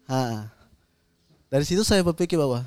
Nah, 0.06 0.52
dari 1.50 1.66
situ 1.68 1.82
saya 1.84 2.04
berpikir 2.04 2.40
bahwa 2.40 2.64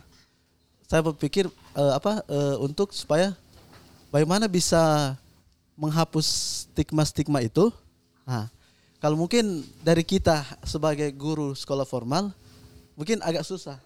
saya 0.85 1.01
berpikir 1.01 1.49
eh, 1.75 1.93
apa 1.95 2.21
eh, 2.29 2.57
untuk 2.61 2.93
supaya 2.93 3.33
bagaimana 4.13 4.47
bisa 4.47 5.15
menghapus 5.75 6.27
stigma-stigma 6.71 7.43
itu. 7.43 7.71
Nah, 8.25 8.49
kalau 9.03 9.19
mungkin 9.19 9.67
dari 9.85 10.07
kita 10.07 10.43
sebagai 10.65 11.11
guru 11.13 11.53
sekolah 11.53 11.85
formal 11.85 12.33
mungkin 12.95 13.21
agak 13.21 13.45
susah 13.45 13.79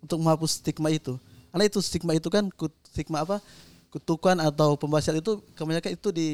untuk 0.00 0.20
menghapus 0.20 0.60
stigma 0.60 0.90
itu. 0.90 1.20
Karena 1.52 1.64
itu 1.68 1.78
stigma 1.78 2.12
itu 2.16 2.28
kan 2.32 2.50
stigma 2.90 3.22
apa? 3.22 3.38
kutukan 3.94 4.34
atau 4.42 4.74
pembahasan 4.74 5.22
itu 5.22 5.38
kebanyakan 5.54 5.94
itu 5.94 6.10
di, 6.10 6.28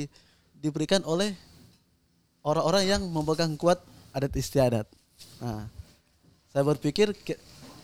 diberikan 0.64 1.04
oleh 1.04 1.36
orang-orang 2.40 2.88
yang 2.88 3.02
memegang 3.04 3.52
kuat 3.61 3.76
adat 4.16 4.32
istiadat. 4.32 4.88
Nah, 5.44 5.68
saya 6.48 6.64
berpikir 6.64 7.12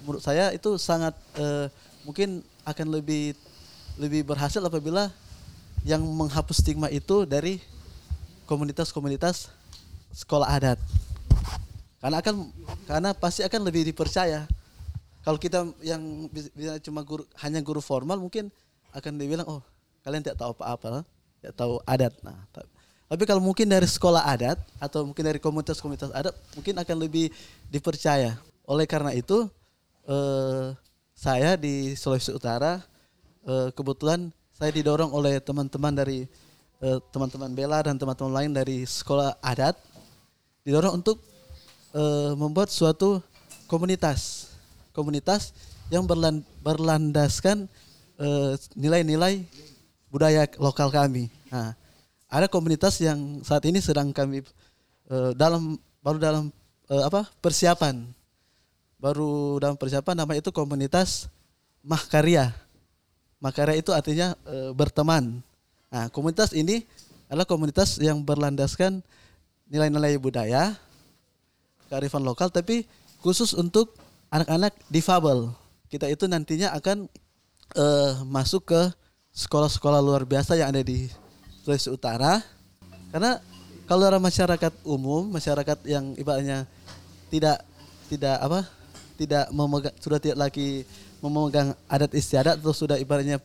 menurut 0.01 0.25
saya 0.25 0.49
itu 0.57 0.81
sangat 0.81 1.13
eh, 1.37 1.69
mungkin 2.09 2.41
akan 2.65 2.89
lebih 2.89 3.37
lebih 4.01 4.25
berhasil 4.25 4.65
apabila 4.65 5.13
yang 5.87 6.03
menghapus 6.03 6.67
stigma 6.67 6.91
itu 6.91 7.23
dari 7.23 7.63
komunitas-komunitas 8.51 9.55
sekolah 10.11 10.51
adat. 10.51 10.79
Karena 12.03 12.19
akan 12.19 12.35
karena 12.91 13.11
pasti 13.15 13.47
akan 13.47 13.63
lebih 13.63 13.87
dipercaya. 13.87 14.51
Kalau 15.23 15.39
kita 15.39 15.63
yang 15.87 16.27
bis- 16.27 16.51
bisa 16.51 16.83
cuma 16.83 17.07
guru 17.07 17.23
hanya 17.39 17.63
guru 17.63 17.79
formal 17.79 18.19
mungkin 18.19 18.51
akan 18.91 19.15
dibilang 19.15 19.47
oh 19.47 19.63
kalian 20.03 20.27
tidak 20.27 20.43
tahu 20.43 20.59
apa-apa, 20.59 21.07
tidak 21.39 21.55
tahu 21.55 21.79
adat. 21.87 22.15
Nah, 22.27 22.35
ta- 22.51 22.67
tapi 23.07 23.23
kalau 23.23 23.39
mungkin 23.39 23.71
dari 23.71 23.87
sekolah 23.87 24.27
adat 24.27 24.59
atau 24.83 25.07
mungkin 25.07 25.23
dari 25.23 25.39
komunitas-komunitas 25.39 26.11
adat 26.11 26.35
mungkin 26.59 26.75
akan 26.83 26.97
lebih 26.99 27.31
dipercaya. 27.71 28.35
Oleh 28.67 28.91
karena 28.91 29.15
itu 29.15 29.47
eh, 30.11 30.75
saya 31.15 31.55
di 31.55 31.95
Sulawesi 31.95 32.35
Utara 32.35 32.83
eh, 33.47 33.71
kebetulan 33.71 34.35
saya 34.57 34.73
didorong 34.73 35.13
oleh 35.13 35.37
teman-teman 35.39 35.93
dari 35.93 36.25
eh, 36.81 36.99
teman-teman 37.13 37.53
Bella 37.53 37.85
dan 37.85 38.01
teman-teman 38.01 38.33
lain 38.33 38.53
dari 38.57 38.89
sekolah 38.89 39.37
adat 39.45 39.77
didorong 40.65 41.05
untuk 41.05 41.21
eh, 41.93 42.33
membuat 42.33 42.73
suatu 42.73 43.21
komunitas 43.69 44.49
komunitas 44.97 45.53
yang 45.93 46.09
berlan- 46.09 46.45
berlandaskan 46.65 47.69
eh, 48.17 48.53
nilai-nilai 48.73 49.45
budaya 50.09 50.49
lokal 50.57 50.89
kami. 50.89 51.29
Nah, 51.53 51.77
ada 52.33 52.49
komunitas 52.49 52.97
yang 53.05 53.45
saat 53.45 53.63
ini 53.69 53.79
sedang 53.85 54.11
kami 54.11 54.43
dalam 55.39 55.79
baru 56.03 56.19
dalam 56.19 56.45
apa 56.91 57.31
persiapan 57.39 58.03
baru 58.99 59.63
dalam 59.63 59.79
persiapan 59.79 60.27
nama 60.27 60.35
itu 60.35 60.51
komunitas 60.51 61.31
Mahkarya. 61.87 62.51
Mahkarya 63.41 63.77
itu 63.77 63.93
artinya 63.93 64.33
eh, 64.49 64.73
berteman. 64.73 65.45
Nah, 65.93 66.09
komunitas 66.11 66.57
ini 66.57 66.83
adalah 67.29 67.47
komunitas 67.47 68.01
yang 68.01 68.23
berlandaskan 68.23 69.03
nilai-nilai 69.67 70.17
budaya, 70.17 70.79
kearifan 71.91 72.23
lokal, 72.23 72.49
tapi 72.49 72.87
khusus 73.21 73.53
untuk 73.53 73.95
anak-anak 74.31 74.73
difabel. 74.89 75.51
Kita 75.91 76.07
itu 76.11 76.27
nantinya 76.27 76.75
akan 76.75 77.07
eh, 77.77 78.13
masuk 78.27 78.73
ke 78.73 78.81
sekolah-sekolah 79.37 80.01
luar 80.01 80.25
biasa 80.25 80.57
yang 80.57 80.73
ada 80.73 80.81
di 80.81 81.13
Sulawesi 81.63 81.93
Utara. 81.93 82.41
Karena 83.13 83.39
kalau 83.87 84.09
orang 84.09 84.25
masyarakat 84.25 84.73
umum, 84.83 85.29
masyarakat 85.31 85.79
yang 85.87 86.17
ibaratnya 86.19 86.67
tidak 87.31 87.63
tidak 88.07 88.39
apa 88.39 88.61
tidak 89.19 89.45
memegang 89.51 89.95
sudah 89.99 90.19
tidak 90.23 90.39
lagi 90.39 90.87
memegang 91.25 91.73
adat 91.89 92.13
istiadat 92.13 92.61
atau 92.61 92.75
sudah 92.77 93.01
ibaratnya 93.01 93.41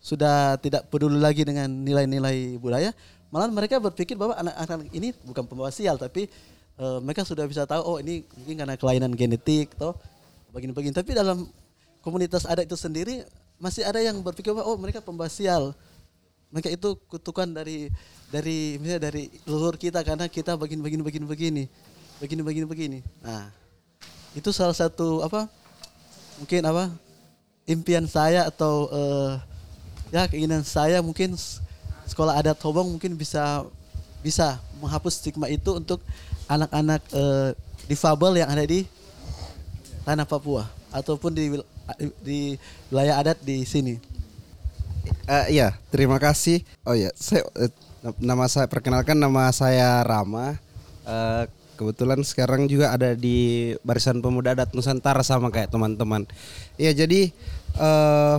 sudah 0.00 0.56
tidak 0.62 0.86
peduli 0.88 1.18
lagi 1.18 1.42
dengan 1.42 1.66
nilai-nilai 1.68 2.56
budaya 2.60 2.94
malah 3.28 3.50
mereka 3.50 3.82
berpikir 3.82 4.14
bahwa 4.14 4.38
anak-anak 4.38 4.88
ini 4.94 5.12
bukan 5.26 5.44
pembawa 5.44 5.68
sial 5.74 5.98
tapi 5.98 6.30
eh, 6.78 6.98
mereka 7.02 7.26
sudah 7.26 7.44
bisa 7.44 7.66
tahu 7.66 7.82
oh 7.82 7.96
ini 7.98 8.22
mungkin 8.38 8.54
karena 8.64 8.74
kelainan 8.78 9.12
genetik 9.12 9.74
atau 9.76 9.96
begini-begini. 10.56 10.96
Tapi 10.96 11.12
dalam 11.12 11.44
komunitas 12.00 12.48
adat 12.48 12.64
itu 12.64 12.80
sendiri 12.80 13.20
masih 13.60 13.84
ada 13.84 14.00
yang 14.00 14.20
berpikir 14.24 14.56
bahwa 14.56 14.72
oh 14.72 14.76
mereka 14.80 15.04
pembawa 15.04 15.28
sial. 15.28 15.76
Mereka 16.48 16.72
itu 16.72 16.96
kutukan 17.10 17.44
dari 17.52 17.92
dari 18.32 18.80
misalnya 18.80 19.12
dari 19.12 19.28
leluhur 19.44 19.76
kita 19.76 20.00
karena 20.00 20.30
kita 20.30 20.56
begini 20.56 20.80
begini 20.80 21.02
begini 21.04 21.26
begini 21.28 21.62
begini 22.22 22.40
begini 22.40 22.66
begini. 22.66 22.98
Nah 23.20 23.52
itu 24.32 24.48
salah 24.54 24.72
satu 24.76 25.20
apa 25.20 25.50
mungkin 26.40 26.62
apa 26.64 26.84
impian 27.66 28.06
saya 28.06 28.46
atau 28.46 28.88
eh, 28.92 29.32
ya 30.14 30.28
keinginan 30.30 30.62
saya 30.62 31.02
mungkin 31.02 31.34
sekolah 32.06 32.38
adat 32.38 32.58
Hobong 32.62 32.96
mungkin 32.96 33.18
bisa 33.18 33.66
bisa 34.22 34.58
menghapus 34.78 35.22
stigma 35.22 35.50
itu 35.50 35.74
untuk 35.74 35.98
anak-anak 36.46 37.02
eh, 37.10 37.50
difabel 37.90 38.42
yang 38.42 38.50
ada 38.50 38.62
di 38.62 38.86
tanah 40.06 40.26
Papua 40.26 40.70
ataupun 40.94 41.34
di 41.34 41.58
di 42.22 42.38
wilayah 42.90 43.22
adat 43.22 43.38
di 43.42 43.62
sini. 43.66 43.98
Eh, 45.26 45.58
iya, 45.58 45.74
terima 45.90 46.18
kasih. 46.18 46.62
Oh 46.82 46.94
ya, 46.94 47.10
saya 47.18 47.46
eh, 47.58 47.70
nama 48.18 48.46
saya 48.46 48.70
perkenalkan 48.70 49.18
nama 49.18 49.50
saya 49.50 50.02
Rama. 50.02 50.58
Eh, 51.06 51.44
kebetulan 51.76 52.24
sekarang 52.24 52.66
juga 52.66 52.90
ada 52.96 53.12
di 53.12 53.72
Barisan 53.84 54.24
Pemuda 54.24 54.56
Adat 54.56 54.72
Nusantara 54.72 55.20
sama 55.20 55.52
kayak 55.52 55.70
teman-teman. 55.70 56.24
Iya, 56.80 57.06
jadi 57.06 57.30
eh 57.76 58.36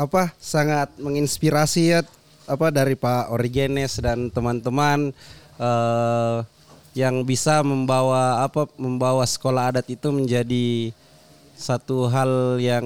apa 0.00 0.32
sangat 0.40 0.96
menginspirasi 0.96 1.82
ya 1.92 2.00
apa 2.48 2.72
dari 2.72 2.96
Pak 2.96 3.30
Origenes 3.30 4.00
dan 4.00 4.32
teman-teman 4.32 5.12
eh 5.60 6.38
yang 6.96 7.22
bisa 7.22 7.62
membawa 7.62 8.42
apa 8.42 8.66
membawa 8.74 9.22
sekolah 9.22 9.70
adat 9.70 9.86
itu 9.86 10.10
menjadi 10.10 10.90
satu 11.54 12.10
hal 12.10 12.58
yang 12.58 12.82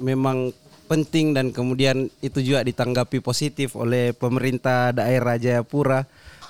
memang 0.00 0.50
penting 0.88 1.36
dan 1.36 1.52
kemudian 1.52 2.08
itu 2.24 2.40
juga 2.40 2.64
ditanggapi 2.64 3.20
positif 3.20 3.76
oleh 3.76 4.16
pemerintah 4.16 4.90
daerah 4.90 5.36
Jayapura 5.36 6.08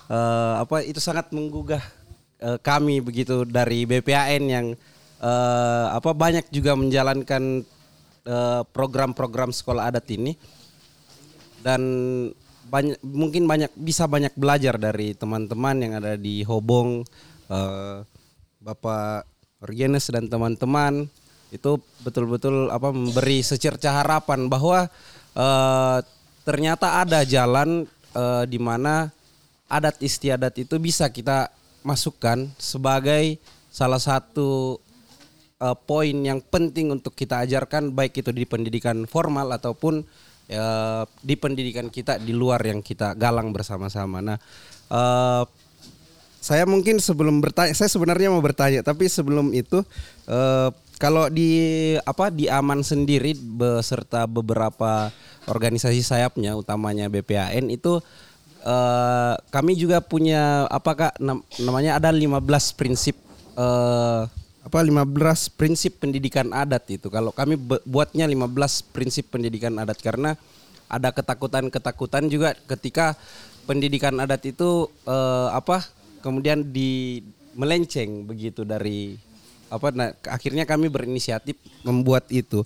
Eh, 0.08 0.54
apa 0.56 0.80
itu 0.88 1.04
sangat 1.04 1.28
menggugah 1.36 1.84
eh, 2.42 2.58
kami 2.62 3.02
begitu 3.02 3.42
dari 3.46 3.84
BPAN 3.84 4.42
yang 4.46 4.66
eh, 5.22 5.86
apa 5.90 6.10
banyak 6.14 6.46
juga 6.54 6.78
menjalankan 6.78 7.62
eh, 8.26 8.62
program-program 8.70 9.50
sekolah 9.50 9.90
adat 9.90 10.06
ini. 10.14 10.34
Dan 11.58 11.82
banyak 12.68 13.00
mungkin 13.02 13.48
banyak 13.48 13.72
bisa 13.74 14.04
banyak 14.06 14.30
belajar 14.36 14.78
dari 14.78 15.16
teman-teman 15.16 15.76
yang 15.80 15.92
ada 15.98 16.14
di 16.14 16.44
Hobong 16.46 17.02
eh, 17.50 17.96
Bapak 18.62 19.26
Orgenes 19.64 20.06
dan 20.12 20.30
teman-teman. 20.30 21.08
Itu 21.48 21.80
betul-betul 22.04 22.68
apa 22.68 22.92
memberi 22.92 23.40
secerca 23.40 24.04
harapan 24.04 24.46
bahwa 24.46 24.86
eh, 25.34 25.98
ternyata 26.44 27.02
ada 27.02 27.24
jalan 27.24 27.88
eh, 28.14 28.44
di 28.46 28.60
mana 28.60 29.10
adat 29.68 30.00
istiadat 30.00 30.56
itu 30.56 30.80
bisa 30.80 31.08
kita 31.12 31.52
masukkan 31.88 32.44
sebagai 32.60 33.40
salah 33.72 33.96
satu 33.96 34.76
eh, 35.56 35.76
poin 35.88 36.12
yang 36.20 36.44
penting 36.44 36.92
untuk 36.92 37.16
kita 37.16 37.48
ajarkan 37.48 37.96
baik 37.96 38.20
itu 38.20 38.28
di 38.36 38.44
pendidikan 38.44 39.08
formal 39.08 39.48
ataupun 39.56 40.04
eh, 40.52 41.02
di 41.24 41.34
pendidikan 41.40 41.88
kita 41.88 42.20
di 42.20 42.36
luar 42.36 42.60
yang 42.60 42.84
kita 42.84 43.16
galang 43.16 43.56
bersama-sama. 43.56 44.20
Nah, 44.20 44.36
eh, 44.92 45.44
saya 46.38 46.64
mungkin 46.68 47.02
sebelum 47.02 47.42
bertanya, 47.42 47.74
saya 47.74 47.90
sebenarnya 47.90 48.30
mau 48.30 48.44
bertanya, 48.44 48.84
tapi 48.84 49.08
sebelum 49.08 49.50
itu 49.56 49.80
eh, 50.28 50.70
kalau 50.98 51.30
di 51.30 51.94
apa 52.02 52.28
di 52.34 52.50
Aman 52.50 52.82
sendiri 52.82 53.32
beserta 53.38 54.26
beberapa 54.26 55.14
organisasi 55.46 56.02
sayapnya, 56.02 56.58
utamanya 56.58 57.06
BPAN 57.06 57.70
itu 57.70 58.02
eh, 58.62 59.34
kami 59.50 59.72
juga 59.78 60.02
punya 60.02 60.66
apakah 60.70 61.12
namanya 61.58 61.98
ada 61.98 62.10
15 62.10 62.38
prinsip 62.78 63.16
eh, 63.58 64.22
apa 64.68 64.84
15 64.84 65.56
prinsip 65.56 65.96
pendidikan 65.96 66.52
adat 66.52 66.84
itu. 66.92 67.08
Kalau 67.08 67.32
kami 67.32 67.56
buatnya 67.88 68.28
15 68.28 68.92
prinsip 68.92 69.32
pendidikan 69.32 69.72
adat 69.80 69.96
karena 70.04 70.36
ada 70.88 71.08
ketakutan-ketakutan 71.12 72.28
juga 72.28 72.52
ketika 72.68 73.16
pendidikan 73.68 74.16
adat 74.20 74.44
itu 74.44 74.88
eh, 75.08 75.48
apa 75.52 75.84
kemudian 76.20 76.64
di 76.64 77.20
melenceng 77.56 78.28
begitu 78.28 78.62
dari 78.62 79.16
apa 79.68 79.92
nah 79.92 80.08
akhirnya 80.28 80.64
kami 80.64 80.88
berinisiatif 80.88 81.56
membuat 81.84 82.28
itu. 82.32 82.64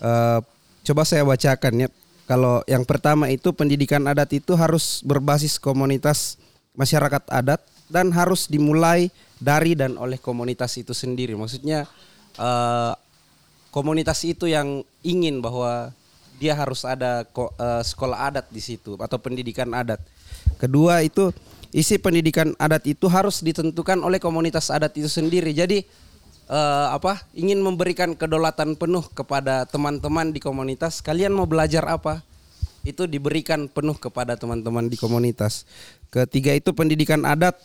Eh, 0.00 0.40
coba 0.86 1.02
saya 1.04 1.24
bacakan 1.24 1.84
ya. 1.84 1.88
Kalau 2.26 2.66
yang 2.66 2.82
pertama 2.82 3.30
itu 3.30 3.54
pendidikan 3.54 4.02
adat 4.10 4.34
itu 4.34 4.58
harus 4.58 4.98
berbasis 5.06 5.62
komunitas 5.62 6.34
masyarakat 6.74 7.22
adat 7.30 7.62
dan 7.86 8.10
harus 8.10 8.50
dimulai 8.50 9.14
dari 9.38 9.78
dan 9.78 9.94
oleh 9.94 10.18
komunitas 10.18 10.74
itu 10.74 10.90
sendiri. 10.90 11.38
Maksudnya 11.38 11.86
eh, 12.34 12.92
komunitas 13.70 14.26
itu 14.26 14.50
yang 14.50 14.82
ingin 15.06 15.38
bahwa 15.38 15.94
dia 16.42 16.58
harus 16.58 16.82
ada 16.82 17.22
ko- 17.30 17.54
eh, 17.56 17.82
sekolah 17.86 18.34
adat 18.34 18.50
di 18.50 18.58
situ 18.58 18.98
atau 18.98 19.18
pendidikan 19.22 19.70
adat. 19.70 20.02
Kedua 20.58 21.06
itu 21.06 21.30
isi 21.70 21.94
pendidikan 22.02 22.58
adat 22.58 22.90
itu 22.90 23.06
harus 23.06 23.38
ditentukan 23.38 24.02
oleh 24.02 24.18
komunitas 24.18 24.74
adat 24.74 24.98
itu 24.98 25.06
sendiri. 25.06 25.54
Jadi 25.54 25.86
eh, 26.46 26.88
apa 26.90 27.22
ingin 27.34 27.60
memberikan 27.62 28.14
kedaulatan 28.14 28.78
penuh 28.78 29.04
kepada 29.12 29.66
teman-teman 29.66 30.30
di 30.30 30.40
komunitas. 30.42 31.02
Kalian 31.02 31.34
mau 31.34 31.46
belajar 31.46 31.84
apa? 31.86 32.22
Itu 32.86 33.10
diberikan 33.10 33.66
penuh 33.66 33.98
kepada 33.98 34.38
teman-teman 34.38 34.86
di 34.86 34.94
komunitas. 34.94 35.66
Ketiga 36.10 36.54
itu 36.54 36.70
pendidikan 36.70 37.26
adat 37.26 37.58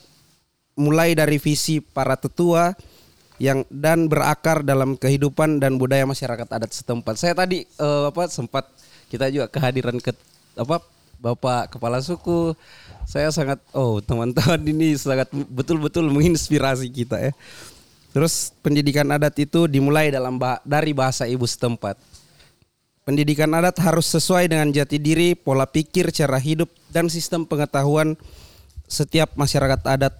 mulai 0.73 1.13
dari 1.13 1.37
visi 1.37 1.77
para 1.77 2.17
tetua 2.17 2.73
yang 3.41 3.65
dan 3.69 4.05
berakar 4.05 4.61
dalam 4.61 4.97
kehidupan 4.97 5.57
dan 5.57 5.77
budaya 5.77 6.05
masyarakat 6.05 6.45
adat 6.45 6.71
setempat. 6.73 7.17
Saya 7.17 7.33
tadi 7.37 7.65
eh, 7.65 8.03
apa 8.09 8.29
sempat 8.29 8.69
kita 9.09 9.29
juga 9.29 9.49
kehadiran 9.49 9.97
ke 10.01 10.13
apa 10.57 10.81
Bapak 11.21 11.77
kepala 11.77 12.01
suku. 12.01 12.57
Saya 13.05 13.29
sangat 13.29 13.61
oh 13.77 14.01
teman-teman 14.01 14.57
ini 14.65 14.97
sangat 14.97 15.29
betul-betul 15.53 16.09
menginspirasi 16.09 16.89
kita 16.89 17.21
ya. 17.21 17.31
Terus 18.11 18.51
pendidikan 18.59 19.07
adat 19.07 19.39
itu 19.39 19.71
dimulai 19.71 20.11
dalam 20.11 20.35
bah- 20.35 20.59
dari 20.67 20.91
bahasa 20.91 21.23
ibu 21.27 21.47
setempat. 21.47 21.95
Pendidikan 23.01 23.49
adat 23.55 23.81
harus 23.81 24.05
sesuai 24.11 24.51
dengan 24.51 24.69
jati 24.69 25.01
diri, 25.01 25.33
pola 25.33 25.65
pikir, 25.65 26.13
cara 26.13 26.37
hidup, 26.37 26.69
dan 26.93 27.09
sistem 27.09 27.47
pengetahuan 27.47 28.13
setiap 28.85 29.33
masyarakat 29.39 29.81
adat. 29.87 30.13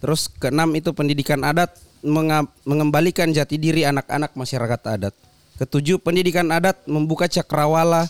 Terus 0.00 0.26
keenam 0.26 0.72
itu 0.72 0.90
pendidikan 0.96 1.44
adat 1.44 1.76
mengembalikan 2.64 3.28
jati 3.30 3.60
diri 3.60 3.84
anak-anak 3.84 4.32
masyarakat 4.32 4.80
adat. 4.88 5.14
Ketujuh 5.60 6.00
pendidikan 6.00 6.48
adat 6.48 6.80
membuka 6.88 7.28
cakrawala 7.28 8.08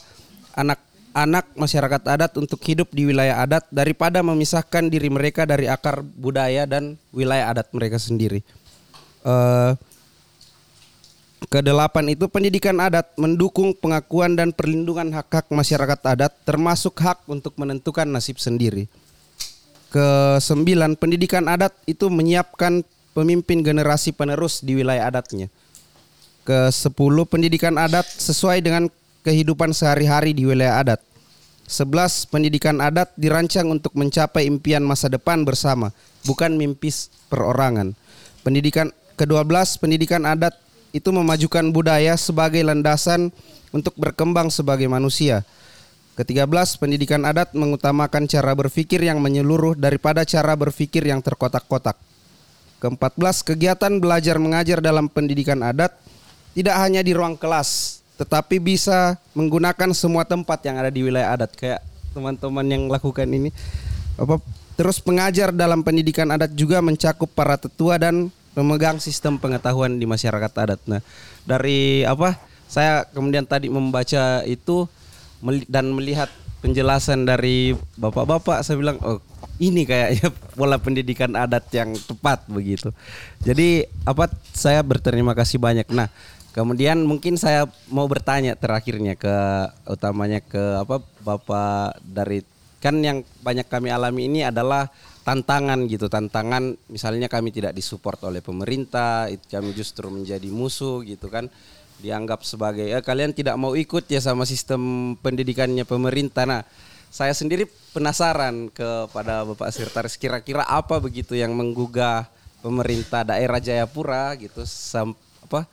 anak-anak 0.54 1.50
masyarakat 1.58 2.02
adat 2.06 2.32
untuk 2.38 2.62
hidup 2.62 2.94
di 2.94 3.10
wilayah 3.10 3.42
adat 3.42 3.66
daripada 3.74 4.22
memisahkan 4.22 4.86
diri 4.86 5.10
mereka 5.10 5.42
dari 5.42 5.66
akar 5.66 6.06
budaya 6.06 6.62
dan 6.64 6.94
wilayah 7.10 7.50
adat 7.50 7.66
mereka 7.74 7.98
sendiri. 7.98 8.46
Eh, 9.24 9.72
Kedelapan 11.50 12.12
itu 12.12 12.28
pendidikan 12.28 12.78
adat 12.78 13.10
mendukung 13.18 13.74
pengakuan 13.74 14.38
dan 14.38 14.54
perlindungan 14.54 15.10
hak-hak 15.10 15.50
masyarakat 15.50 15.98
adat 16.04 16.30
termasuk 16.46 16.94
hak 17.00 17.26
untuk 17.26 17.58
menentukan 17.58 18.06
nasib 18.06 18.36
sendiri. 18.36 18.86
Kesembilan 19.90 21.00
pendidikan 21.00 21.48
adat 21.48 21.74
itu 21.90 22.06
menyiapkan 22.06 22.86
pemimpin 23.16 23.66
generasi 23.66 24.14
penerus 24.14 24.62
di 24.62 24.78
wilayah 24.78 25.10
adatnya. 25.10 25.50
Kesepuluh 26.46 27.26
pendidikan 27.26 27.74
adat 27.80 28.06
sesuai 28.06 28.62
dengan 28.62 28.86
kehidupan 29.26 29.74
sehari-hari 29.74 30.36
di 30.36 30.46
wilayah 30.46 30.78
adat. 30.78 31.02
Sebelas 31.66 32.30
pendidikan 32.30 32.78
adat 32.78 33.10
dirancang 33.18 33.66
untuk 33.74 33.96
mencapai 33.98 34.46
impian 34.46 34.86
masa 34.86 35.10
depan 35.10 35.42
bersama, 35.42 35.90
bukan 36.22 36.54
mimpi 36.54 36.94
perorangan. 37.26 37.96
Pendidikan 38.46 38.94
ke-12 39.20 39.76
pendidikan 39.76 40.24
adat 40.24 40.56
itu 40.96 41.12
memajukan 41.12 41.68
budaya 41.68 42.16
sebagai 42.16 42.64
landasan 42.64 43.28
untuk 43.68 43.92
berkembang 44.00 44.48
sebagai 44.48 44.88
manusia. 44.88 45.44
Ke-13 46.16 46.80
pendidikan 46.80 47.20
adat 47.28 47.52
mengutamakan 47.52 48.24
cara 48.24 48.56
berpikir 48.56 49.04
yang 49.04 49.20
menyeluruh 49.20 49.76
daripada 49.76 50.24
cara 50.24 50.56
berpikir 50.56 51.04
yang 51.04 51.20
terkotak-kotak. 51.20 52.00
Ke-14 52.80 53.44
kegiatan 53.44 53.92
belajar 54.00 54.40
mengajar 54.40 54.80
dalam 54.80 55.04
pendidikan 55.12 55.60
adat 55.60 55.92
tidak 56.56 56.80
hanya 56.80 57.04
di 57.04 57.12
ruang 57.12 57.36
kelas, 57.36 58.00
tetapi 58.16 58.56
bisa 58.56 59.20
menggunakan 59.36 59.92
semua 59.92 60.24
tempat 60.24 60.64
yang 60.64 60.80
ada 60.80 60.88
di 60.88 61.04
wilayah 61.04 61.36
adat 61.36 61.52
kayak 61.60 61.84
teman-teman 62.16 62.64
yang 62.66 62.88
lakukan 62.88 63.28
ini. 63.28 63.52
Terus 64.80 64.96
pengajar 64.96 65.52
dalam 65.52 65.84
pendidikan 65.84 66.24
adat 66.32 66.56
juga 66.56 66.80
mencakup 66.80 67.28
para 67.36 67.60
tetua 67.60 68.00
dan 68.00 68.32
pemegang 68.52 68.98
sistem 68.98 69.38
pengetahuan 69.38 69.98
di 69.98 70.06
masyarakat 70.06 70.52
adat. 70.54 70.80
Nah, 70.86 71.00
dari 71.46 72.02
apa? 72.06 72.36
Saya 72.70 73.02
kemudian 73.10 73.46
tadi 73.46 73.66
membaca 73.66 74.46
itu 74.46 74.86
dan 75.66 75.90
melihat 75.90 76.30
penjelasan 76.60 77.24
dari 77.24 77.74
bapak-bapak, 77.96 78.62
saya 78.62 78.76
bilang, 78.78 79.00
oh 79.02 79.18
ini 79.60 79.84
kayaknya 79.84 80.28
pola 80.58 80.76
pendidikan 80.80 81.32
adat 81.36 81.66
yang 81.72 81.92
tepat 81.96 82.44
begitu. 82.46 82.92
Jadi 83.42 83.88
apa? 84.04 84.28
Saya 84.52 84.80
berterima 84.84 85.36
kasih 85.36 85.60
banyak. 85.60 85.88
Nah, 85.90 86.08
kemudian 86.56 87.02
mungkin 87.04 87.36
saya 87.40 87.68
mau 87.88 88.08
bertanya 88.08 88.56
terakhirnya 88.56 89.14
ke 89.14 89.36
utamanya 89.86 90.40
ke 90.42 90.80
apa 90.80 91.02
bapak 91.22 92.00
dari 92.02 92.42
kan 92.80 92.96
yang 93.04 93.20
banyak 93.44 93.68
kami 93.68 93.92
alami 93.92 94.24
ini 94.24 94.40
adalah 94.40 94.88
tantangan 95.30 95.86
gitu. 95.86 96.10
Tantangan 96.10 96.74
misalnya 96.90 97.30
kami 97.30 97.54
tidak 97.54 97.78
disupport 97.78 98.26
oleh 98.26 98.42
pemerintah 98.42 99.30
itu 99.30 99.46
kami 99.46 99.70
justru 99.78 100.10
menjadi 100.10 100.50
musuh 100.50 101.06
gitu 101.06 101.30
kan. 101.30 101.46
Dianggap 102.02 102.42
sebagai 102.42 102.90
eh, 102.90 103.04
kalian 103.04 103.30
tidak 103.30 103.54
mau 103.54 103.78
ikut 103.78 104.10
ya 104.10 104.18
sama 104.18 104.42
sistem 104.42 105.14
pendidikannya 105.22 105.86
pemerintah. 105.86 106.42
Nah 106.50 106.62
saya 107.14 107.30
sendiri 107.30 107.70
penasaran 107.94 108.74
kepada 108.74 109.46
Bapak 109.46 109.70
Sekretaris 109.70 110.18
kira-kira 110.18 110.66
apa 110.66 110.98
begitu 110.98 111.38
yang 111.38 111.54
menggugah 111.54 112.26
pemerintah 112.58 113.22
daerah 113.22 113.62
Jayapura 113.62 114.34
gitu 114.34 114.66
sam, 114.66 115.14
apa 115.46 115.64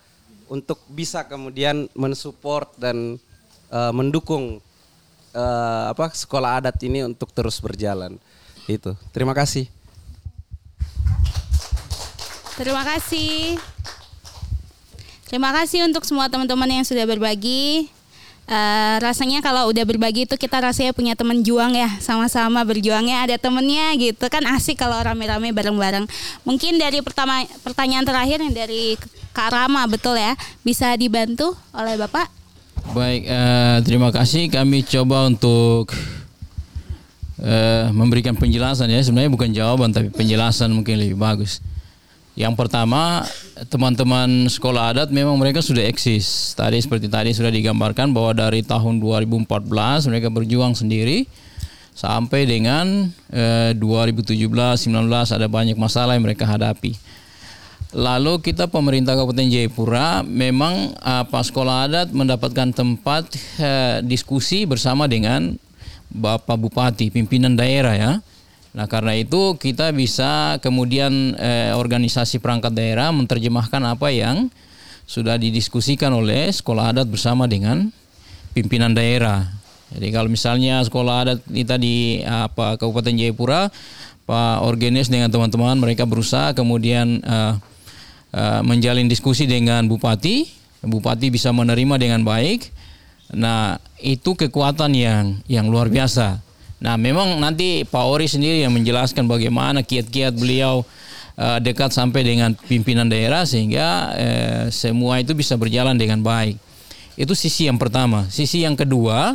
untuk 0.47 0.79
bisa 0.87 1.25
kemudian 1.25 1.89
mensupport 1.97 2.69
dan 2.77 3.17
eh, 3.73 3.93
mendukung 3.95 4.61
eh, 5.33 5.85
apa 5.89 6.13
sekolah 6.13 6.61
adat 6.61 6.77
ini 6.85 7.01
untuk 7.01 7.33
terus 7.33 7.57
berjalan 7.57 8.21
itu. 8.75 8.91
Terima 9.15 9.31
kasih. 9.31 9.71
Terima 12.59 12.83
kasih. 12.83 13.55
Terima 15.27 15.51
kasih 15.55 15.87
untuk 15.87 16.03
semua 16.03 16.27
teman-teman 16.27 16.81
yang 16.81 16.85
sudah 16.87 17.07
berbagi. 17.07 17.87
Eh, 18.47 18.95
rasanya 19.03 19.43
kalau 19.43 19.67
udah 19.67 19.83
berbagi 19.83 20.23
itu 20.23 20.39
kita 20.39 20.63
rasanya 20.63 20.95
punya 20.95 21.19
teman 21.19 21.43
juang 21.43 21.75
ya. 21.75 21.99
Sama-sama 21.99 22.63
berjuangnya 22.63 23.27
ada 23.27 23.35
temennya 23.35 23.91
gitu. 23.99 24.23
Kan 24.31 24.47
asik 24.55 24.79
kalau 24.79 24.95
rame-rame 25.03 25.51
bareng-bareng. 25.51 26.07
Mungkin 26.47 26.79
dari 26.79 27.03
pertama 27.03 27.43
pertanyaan 27.59 28.07
terakhir 28.07 28.39
yang 28.39 28.55
dari 28.55 28.95
Kak 29.35 29.51
Rama 29.51 29.83
betul 29.85 30.15
ya? 30.15 30.33
Bisa 30.63 30.95
dibantu 30.95 31.59
oleh 31.75 31.99
Bapak? 31.99 32.31
Baik, 32.95 33.27
eh, 33.27 33.77
terima 33.83 34.15
kasih. 34.15 34.47
Kami 34.47 34.81
coba 34.87 35.27
untuk 35.27 35.91
eh, 37.41 37.89
memberikan 37.93 38.33
penjelasan 38.37 38.89
ya. 38.89 39.01
Sebenarnya 39.01 39.31
bukan 39.33 39.49
jawaban, 39.53 39.89
tapi 39.93 40.09
penjelasan 40.13 40.73
mungkin 40.73 40.97
lebih 41.01 41.17
bagus. 41.17 41.61
Yang 42.37 42.53
pertama, 42.53 43.25
teman-teman 43.65 44.45
sekolah 44.45 44.93
adat 44.93 45.09
memang 45.09 45.41
mereka 45.41 45.57
sudah 45.57 45.81
eksis. 45.81 46.53
Tadi 46.53 46.77
seperti 46.77 47.09
tadi 47.09 47.33
sudah 47.33 47.49
digambarkan 47.49 48.13
bahwa 48.13 48.37
dari 48.37 48.61
tahun 48.61 49.01
2014 49.01 50.05
mereka 50.05 50.29
berjuang 50.29 50.77
sendiri 50.77 51.25
sampai 51.97 52.45
dengan 52.45 53.09
eh, 53.33 53.73
2017-19 53.73 54.93
ada 55.09 55.47
banyak 55.49 55.81
masalah 55.81 56.13
yang 56.13 56.29
mereka 56.29 56.45
hadapi. 56.45 56.93
Lalu 57.97 58.45
kita 58.45 58.69
pemerintah 58.69 59.17
Kabupaten 59.17 59.49
Jayapura 59.49 60.21
memang 60.21 60.93
apa 61.01 61.41
sekolah 61.41 61.89
adat 61.89 62.07
mendapatkan 62.13 62.69
tempat 62.69 63.33
eh, 63.57 64.05
diskusi 64.05 64.69
bersama 64.69 65.09
dengan 65.09 65.57
Bapak 66.11 66.55
Bupati, 66.55 67.11
pimpinan 67.11 67.59
daerah 67.59 67.95
ya. 67.95 68.11
Nah 68.77 68.85
karena 68.85 69.17
itu 69.17 69.57
kita 69.57 69.89
bisa 69.89 70.61
kemudian 70.61 71.33
eh, 71.39 71.73
organisasi 71.73 72.37
perangkat 72.37 72.77
daerah 72.77 73.09
menerjemahkan 73.09 73.81
apa 73.83 74.13
yang 74.13 74.53
sudah 75.07 75.39
didiskusikan 75.39 76.13
oleh 76.13 76.51
sekolah 76.51 76.93
adat 76.93 77.07
bersama 77.09 77.49
dengan 77.49 77.89
pimpinan 78.53 78.93
daerah. 78.93 79.49
Jadi 79.95 80.11
kalau 80.11 80.27
misalnya 80.27 80.83
sekolah 80.83 81.15
adat 81.25 81.39
kita 81.47 81.79
di 81.79 82.21
apa 82.21 82.75
Kabupaten 82.75 83.15
Jayapura, 83.15 83.71
Pak 84.27 84.67
Organis 84.67 85.07
dengan 85.07 85.31
teman-teman 85.31 85.79
mereka 85.79 86.03
berusaha 86.03 86.51
kemudian 86.51 87.23
eh, 87.23 87.53
uh, 88.33 88.61
menjalin 88.65 89.07
diskusi 89.07 89.47
dengan 89.47 89.87
bupati, 89.87 90.47
bupati 90.83 91.31
bisa 91.31 91.49
menerima 91.55 91.95
dengan 91.97 92.21
baik. 92.21 92.69
Nah, 93.35 93.79
itu 94.01 94.37
kekuatan 94.37 94.93
yang 94.93 95.41
yang 95.49 95.65
luar 95.69 95.89
biasa. 95.89 96.41
Nah, 96.77 96.93
memang 96.93 97.41
nanti 97.41 97.81
Pak 97.81 98.05
Ori 98.05 98.29
sendiri 98.29 98.61
yang 98.61 98.73
menjelaskan 98.73 99.25
bagaimana 99.25 99.81
kiat-kiat 99.81 100.37
beliau 100.37 100.85
uh, 101.37 101.57
dekat 101.57 101.89
sampai 101.89 102.21
dengan 102.21 102.53
pimpinan 102.53 103.09
daerah 103.09 103.49
sehingga 103.49 104.13
uh, 104.13 104.63
semua 104.69 105.17
itu 105.17 105.33
bisa 105.33 105.57
berjalan 105.57 105.97
dengan 105.97 106.21
baik. 106.21 106.57
Itu 107.17 107.33
sisi 107.33 107.65
yang 107.65 107.81
pertama. 107.81 108.29
Sisi 108.29 108.61
yang 108.61 108.77
kedua, 108.77 109.33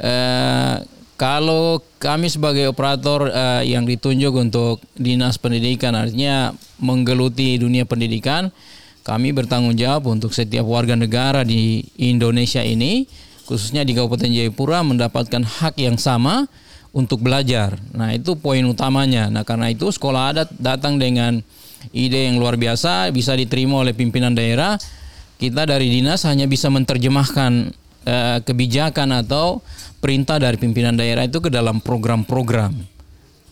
uh, 0.00 0.76
kalau 1.20 1.84
kami 2.00 2.32
sebagai 2.32 2.72
operator 2.72 3.28
uh, 3.28 3.60
yang 3.60 3.84
ditunjuk 3.84 4.32
untuk 4.32 4.80
dinas 4.96 5.36
pendidikan 5.36 5.92
artinya 5.92 6.56
menggeluti 6.80 7.60
dunia 7.60 7.84
pendidikan, 7.84 8.48
kami 9.04 9.36
bertanggung 9.36 9.76
jawab 9.76 10.08
untuk 10.08 10.32
setiap 10.32 10.64
warga 10.64 10.96
negara 10.96 11.44
di 11.44 11.84
Indonesia 12.00 12.64
ini 12.64 13.04
khususnya 13.46 13.86
di 13.86 13.94
Kabupaten 13.94 14.28
Jayapura 14.28 14.82
mendapatkan 14.82 15.42
hak 15.46 15.78
yang 15.78 15.96
sama 15.96 16.50
untuk 16.90 17.22
belajar. 17.22 17.78
Nah, 17.94 18.12
itu 18.12 18.34
poin 18.34 18.64
utamanya. 18.66 19.30
Nah, 19.30 19.46
karena 19.46 19.70
itu 19.70 19.88
sekolah 19.88 20.34
adat 20.34 20.48
datang 20.58 20.98
dengan 20.98 21.38
ide 21.94 22.26
yang 22.26 22.42
luar 22.42 22.58
biasa 22.58 23.14
bisa 23.14 23.32
diterima 23.38 23.80
oleh 23.80 23.94
pimpinan 23.94 24.34
daerah. 24.34 24.74
Kita 25.36 25.68
dari 25.68 25.92
dinas 25.92 26.24
hanya 26.24 26.48
bisa 26.48 26.72
menerjemahkan 26.72 27.52
uh, 28.08 28.38
kebijakan 28.40 29.20
atau 29.20 29.60
perintah 30.00 30.40
dari 30.40 30.56
pimpinan 30.56 30.96
daerah 30.96 31.28
itu 31.28 31.38
ke 31.44 31.52
dalam 31.52 31.78
program-program. 31.84 32.72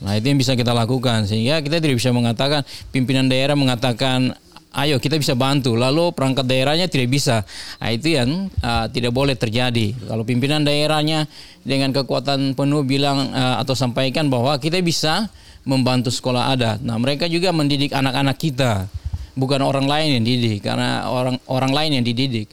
Nah, 0.01 0.13
itu 0.17 0.27
yang 0.33 0.41
bisa 0.41 0.57
kita 0.57 0.73
lakukan 0.73 1.29
sehingga 1.29 1.61
kita 1.61 1.81
tidak 1.81 1.97
bisa 2.01 2.11
mengatakan 2.11 2.65
pimpinan 2.91 3.29
daerah 3.29 3.55
mengatakan 3.57 4.33
ayo 4.75 4.99
kita 4.99 5.17
bisa 5.17 5.39
bantu. 5.39 5.79
Lalu 5.79 6.11
perangkat 6.13 6.47
daerahnya 6.47 6.91
tidak 6.91 7.15
bisa. 7.15 7.47
Nah, 7.79 7.91
itu 7.95 8.15
yang 8.19 8.51
uh, 8.61 8.87
tidak 8.91 9.15
boleh 9.15 9.39
terjadi. 9.39 9.95
Kalau 10.07 10.27
pimpinan 10.27 10.67
daerahnya 10.67 11.31
dengan 11.63 11.95
kekuatan 11.95 12.59
penuh 12.59 12.83
bilang 12.83 13.31
uh, 13.31 13.63
atau 13.63 13.73
sampaikan 13.79 14.27
bahwa 14.29 14.59
kita 14.59 14.83
bisa 14.83 15.31
membantu 15.65 16.13
sekolah 16.13 16.53
adat. 16.53 16.79
Nah 16.85 17.01
mereka 17.01 17.25
juga 17.27 17.51
mendidik 17.51 17.97
anak-anak 17.97 18.37
kita. 18.37 18.87
Bukan 19.35 19.59
orang 19.67 19.91
lain 19.91 20.21
yang 20.21 20.25
didik 20.25 20.63
karena 20.63 21.11
orang 21.11 21.41
orang 21.51 21.73
lain 21.75 21.91
yang 21.99 22.05
dididik. 22.07 22.47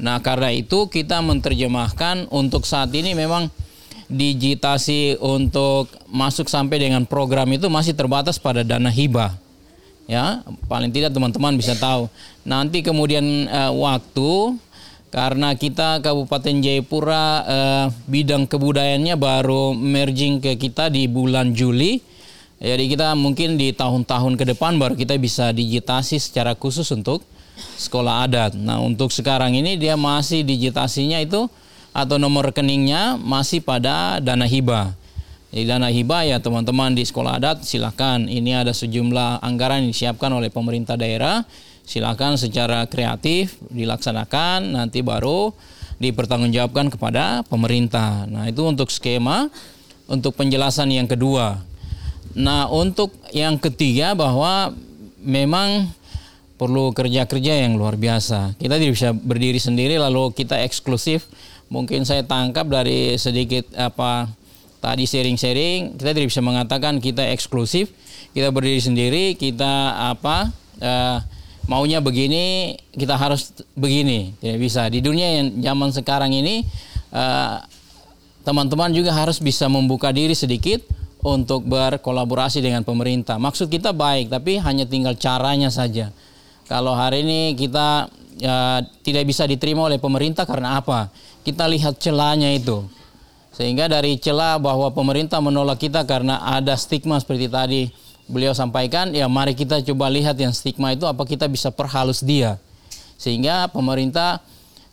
Nah 0.00 0.22
karena 0.24 0.48
itu 0.48 0.88
kita 0.88 1.20
menerjemahkan 1.20 2.32
untuk 2.32 2.64
saat 2.64 2.88
ini 2.96 3.12
memang 3.12 3.52
digitasi 4.08 5.20
untuk 5.20 5.92
masuk 6.08 6.48
sampai 6.48 6.80
dengan 6.80 7.04
program 7.04 7.48
itu 7.52 7.68
masih 7.68 7.92
terbatas 7.92 8.40
pada 8.40 8.64
dana 8.64 8.88
hibah 8.88 9.36
ya 10.10 10.42
paling 10.66 10.90
tidak 10.90 11.14
teman-teman 11.14 11.54
bisa 11.54 11.74
tahu. 11.78 12.10
Nanti 12.42 12.82
kemudian 12.82 13.46
uh, 13.48 13.72
waktu 13.74 14.56
karena 15.12 15.52
kita 15.52 16.00
Kabupaten 16.00 16.64
Jayapura 16.64 17.24
uh, 17.44 17.86
bidang 18.08 18.48
kebudayaannya 18.48 19.14
baru 19.20 19.76
merging 19.76 20.40
ke 20.40 20.56
kita 20.56 20.88
di 20.88 21.06
bulan 21.06 21.52
Juli. 21.52 22.00
Jadi 22.62 22.94
kita 22.94 23.18
mungkin 23.18 23.58
di 23.58 23.74
tahun-tahun 23.74 24.38
ke 24.38 24.54
depan 24.54 24.78
baru 24.78 24.94
kita 24.94 25.18
bisa 25.18 25.50
digitasi 25.50 26.22
secara 26.22 26.54
khusus 26.54 26.86
untuk 26.94 27.26
sekolah 27.74 28.24
adat. 28.24 28.54
Nah 28.54 28.78
untuk 28.78 29.10
sekarang 29.10 29.58
ini 29.58 29.74
dia 29.74 29.98
masih 29.98 30.46
digitasinya 30.46 31.18
itu 31.18 31.50
atau 31.92 32.16
nomor 32.16 32.54
rekeningnya 32.54 33.20
masih 33.20 33.60
pada 33.60 34.16
dana 34.22 34.48
hibah 34.48 35.01
jadi 35.52 35.76
dana 35.76 35.92
hibah 35.92 36.24
ya 36.24 36.40
teman-teman 36.40 36.96
di 36.96 37.04
sekolah 37.04 37.36
adat 37.36 37.68
silakan. 37.68 38.24
Ini 38.24 38.64
ada 38.64 38.72
sejumlah 38.72 39.44
anggaran 39.44 39.84
yang 39.84 39.92
disiapkan 39.92 40.32
oleh 40.32 40.48
pemerintah 40.48 40.96
daerah. 40.96 41.44
Silakan 41.84 42.40
secara 42.40 42.88
kreatif 42.88 43.60
dilaksanakan 43.68 44.72
nanti 44.72 45.04
baru 45.04 45.52
dipertanggungjawabkan 46.00 46.88
kepada 46.96 47.44
pemerintah. 47.52 48.24
Nah, 48.32 48.48
itu 48.48 48.64
untuk 48.64 48.88
skema 48.88 49.52
untuk 50.08 50.32
penjelasan 50.40 50.88
yang 50.88 51.04
kedua. 51.04 51.60
Nah, 52.32 52.72
untuk 52.72 53.12
yang 53.36 53.60
ketiga 53.60 54.16
bahwa 54.16 54.72
memang 55.20 55.92
perlu 56.56 56.96
kerja-kerja 56.96 57.60
yang 57.68 57.76
luar 57.76 58.00
biasa. 58.00 58.56
Kita 58.56 58.80
tidak 58.80 58.96
bisa 58.96 59.12
berdiri 59.12 59.60
sendiri 59.60 60.00
lalu 60.00 60.32
kita 60.32 60.64
eksklusif. 60.64 61.28
Mungkin 61.68 62.08
saya 62.08 62.24
tangkap 62.24 62.72
dari 62.72 63.20
sedikit 63.20 63.68
apa 63.76 64.32
tadi 64.82 65.06
sharing-sharing 65.06 65.94
kita 65.94 66.10
tidak 66.10 66.28
bisa 66.28 66.42
mengatakan 66.42 66.98
kita 66.98 67.22
eksklusif. 67.30 67.94
Kita 68.34 68.50
berdiri 68.50 68.80
sendiri 68.82 69.24
kita 69.38 69.94
apa 70.10 70.50
uh, 70.82 71.18
maunya 71.70 72.02
begini 72.02 72.74
kita 72.90 73.14
harus 73.14 73.54
begini. 73.78 74.34
Tidak 74.42 74.58
bisa. 74.58 74.90
Di 74.90 74.98
dunia 74.98 75.38
yang 75.38 75.62
zaman 75.62 75.94
sekarang 75.94 76.34
ini 76.34 76.66
teman 77.12 77.68
teman-teman 78.42 78.90
juga 78.90 79.14
harus 79.14 79.38
bisa 79.38 79.70
membuka 79.70 80.10
diri 80.10 80.34
sedikit 80.34 80.82
untuk 81.22 81.62
berkolaborasi 81.68 82.58
dengan 82.58 82.82
pemerintah. 82.82 83.38
Maksud 83.38 83.70
kita 83.70 83.94
baik 83.94 84.32
tapi 84.32 84.58
hanya 84.58 84.82
tinggal 84.82 85.14
caranya 85.14 85.70
saja. 85.70 86.10
Kalau 86.66 86.96
hari 86.96 87.22
ini 87.22 87.54
kita 87.54 88.08
uh, 88.42 88.80
tidak 89.04 89.28
bisa 89.28 89.46
diterima 89.46 89.86
oleh 89.86 90.00
pemerintah 90.00 90.48
karena 90.48 90.80
apa? 90.80 91.12
Kita 91.46 91.68
lihat 91.68 92.00
celahnya 92.00 92.50
itu 92.56 92.82
sehingga 93.52 93.84
dari 93.84 94.16
celah 94.16 94.56
bahwa 94.56 94.88
pemerintah 94.88 95.36
menolak 95.44 95.84
kita 95.84 96.08
karena 96.08 96.40
ada 96.40 96.72
stigma 96.72 97.20
seperti 97.20 97.46
tadi 97.52 97.82
beliau 98.24 98.56
sampaikan, 98.56 99.12
ya 99.12 99.28
mari 99.28 99.52
kita 99.52 99.84
coba 99.92 100.08
lihat 100.08 100.40
yang 100.40 100.56
stigma 100.56 100.96
itu 100.96 101.04
apa 101.04 101.20
kita 101.28 101.44
bisa 101.52 101.68
perhalus 101.68 102.24
dia. 102.24 102.56
Sehingga 103.20 103.68
pemerintah 103.68 104.40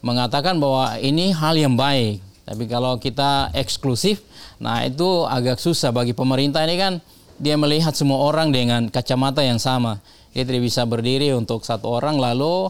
mengatakan 0.03 0.59
bahwa 0.59 0.99
ini 0.99 1.31
hal 1.31 1.55
yang 1.55 1.79
baik. 1.79 2.19
Tapi 2.43 2.65
kalau 2.67 2.99
kita 2.99 3.53
eksklusif, 3.55 4.25
nah 4.59 4.83
itu 4.83 5.23
agak 5.23 5.61
susah 5.61 5.95
bagi 5.95 6.11
pemerintah 6.11 6.65
ini 6.67 6.75
kan 6.75 6.93
dia 7.39 7.55
melihat 7.55 7.95
semua 7.95 8.19
orang 8.19 8.51
dengan 8.51 8.91
kacamata 8.91 9.39
yang 9.39 9.61
sama. 9.61 10.03
Dia 10.35 10.43
tidak 10.43 10.67
bisa 10.67 10.83
berdiri 10.83 11.31
untuk 11.31 11.63
satu 11.63 11.87
orang 11.87 12.19
lalu 12.19 12.69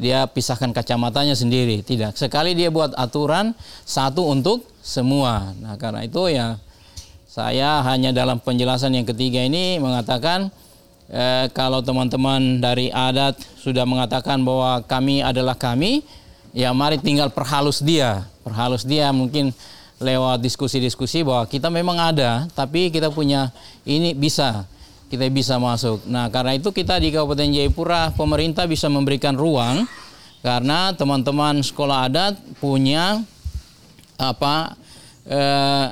dia 0.00 0.24
pisahkan 0.24 0.72
kacamatanya 0.72 1.36
sendiri. 1.36 1.84
Tidak. 1.84 2.16
Sekali 2.16 2.56
dia 2.56 2.72
buat 2.72 2.96
aturan 2.96 3.52
satu 3.84 4.24
untuk 4.32 4.64
semua. 4.80 5.52
Nah, 5.60 5.76
karena 5.76 6.08
itu 6.08 6.32
ya 6.32 6.56
saya 7.28 7.84
hanya 7.84 8.10
dalam 8.10 8.40
penjelasan 8.40 8.96
yang 8.96 9.06
ketiga 9.06 9.44
ini 9.44 9.76
mengatakan 9.76 10.48
eh, 11.12 11.46
kalau 11.52 11.84
teman-teman 11.84 12.58
dari 12.58 12.88
adat 12.88 13.36
sudah 13.60 13.84
mengatakan 13.84 14.40
bahwa 14.40 14.80
kami 14.88 15.20
adalah 15.20 15.54
kami, 15.54 16.00
ya 16.56 16.72
mari 16.72 16.96
tinggal 16.96 17.28
perhalus 17.28 17.84
dia. 17.84 18.24
Perhalus 18.40 18.88
dia 18.88 19.12
mungkin 19.12 19.52
lewat 20.00 20.40
diskusi-diskusi 20.40 21.20
bahwa 21.20 21.44
kita 21.44 21.68
memang 21.68 22.00
ada, 22.00 22.48
tapi 22.56 22.88
kita 22.88 23.12
punya 23.12 23.52
ini 23.84 24.16
bisa 24.16 24.64
kita 25.10 25.26
bisa 25.26 25.58
masuk. 25.58 26.06
Nah, 26.06 26.30
karena 26.30 26.54
itu 26.54 26.70
kita 26.70 27.02
di 27.02 27.10
Kabupaten 27.10 27.50
Jayapura 27.50 28.14
pemerintah 28.14 28.70
bisa 28.70 28.86
memberikan 28.86 29.34
ruang 29.34 29.82
karena 30.40 30.94
teman-teman 30.94 31.60
sekolah 31.60 32.06
adat 32.06 32.38
punya 32.62 33.20
apa 34.16 34.78
eh, 35.26 35.86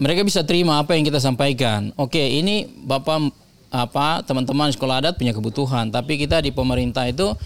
mereka 0.00 0.24
bisa 0.24 0.40
terima 0.42 0.80
apa 0.80 0.96
yang 0.96 1.04
kita 1.04 1.20
sampaikan. 1.20 1.92
Oke, 2.00 2.18
ini 2.18 2.64
Bapak 2.66 3.30
apa 3.68 4.24
teman-teman 4.24 4.72
sekolah 4.72 5.04
adat 5.04 5.14
punya 5.20 5.36
kebutuhan, 5.36 5.92
tapi 5.92 6.16
kita 6.16 6.40
di 6.40 6.50
pemerintah 6.50 7.04
itu 7.04 7.36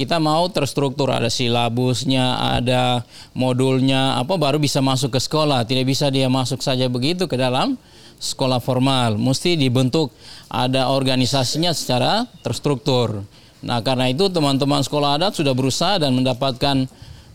kita 0.00 0.16
mau 0.16 0.48
terstruktur 0.48 1.12
ada 1.12 1.28
silabusnya, 1.28 2.56
ada 2.56 3.04
modulnya, 3.36 4.16
apa 4.16 4.32
baru 4.40 4.56
bisa 4.56 4.80
masuk 4.80 5.12
ke 5.12 5.20
sekolah. 5.20 5.60
Tidak 5.68 5.84
bisa 5.84 6.08
dia 6.08 6.24
masuk 6.32 6.64
saja 6.64 6.88
begitu 6.88 7.28
ke 7.28 7.36
dalam 7.36 7.76
sekolah 8.20 8.60
formal, 8.60 9.16
mesti 9.16 9.56
dibentuk 9.56 10.12
ada 10.52 10.92
organisasinya 10.92 11.72
secara 11.72 12.28
terstruktur. 12.44 13.24
Nah, 13.64 13.80
karena 13.80 14.12
itu 14.12 14.28
teman-teman 14.28 14.84
sekolah 14.84 15.16
adat 15.16 15.32
sudah 15.36 15.56
berusaha 15.56 15.96
dan 15.96 16.12
mendapatkan 16.12 16.84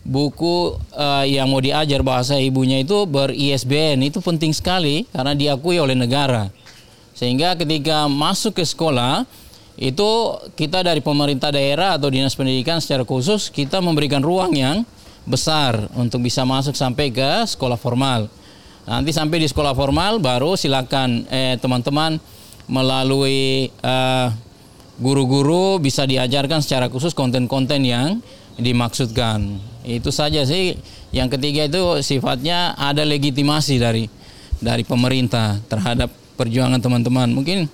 buku 0.06 0.78
uh, 0.94 1.26
yang 1.26 1.50
mau 1.50 1.58
diajar 1.58 2.00
bahasa 2.06 2.38
ibunya 2.38 2.80
itu 2.80 3.04
ber-ISBN. 3.10 4.06
Itu 4.06 4.22
penting 4.22 4.54
sekali 4.54 5.04
karena 5.10 5.34
diakui 5.34 5.82
oleh 5.82 5.98
negara. 5.98 6.48
Sehingga 7.18 7.58
ketika 7.58 8.06
masuk 8.06 8.62
ke 8.62 8.64
sekolah 8.64 9.26
itu 9.76 10.10
kita 10.56 10.80
dari 10.80 11.04
pemerintah 11.04 11.52
daerah 11.52 12.00
atau 12.00 12.08
dinas 12.08 12.32
pendidikan 12.32 12.80
secara 12.80 13.04
khusus 13.04 13.52
kita 13.52 13.82
memberikan 13.84 14.24
ruang 14.24 14.56
yang 14.56 14.86
besar 15.28 15.90
untuk 15.98 16.24
bisa 16.24 16.46
masuk 16.46 16.72
sampai 16.78 17.10
ke 17.10 17.44
sekolah 17.44 17.76
formal. 17.76 18.30
Nanti 18.86 19.10
sampai 19.10 19.42
di 19.42 19.50
sekolah 19.50 19.74
formal 19.74 20.22
baru 20.22 20.54
silakan 20.54 21.26
eh, 21.26 21.58
teman-teman 21.58 22.22
melalui 22.66 23.70
uh, 23.82 24.30
guru-guru 24.98 25.78
bisa 25.78 26.02
diajarkan 26.02 26.62
secara 26.62 26.90
khusus 26.90 27.14
konten-konten 27.14 27.82
yang 27.86 28.18
dimaksudkan. 28.58 29.58
Itu 29.86 30.10
saja 30.10 30.42
sih. 30.42 30.74
Yang 31.14 31.38
ketiga 31.38 31.70
itu 31.70 32.02
sifatnya 32.02 32.74
ada 32.74 33.06
legitimasi 33.06 33.78
dari 33.78 34.04
dari 34.58 34.82
pemerintah 34.82 35.62
terhadap 35.70 36.10
perjuangan 36.34 36.82
teman-teman. 36.82 37.30
Mungkin 37.30 37.70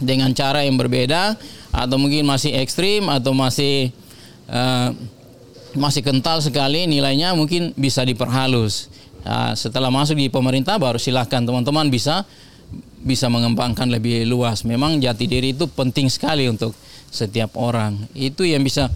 dengan 0.00 0.32
cara 0.36 0.64
yang 0.64 0.76
berbeda 0.76 1.36
atau 1.70 1.96
mungkin 1.96 2.26
masih 2.26 2.56
ekstrim 2.60 3.08
atau 3.08 3.32
masih 3.32 3.94
uh, 4.50 4.92
masih 5.70 6.02
kental 6.02 6.42
sekali 6.42 6.84
nilainya 6.90 7.32
mungkin 7.32 7.70
bisa 7.78 8.02
diperhalus. 8.02 8.90
Nah, 9.24 9.52
setelah 9.52 9.92
masuk 9.92 10.16
di 10.16 10.32
pemerintah 10.32 10.80
baru 10.80 10.96
silahkan 10.96 11.44
teman-teman 11.44 11.92
bisa 11.92 12.24
bisa 13.00 13.26
mengembangkan 13.32 13.88
lebih 13.88 14.28
luas. 14.28 14.62
Memang 14.64 15.00
jati 15.00 15.24
diri 15.24 15.56
itu 15.56 15.68
penting 15.68 16.12
sekali 16.12 16.46
untuk 16.48 16.76
setiap 17.10 17.56
orang. 17.56 17.96
Itu 18.12 18.44
yang 18.44 18.62
bisa 18.64 18.92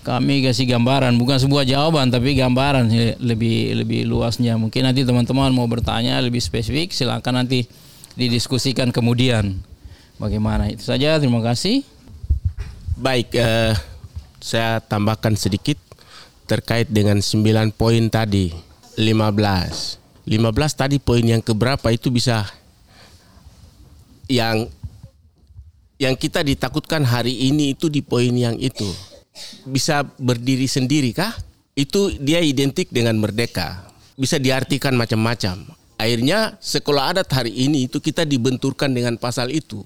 kami 0.00 0.40
kasih 0.40 0.64
gambaran, 0.64 1.20
bukan 1.20 1.36
sebuah 1.36 1.68
jawaban 1.68 2.08
tapi 2.08 2.32
gambaran 2.32 2.88
lebih 3.20 3.76
lebih 3.84 4.08
luasnya. 4.08 4.56
Mungkin 4.56 4.88
nanti 4.88 5.04
teman-teman 5.04 5.52
mau 5.52 5.68
bertanya 5.68 6.16
lebih 6.24 6.40
spesifik, 6.40 6.92
silakan 6.92 7.44
nanti 7.44 7.68
didiskusikan 8.16 8.92
kemudian. 8.92 9.60
Bagaimana 10.20 10.68
itu 10.68 10.84
saja. 10.84 11.16
Terima 11.16 11.40
kasih. 11.40 11.80
Baik, 13.00 13.32
eh, 13.32 13.72
saya 14.36 14.80
tambahkan 14.84 15.32
sedikit 15.32 15.80
terkait 16.44 16.92
dengan 16.92 17.24
9 17.24 17.72
poin 17.72 18.04
tadi. 18.12 18.69
15. 19.00 20.28
15 20.28 20.76
tadi 20.76 20.96
poin 21.00 21.24
yang 21.24 21.40
keberapa 21.40 21.88
itu 21.90 22.12
bisa 22.12 22.44
yang 24.30 24.68
yang 25.96 26.14
kita 26.14 26.44
ditakutkan 26.44 27.02
hari 27.02 27.50
ini 27.50 27.72
itu 27.74 27.88
di 27.88 28.04
poin 28.04 28.30
yang 28.30 28.54
itu 28.60 28.86
bisa 29.68 30.04
berdiri 30.18 30.68
sendiri 30.68 31.12
kah? 31.16 31.32
Itu 31.76 32.12
dia 32.20 32.44
identik 32.44 32.92
dengan 32.92 33.16
merdeka. 33.16 33.88
Bisa 34.18 34.36
diartikan 34.36 34.92
macam-macam. 34.98 35.64
Akhirnya 35.96 36.56
sekolah 36.60 37.16
adat 37.16 37.28
hari 37.32 37.52
ini 37.52 37.88
itu 37.88 38.00
kita 38.00 38.24
dibenturkan 38.24 38.92
dengan 38.92 39.16
pasal 39.16 39.52
itu. 39.52 39.84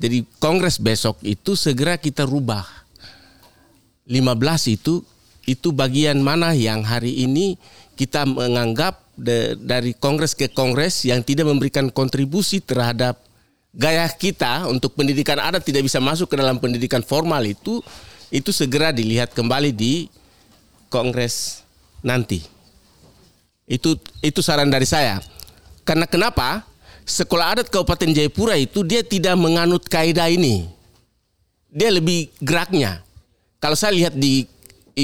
Jadi 0.00 0.24
kongres 0.40 0.80
besok 0.80 1.20
itu 1.20 1.56
segera 1.56 2.00
kita 2.00 2.24
rubah. 2.24 2.64
15 4.08 4.76
itu 4.76 5.04
itu 5.50 5.74
bagian 5.74 6.22
mana 6.22 6.54
yang 6.54 6.86
hari 6.86 7.26
ini 7.26 7.58
kita 7.98 8.22
menganggap 8.22 9.02
de, 9.18 9.58
dari 9.58 9.98
kongres 9.98 10.38
ke 10.38 10.46
kongres 10.46 11.02
yang 11.02 11.26
tidak 11.26 11.50
memberikan 11.50 11.90
kontribusi 11.90 12.62
terhadap 12.62 13.18
gaya 13.74 14.06
kita 14.06 14.70
untuk 14.70 14.94
pendidikan 14.94 15.42
adat 15.42 15.66
tidak 15.66 15.82
bisa 15.82 15.98
masuk 15.98 16.30
ke 16.30 16.38
dalam 16.38 16.62
pendidikan 16.62 17.02
formal 17.02 17.42
itu 17.42 17.82
itu 18.30 18.54
segera 18.54 18.94
dilihat 18.94 19.34
kembali 19.34 19.74
di 19.74 20.06
kongres 20.86 21.66
nanti. 22.02 22.46
Itu 23.66 23.98
itu 24.22 24.40
saran 24.42 24.70
dari 24.70 24.86
saya. 24.86 25.22
Karena 25.86 26.06
kenapa? 26.06 26.66
Sekolah 27.06 27.58
adat 27.58 27.66
Kabupaten 27.70 28.14
Jayapura 28.14 28.54
itu 28.54 28.86
dia 28.86 29.02
tidak 29.02 29.34
menganut 29.34 29.82
kaidah 29.90 30.30
ini. 30.30 30.70
Dia 31.70 31.90
lebih 31.90 32.30
geraknya. 32.38 33.02
Kalau 33.58 33.74
saya 33.74 33.94
lihat 33.94 34.14
di 34.14 34.46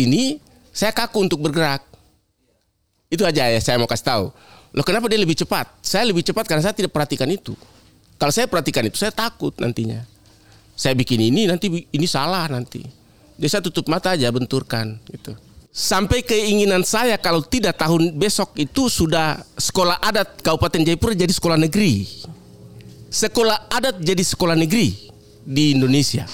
ini, 0.05 0.37
saya 0.77 0.93
kaku 0.93 1.25
untuk 1.25 1.41
bergerak. 1.41 1.81
Itu 3.09 3.25
aja 3.25 3.49
ya 3.49 3.61
saya 3.63 3.81
mau 3.81 3.89
kasih 3.89 4.05
tahu. 4.05 4.25
Loh 4.77 4.85
kenapa 4.85 5.09
dia 5.09 5.17
lebih 5.17 5.39
cepat? 5.39 5.73
Saya 5.81 6.05
lebih 6.05 6.21
cepat 6.21 6.45
karena 6.45 6.61
saya 6.61 6.77
tidak 6.77 6.93
perhatikan 6.93 7.25
itu. 7.33 7.57
Kalau 8.21 8.33
saya 8.33 8.45
perhatikan 8.45 8.85
itu, 8.85 9.01
saya 9.01 9.09
takut 9.09 9.57
nantinya. 9.57 10.05
Saya 10.77 10.93
bikin 10.93 11.33
ini 11.33 11.49
nanti 11.49 11.73
ini 11.73 12.07
salah 12.09 12.45
nanti. 12.53 12.85
Jadi 13.37 13.49
saya 13.49 13.63
tutup 13.65 13.89
mata 13.89 14.13
aja 14.13 14.29
benturkan 14.29 15.01
gitu. 15.09 15.33
Sampai 15.73 16.25
keinginan 16.25 16.85
saya 16.85 17.21
kalau 17.21 17.45
tidak 17.45 17.77
tahun 17.77 18.17
besok 18.17 18.57
itu 18.57 18.89
sudah 18.89 19.41
sekolah 19.61 20.01
adat 20.01 20.41
Kabupaten 20.41 20.89
Jayapura 20.89 21.13
jadi 21.13 21.33
sekolah 21.33 21.61
negeri. 21.61 22.09
Sekolah 23.13 23.69
adat 23.69 24.01
jadi 24.01 24.25
sekolah 24.25 24.57
negeri 24.57 24.93
di 25.45 25.77
Indonesia. 25.77 26.25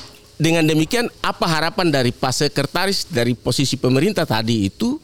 Dengan 0.40 0.66
demikian 0.66 1.06
apa 1.22 1.46
harapan 1.46 1.92
dari 1.92 2.10
Pak 2.10 2.32
Sekretaris 2.32 3.06
dari 3.06 3.36
posisi 3.36 3.78
pemerintah 3.78 4.26
tadi 4.26 4.66
itu 4.66 4.98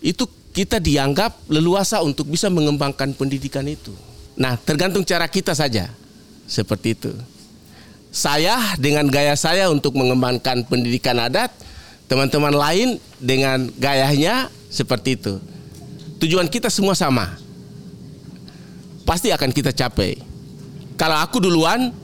itu 0.00 0.24
kita 0.50 0.78
dianggap 0.78 1.48
leluasa 1.50 2.02
untuk 2.02 2.30
bisa 2.30 2.46
mengembangkan 2.52 3.14
pendidikan 3.14 3.66
itu. 3.66 3.90
Nah, 4.38 4.54
tergantung 4.60 5.02
cara 5.02 5.26
kita 5.26 5.52
saja. 5.54 5.90
Seperti 6.50 6.98
itu 6.98 7.14
saya 8.10 8.58
dengan 8.76 9.06
gaya 9.06 9.38
saya 9.38 9.70
untuk 9.70 9.94
mengembangkan 9.94 10.66
pendidikan 10.66 11.14
adat, 11.22 11.54
teman-teman 12.10 12.50
lain 12.50 12.98
dengan 13.22 13.70
gayanya 13.78 14.50
seperti 14.66 15.14
itu. 15.14 15.38
Tujuan 16.18 16.50
kita 16.50 16.68
semua 16.68 16.98
sama. 16.98 17.38
Pasti 19.06 19.30
akan 19.30 19.50
kita 19.54 19.70
capai. 19.70 20.20
Kalau 20.98 21.16
aku 21.16 21.40
duluan, 21.40 21.94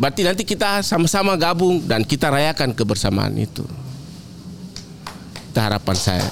berarti 0.00 0.24
nanti 0.24 0.42
kita 0.48 0.80
sama-sama 0.80 1.36
gabung 1.36 1.84
dan 1.84 2.00
kita 2.00 2.32
rayakan 2.32 2.72
kebersamaan 2.72 3.36
itu. 3.36 3.62
Itu 5.52 5.58
harapan 5.60 5.96
saya. 5.96 6.28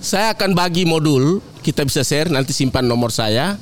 Saya 0.00 0.32
akan 0.32 0.56
bagi 0.56 0.88
modul, 0.88 1.44
kita 1.60 1.84
bisa 1.84 2.00
share 2.00 2.32
nanti 2.32 2.56
simpan 2.56 2.88
nomor 2.88 3.12
saya 3.12 3.60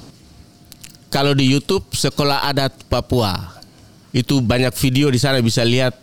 kalau 1.13 1.37
di 1.37 1.45
YouTube 1.45 1.93
Sekolah 1.93 2.47
Adat 2.49 2.89
Papua 2.89 3.61
itu 4.17 4.41
banyak 4.41 4.73
video 4.75 5.13
di 5.13 5.21
sana 5.21 5.39
bisa 5.45 5.61
lihat 5.61 5.95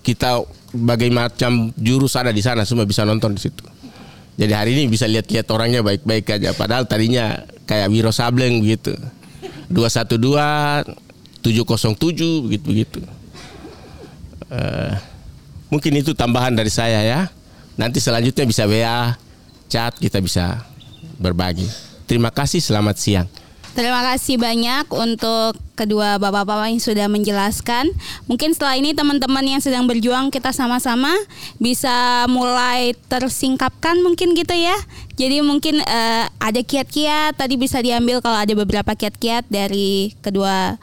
kita 0.00 0.40
bagaimana 0.72 1.28
macam 1.28 1.74
jurus 1.76 2.14
ada 2.16 2.30
di 2.30 2.40
sana 2.40 2.62
semua 2.64 2.86
bisa 2.86 3.02
nonton 3.04 3.34
di 3.34 3.42
situ. 3.42 3.66
Jadi 4.40 4.52
hari 4.56 4.72
ini 4.72 4.88
bisa 4.88 5.04
lihat-lihat 5.04 5.46
orangnya 5.52 5.84
baik-baik 5.84 6.40
aja. 6.40 6.56
Padahal 6.56 6.88
tadinya 6.88 7.44
kayak 7.68 7.92
Wiro 7.92 8.08
Sableng 8.08 8.64
begitu. 8.64 8.96
212 9.70 10.84
707 11.40 12.44
begitu 12.44 12.64
begitu. 12.68 13.00
Uh, 14.50 14.92
mungkin 15.70 15.94
itu 15.96 16.12
tambahan 16.12 16.52
dari 16.52 16.68
saya 16.68 17.00
ya. 17.00 17.20
Nanti 17.78 18.02
selanjutnya 18.02 18.44
bisa 18.44 18.68
WA, 18.68 19.16
chat 19.70 19.96
kita 19.96 20.20
bisa 20.20 20.60
berbagi. 21.16 21.64
Terima 22.04 22.28
kasih, 22.28 22.60
selamat 22.60 22.96
siang. 22.98 23.28
Terima 23.80 24.04
kasih 24.04 24.36
banyak 24.36 24.92
untuk 24.92 25.56
kedua 25.72 26.20
bapak-bapak 26.20 26.68
yang 26.68 26.84
sudah 26.84 27.08
menjelaskan. 27.08 27.88
Mungkin 28.28 28.52
setelah 28.52 28.76
ini 28.76 28.92
teman-teman 28.92 29.40
yang 29.40 29.56
sedang 29.64 29.88
berjuang 29.88 30.28
kita 30.28 30.52
sama-sama 30.52 31.08
bisa 31.56 32.28
mulai 32.28 32.92
tersingkapkan 33.08 33.96
mungkin 34.04 34.36
gitu 34.36 34.52
ya. 34.52 34.76
Jadi 35.16 35.40
mungkin 35.40 35.80
uh, 35.80 36.28
ada 36.28 36.60
kiat-kiat 36.60 37.40
tadi 37.40 37.56
bisa 37.56 37.80
diambil 37.80 38.20
kalau 38.20 38.36
ada 38.36 38.52
beberapa 38.52 38.92
kiat-kiat 38.92 39.48
dari 39.48 40.12
kedua 40.20 40.76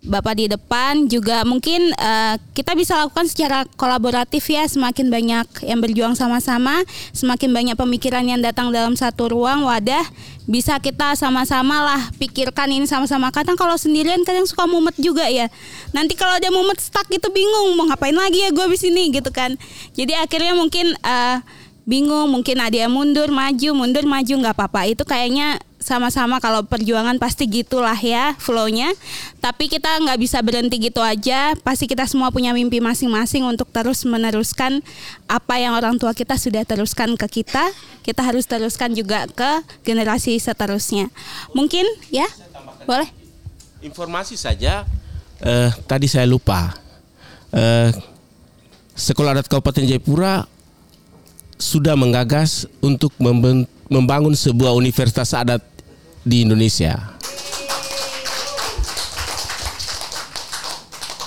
Bapak 0.00 0.40
di 0.40 0.48
depan 0.48 1.12
juga 1.12 1.44
mungkin 1.44 1.92
uh, 2.00 2.40
kita 2.56 2.72
bisa 2.72 2.96
lakukan 2.96 3.28
secara 3.28 3.68
kolaboratif 3.76 4.48
ya 4.48 4.64
semakin 4.64 5.12
banyak 5.12 5.44
yang 5.60 5.76
berjuang 5.76 6.16
sama-sama 6.16 6.80
semakin 7.12 7.52
banyak 7.52 7.76
pemikiran 7.76 8.24
yang 8.24 8.40
datang 8.40 8.72
dalam 8.72 8.96
satu 8.96 9.28
ruang 9.28 9.68
wadah 9.68 10.00
bisa 10.48 10.80
kita 10.80 11.12
sama-sama 11.20 11.84
lah 11.84 12.02
pikirkan 12.16 12.72
ini 12.72 12.88
sama-sama. 12.88 13.28
Kadang 13.28 13.60
kalau 13.60 13.76
sendirian 13.76 14.24
kadang 14.24 14.48
suka 14.48 14.64
mumet 14.64 14.96
juga 14.96 15.28
ya. 15.28 15.52
Nanti 15.92 16.16
kalau 16.16 16.32
ada 16.32 16.48
mumet 16.48 16.80
stuck 16.80 17.04
itu 17.12 17.28
bingung 17.28 17.76
mau 17.76 17.84
ngapain 17.92 18.16
lagi 18.16 18.40
ya 18.40 18.50
gue 18.56 18.66
di 18.72 18.80
sini 18.80 19.12
gitu 19.12 19.28
kan. 19.28 19.52
Jadi 19.92 20.16
akhirnya 20.16 20.56
mungkin 20.56 20.96
uh, 21.04 21.44
bingung 21.84 22.32
mungkin 22.32 22.56
ada 22.56 22.88
yang 22.88 22.92
mundur 22.96 23.28
maju 23.28 23.68
mundur 23.76 24.08
maju 24.08 24.32
nggak 24.32 24.56
apa-apa. 24.56 24.88
Itu 24.88 25.04
kayaknya 25.04 25.60
sama-sama 25.80 26.38
kalau 26.44 26.60
perjuangan 26.68 27.16
pasti 27.16 27.48
gitulah 27.48 27.96
ya 27.96 28.36
flownya. 28.36 28.92
Tapi 29.40 29.66
kita 29.72 29.88
nggak 30.04 30.20
bisa 30.20 30.38
berhenti 30.44 30.76
gitu 30.76 31.00
aja. 31.00 31.56
Pasti 31.64 31.88
kita 31.88 32.04
semua 32.04 32.28
punya 32.28 32.52
mimpi 32.52 32.78
masing-masing 32.78 33.48
untuk 33.48 33.72
terus 33.72 34.04
meneruskan 34.04 34.84
apa 35.24 35.56
yang 35.56 35.72
orang 35.72 35.96
tua 35.96 36.12
kita 36.12 36.36
sudah 36.36 36.62
teruskan 36.68 37.16
ke 37.16 37.42
kita. 37.42 37.72
Kita 38.04 38.20
harus 38.20 38.44
teruskan 38.44 38.92
juga 38.92 39.24
ke 39.32 39.64
generasi 39.82 40.36
seterusnya. 40.36 41.08
Mungkin 41.56 41.88
ya? 42.12 42.28
Boleh? 42.84 43.08
Informasi 43.80 44.36
saja 44.36 44.84
eh, 45.40 45.72
tadi 45.88 46.06
saya 46.06 46.28
lupa. 46.28 46.76
Eh, 47.50 47.90
sekolah 48.94 49.32
adat 49.32 49.48
Kabupaten 49.48 49.88
Jayapura 49.88 50.44
sudah 51.56 51.96
menggagas 51.96 52.68
untuk 52.84 53.16
membangun 53.90 54.32
sebuah 54.38 54.70
universitas 54.72 55.34
adat 55.34 55.60
di 56.22 56.46
Indonesia. 56.46 56.94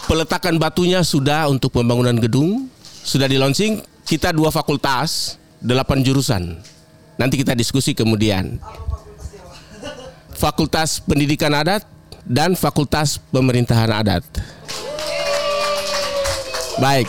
Peletakan 0.07 0.55
batunya 0.55 1.03
sudah 1.03 1.51
untuk 1.51 1.76
pembangunan 1.76 2.16
gedung, 2.16 2.72
sudah 3.03 3.28
di 3.28 3.36
launching. 3.36 3.84
Kita 4.03 4.36
dua 4.36 4.51
fakultas, 4.51 5.39
delapan 5.64 6.03
jurusan. 6.03 6.59
Nanti 7.16 7.39
kita 7.39 7.55
diskusi 7.55 7.95
kemudian. 7.95 8.59
Fakultas 10.36 10.99
Pendidikan 10.99 11.55
Adat 11.55 11.88
dan 12.28 12.51
Fakultas 12.59 13.16
Pemerintahan 13.32 13.91
Adat. 13.95 14.24
Baik, 16.84 17.07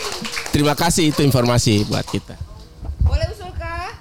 terima 0.55 0.79
kasih 0.79 1.11
itu 1.11 1.27
informasi 1.27 1.83
buat 1.91 2.07
kita. 2.07 2.39
Boleh 3.03 3.27
usulkah 3.35 3.97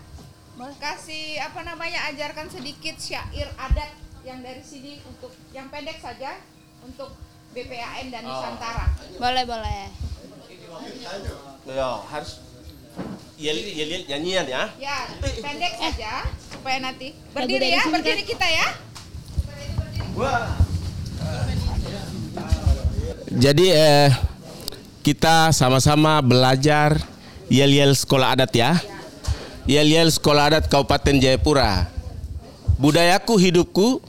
kasih 0.84 1.33
apa 1.44 1.60
namanya 1.68 2.00
ajarkan 2.16 2.48
sedikit 2.48 2.96
syair 2.96 3.52
adat 3.60 3.92
yang 4.24 4.40
dari 4.40 4.64
sini 4.64 5.04
untuk 5.04 5.36
yang 5.52 5.68
pendek 5.68 6.00
saja 6.00 6.40
untuk 6.88 7.12
BPAN 7.52 8.10
dan 8.10 8.24
Nusantara. 8.24 8.88
Boleh, 9.20 9.44
boleh. 9.44 9.82
Ya, 11.68 11.90
harus 12.08 12.42
yel 13.36 13.60
yel 13.60 13.90
yel 13.92 14.04
nyanyian 14.08 14.46
ya. 14.48 14.64
Ya, 14.80 14.98
pendek 15.20 15.74
saja 15.76 16.24
supaya 16.50 16.80
nanti 16.80 17.12
berdiri 17.36 17.76
ya, 17.76 17.84
berdiri 17.92 18.24
kita 18.24 18.48
ya. 18.48 18.68
Jadi 23.34 23.66
eh, 23.74 24.10
kita 25.04 25.52
sama-sama 25.52 26.22
belajar 26.24 27.02
yel-yel 27.52 27.92
sekolah 27.92 28.38
adat 28.40 28.54
ya. 28.56 28.72
Yel-yel 29.64 30.12
sekolah 30.12 30.52
adat 30.52 30.68
Kabupaten 30.68 31.24
Jayapura. 31.24 31.88
Budayaku 32.76 33.40
hidupku, 33.40 34.04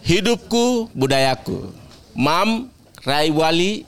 hidupku 0.00 0.88
budayaku. 0.96 1.68
Mam 2.16 2.72
Rai 3.04 3.28
Wali 3.28 3.84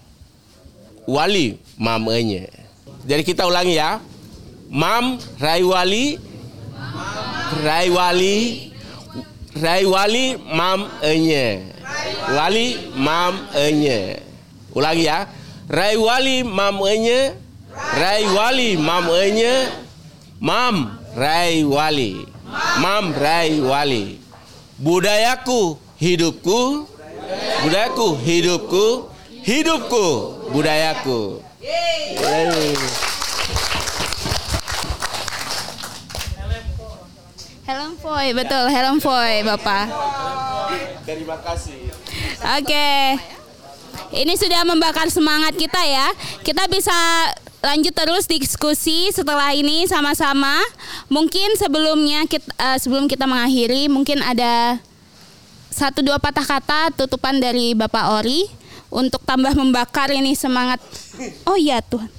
Wali 1.08 1.56
mam 1.80 2.04
enye. 2.12 2.44
Jadi 3.08 3.24
kita 3.24 3.48
ulangi 3.48 3.80
ya. 3.80 4.04
Mam 4.68 5.16
Rai 5.40 5.64
Wali 5.64 6.20
Rai 7.64 7.88
Wali 7.88 8.36
Rai 9.56 9.84
Wali 9.88 10.36
mam 10.44 10.92
enye. 11.00 11.72
Wali 12.36 12.66
mam 13.00 13.34
enye. 13.56 14.20
Ulangi 14.76 15.08
ya. 15.08 15.24
Rai 15.72 15.96
Wali 15.96 16.44
mam 16.44 16.76
enye. 16.84 17.32
Rai 17.96 18.28
Wali 18.28 18.76
mam 18.76 19.08
enye. 19.08 19.80
Mam 20.42 20.98
Rai 21.14 21.62
Wali. 21.62 22.26
Mam 22.82 23.14
Rai 23.14 23.62
Wali. 23.62 24.18
Budayaku 24.74 25.78
hidupku. 26.02 26.82
Budayaku 27.62 28.18
hidupku. 28.18 29.06
Hidupku 29.46 30.06
budayaku. 30.50 31.38
Yeay. 31.62 32.74
Helm 37.62 37.94
Foy, 38.02 38.34
betul, 38.34 38.66
Helm 38.66 38.98
Foy, 38.98 39.46
Bapak. 39.46 39.94
Terima 41.06 41.38
kasih. 41.38 41.86
Oke. 42.58 42.90
Ini 44.10 44.34
sudah 44.34 44.66
membakar 44.66 45.06
semangat 45.06 45.54
kita 45.54 45.78
ya. 45.86 46.10
Kita 46.42 46.66
bisa 46.66 47.30
lanjut 47.62 47.94
terus 47.94 48.26
diskusi 48.26 49.08
setelah 49.14 49.54
ini 49.54 49.86
sama-sama. 49.86 50.58
Mungkin 51.06 51.54
sebelumnya 51.54 52.26
kita, 52.26 52.50
eh, 52.58 52.78
sebelum 52.82 53.06
kita 53.06 53.24
mengakhiri, 53.24 53.86
mungkin 53.86 54.20
ada 54.20 54.82
satu 55.72 56.04
dua 56.04 56.20
patah 56.20 56.44
kata 56.44 56.92
tutupan 56.92 57.40
dari 57.40 57.72
Bapak 57.72 58.20
Ori 58.20 58.44
untuk 58.92 59.24
tambah 59.24 59.56
membakar 59.56 60.12
ini 60.12 60.36
semangat. 60.36 60.82
Oh 61.48 61.56
iya 61.56 61.80
Tuhan. 61.80 62.10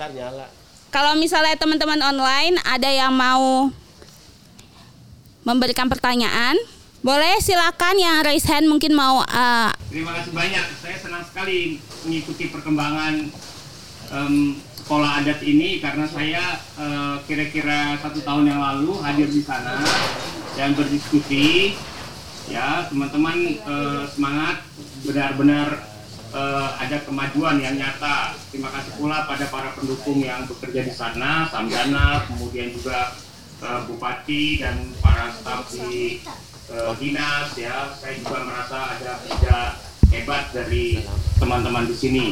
Nyala. 0.00 0.48
Kalau 0.90 1.12
misalnya 1.14 1.54
teman-teman 1.60 2.00
online 2.00 2.56
ada 2.64 2.88
yang 2.88 3.12
mau 3.12 3.68
memberikan 5.44 5.88
pertanyaan, 5.92 6.56
boleh 7.00 7.36
silakan 7.40 7.96
yang 7.96 8.16
raise 8.24 8.48
hand 8.48 8.68
mungkin 8.68 8.92
mau 8.96 9.24
uh, 9.24 9.70
Terima 9.88 10.12
kasih 10.20 10.32
banyak. 10.32 10.64
Saya 10.80 10.96
senang 11.00 11.24
sekali 11.24 11.80
mengikuti 12.04 12.48
perkembangan 12.48 13.28
em, 14.12 14.56
sekolah 14.90 15.22
adat 15.22 15.38
ini 15.46 15.78
karena 15.78 16.02
saya 16.02 16.58
eh, 16.74 17.14
kira-kira 17.30 17.94
satu 18.02 18.26
tahun 18.26 18.50
yang 18.50 18.58
lalu 18.58 18.98
hadir 18.98 19.30
di 19.30 19.38
sana 19.38 19.78
dan 20.58 20.74
berdiskusi. 20.74 21.78
Ya, 22.50 22.90
teman-teman 22.90 23.54
eh, 23.54 24.02
semangat 24.10 24.66
benar-benar 25.06 25.86
eh, 26.34 26.68
ada 26.74 27.06
kemajuan 27.06 27.62
yang 27.62 27.78
nyata. 27.78 28.34
Terima 28.50 28.66
kasih 28.74 28.98
pula 28.98 29.30
pada 29.30 29.46
para 29.46 29.70
pendukung 29.78 30.26
yang 30.26 30.50
bekerja 30.50 30.82
di 30.82 30.90
sana, 30.90 31.46
Samdana, 31.46 32.26
kemudian 32.26 32.74
juga 32.74 33.14
eh, 33.62 33.80
Bupati 33.86 34.58
dan 34.58 34.90
para 34.98 35.30
staf 35.30 35.70
di 35.70 36.18
eh, 36.66 36.92
dinas 36.98 37.54
ya. 37.54 37.94
Saya 37.94 38.18
juga 38.18 38.42
merasa 38.42 38.98
ada 38.98 39.22
kerja 39.22 39.78
hebat 40.10 40.50
dari 40.50 40.98
teman-teman 41.38 41.86
di 41.86 41.94
sini. 41.94 42.26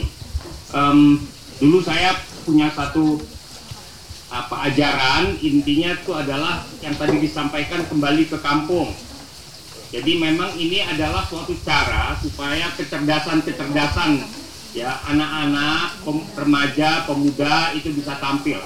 Em, 0.74 1.22
dulu 1.62 1.78
saya 1.86 2.18
punya 2.48 2.72
satu 2.72 3.20
apa 4.32 4.72
ajaran 4.72 5.36
intinya 5.44 5.92
itu 5.92 6.12
adalah 6.16 6.64
yang 6.80 6.96
tadi 6.96 7.20
disampaikan 7.20 7.84
kembali 7.84 8.24
ke 8.24 8.40
kampung. 8.40 8.88
Jadi 9.88 10.20
memang 10.20 10.52
ini 10.56 10.84
adalah 10.84 11.24
suatu 11.28 11.52
cara 11.64 12.16
supaya 12.20 12.72
kecerdasan-kecerdasan 12.76 14.20
ya 14.76 15.00
anak-anak, 15.08 16.04
remaja, 16.36 17.08
pemuda 17.08 17.72
itu 17.72 17.92
bisa 17.92 18.20
tampil. 18.20 18.60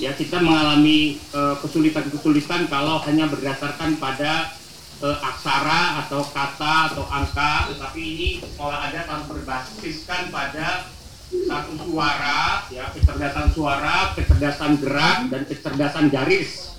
Ya 0.00 0.16
kita 0.16 0.40
mengalami 0.40 1.20
eh, 1.20 1.54
kesulitan-kesulitan 1.60 2.68
kalau 2.72 3.00
hanya 3.04 3.28
berdasarkan 3.28 4.00
pada 4.00 4.56
eh, 5.04 5.16
aksara 5.20 6.04
atau 6.04 6.24
kata 6.32 6.96
atau 6.96 7.04
angka, 7.12 7.76
tetapi 7.76 8.00
ini 8.00 8.28
sekolah 8.40 8.88
adat 8.88 9.04
harus 9.04 9.26
berbasiskan 9.28 10.32
pada 10.32 10.88
satu 11.32 11.72
suara, 11.80 12.68
ya 12.68 12.92
kecerdasan 12.92 13.46
suara, 13.56 14.12
kecerdasan 14.12 14.76
gerak 14.76 15.18
dan 15.32 15.42
kecerdasan 15.48 16.06
garis. 16.12 16.76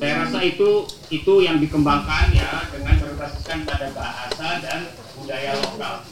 Saya 0.00 0.24
rasa 0.26 0.40
itu 0.44 0.84
itu 1.08 1.32
yang 1.44 1.60
dikembangkan 1.60 2.32
ya 2.32 2.64
dengan 2.72 2.96
berbasiskan 3.00 3.64
pada 3.68 3.88
bahasa 3.92 4.48
dan 4.64 4.80
budaya 5.16 5.56
lokal. 5.60 6.04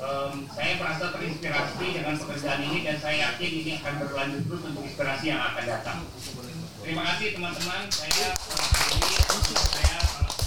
Em, 0.00 0.48
saya 0.48 0.80
merasa 0.80 1.12
terinspirasi 1.12 1.86
dengan 1.92 2.16
pekerjaan 2.16 2.60
ini 2.64 2.88
dan 2.88 2.96
saya 2.96 3.16
yakin 3.30 3.50
ini 3.52 3.72
akan 3.84 3.94
berlanjut 4.00 4.42
terus 4.48 4.62
untuk 4.64 4.82
inspirasi 4.88 5.24
yang 5.28 5.44
akan 5.44 5.64
datang. 5.68 5.98
Terima 6.80 7.02
kasih 7.04 7.36
teman-teman. 7.36 7.82
Saya 7.92 8.32
saya 9.52 9.98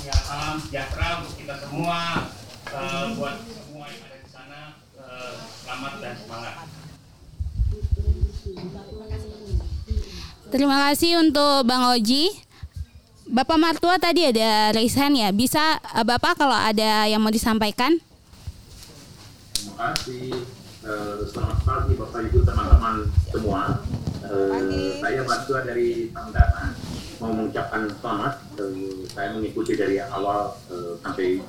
ya, 0.10 0.16
salam 0.26 0.58
sejahtera 0.58 1.22
untuk 1.22 1.38
kita 1.38 1.56
semua 1.62 2.00
eh, 2.74 3.06
buat 3.14 3.36
semua 3.46 3.86
yang 3.94 4.02
ada 4.10 4.18
di 4.18 4.30
sana. 4.34 4.62
eh, 4.98 5.38
selamat 5.64 5.94
dan 6.04 6.14
semangat. 6.20 6.56
Terima 10.52 10.78
kasih 10.92 11.12
untuk 11.24 11.66
Bang 11.66 11.88
Oji. 11.96 12.30
Bapak 13.24 13.58
Martua 13.58 13.96
tadi 13.98 14.28
ada 14.28 14.76
raise 14.76 15.00
hand 15.00 15.16
ya. 15.18 15.32
Bisa 15.32 15.80
eh, 15.80 16.06
Bapak 16.06 16.38
kalau 16.38 16.54
ada 16.54 17.08
yang 17.08 17.24
mau 17.24 17.32
disampaikan? 17.32 17.98
Terima 19.56 19.96
kasih. 19.96 20.36
Eh, 20.84 21.20
selamat 21.32 21.58
pagi 21.64 21.96
Bapak 21.96 22.20
Ibu 22.28 22.44
teman-teman 22.44 23.08
semua. 23.32 23.82
Eh, 24.28 25.00
saya 25.00 25.24
Batua 25.24 25.64
dari 25.64 26.12
Tandana 26.12 26.76
mau 27.24 27.32
mengucapkan 27.32 27.88
selamat. 28.04 28.34
Saya 29.16 29.34
mengikuti 29.34 29.74
dari 29.80 29.98
awal 30.04 30.54
eh, 30.70 31.00
sampai 31.02 31.40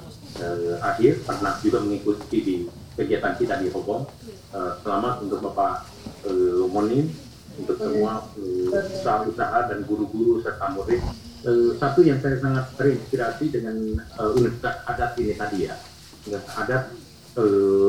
eh, 0.41 0.75
akhir. 0.81 1.27
Pernah 1.27 1.59
juga 1.61 1.83
mengikuti 1.83 2.39
di 2.41 2.57
kegiatan 2.95 3.35
kita 3.39 3.61
di 3.61 3.69
Hobong. 3.75 4.07
Eh, 4.55 4.73
selamat 4.87 5.27
untuk 5.27 5.43
Bapak 5.43 5.91
Monin, 6.71 7.11
untuk 7.59 7.77
semua 7.79 8.23
eh, 8.39 8.71
usaha-usaha 8.71 9.71
dan 9.71 9.83
guru-guru 9.87 10.41
serta 10.41 10.73
murid. 10.73 11.03
Satu 11.77 12.01
yang 12.01 12.17
saya 12.25 12.41
sangat 12.41 12.73
terinspirasi 12.79 13.53
dengan 13.53 13.77
eh, 13.99 14.31
Universitas 14.39 14.87
Adat 14.87 15.19
ini 15.19 15.35
tadi 15.35 15.69
ya. 15.69 15.77
Universitas 16.25 16.57
Adat 16.57 16.85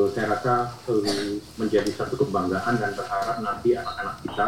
saya 0.10 0.26
rasa 0.34 0.74
menjadi 1.62 1.94
satu 1.94 2.18
kebanggaan 2.18 2.82
dan 2.82 2.98
berharap 2.98 3.46
nanti 3.46 3.78
anak-anak 3.78 4.18
kita 4.26 4.48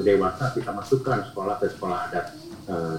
dewasa 0.00 0.48
kita 0.56 0.72
masukkan 0.72 1.28
sekolah 1.28 1.60
ke 1.60 1.68
sekolah 1.76 2.08
adat 2.08 2.32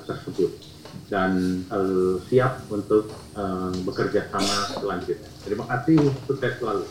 tersebut 0.05 0.68
dan 1.09 1.63
eh, 1.67 2.15
siap 2.29 2.65
untuk 2.69 3.09
eh, 3.37 3.71
bekerja 3.83 4.29
sama 4.29 4.57
selanjutnya. 4.77 5.29
Terima 5.43 5.65
kasih, 5.65 5.99
sukses 6.25 6.53
selalu. 6.61 6.85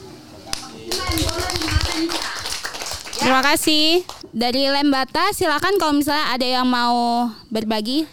Terima 3.19 3.43
kasih. 3.43 4.07
Dari 4.29 4.71
Lembata 4.71 5.33
silakan 5.35 5.75
kalau 5.81 5.95
misalnya 5.99 6.27
ada 6.33 6.47
yang 6.47 6.69
mau 6.69 7.29
berbagi. 7.51 8.07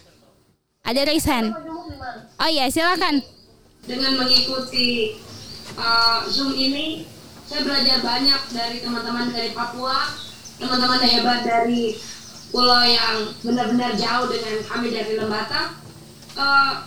Ada 0.85 1.01
raise 1.05 1.25
hand. 1.25 1.49
Oh 2.37 2.49
iya, 2.49 2.69
silakan. 2.69 3.25
dengan 3.85 4.17
mengikuti 4.17 5.13
uh, 5.77 6.25
Zoom 6.25 6.57
ini 6.57 7.05
saya 7.45 7.61
belajar 7.61 8.01
banyak 8.01 8.41
dari 8.49 8.81
teman-teman 8.81 9.29
dari 9.29 9.53
Papua, 9.53 10.09
teman-teman 10.57 10.97
hebat 11.05 11.45
dari 11.45 11.93
pulau 12.51 12.83
yang 12.85 13.31
benar-benar 13.41 13.93
jauh 13.97 14.27
dengan 14.29 14.55
kami 14.65 14.87
dari 14.93 15.13
Lembata. 15.17 15.77
Uh, 16.35 16.83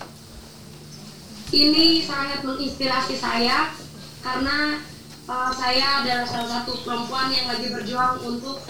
ini 1.49 2.05
sangat 2.05 2.45
menginspirasi 2.45 3.17
saya 3.17 3.73
karena 4.21 4.85
uh, 5.25 5.51
saya 5.57 6.05
adalah 6.05 6.29
salah 6.29 6.61
satu 6.61 6.77
perempuan 6.85 7.33
yang 7.33 7.49
lagi 7.49 7.73
berjuang 7.73 8.21
untuk 8.21 8.61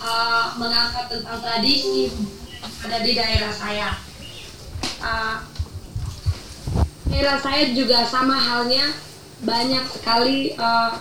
uh, 0.00 0.56
mengangkat 0.56 1.12
tentang 1.12 1.38
tradisi 1.44 2.08
ada 2.84 2.98
di 3.04 3.12
daerah 3.12 3.52
saya. 3.52 3.88
Uh, 5.04 5.36
daerah 7.14 7.38
saya 7.38 7.70
juga 7.70 8.02
sama 8.08 8.34
halnya 8.34 8.90
banyak 9.44 9.84
sekali 9.86 10.56
eh, 10.56 10.92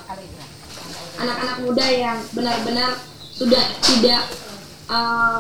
anak-anak 1.18 1.58
muda 1.66 1.86
yang 1.90 2.20
benar-benar 2.38 3.02
sudah 3.34 3.66
tidak 3.82 4.22
eh, 4.94 5.40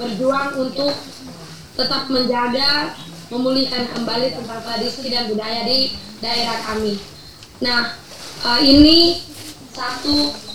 berjuang 0.00 0.48
untuk 0.56 0.94
tetap 1.76 2.08
menjaga 2.08 2.96
memulihkan 3.28 3.92
kembali 3.92 4.32
tentang 4.32 4.60
tradisi 4.64 5.12
dan 5.12 5.28
budaya 5.28 5.68
di 5.68 5.92
daerah 6.24 6.58
kami. 6.64 6.96
Nah, 7.60 7.92
eh, 8.48 8.60
ini 8.64 9.20
satu 9.76 10.48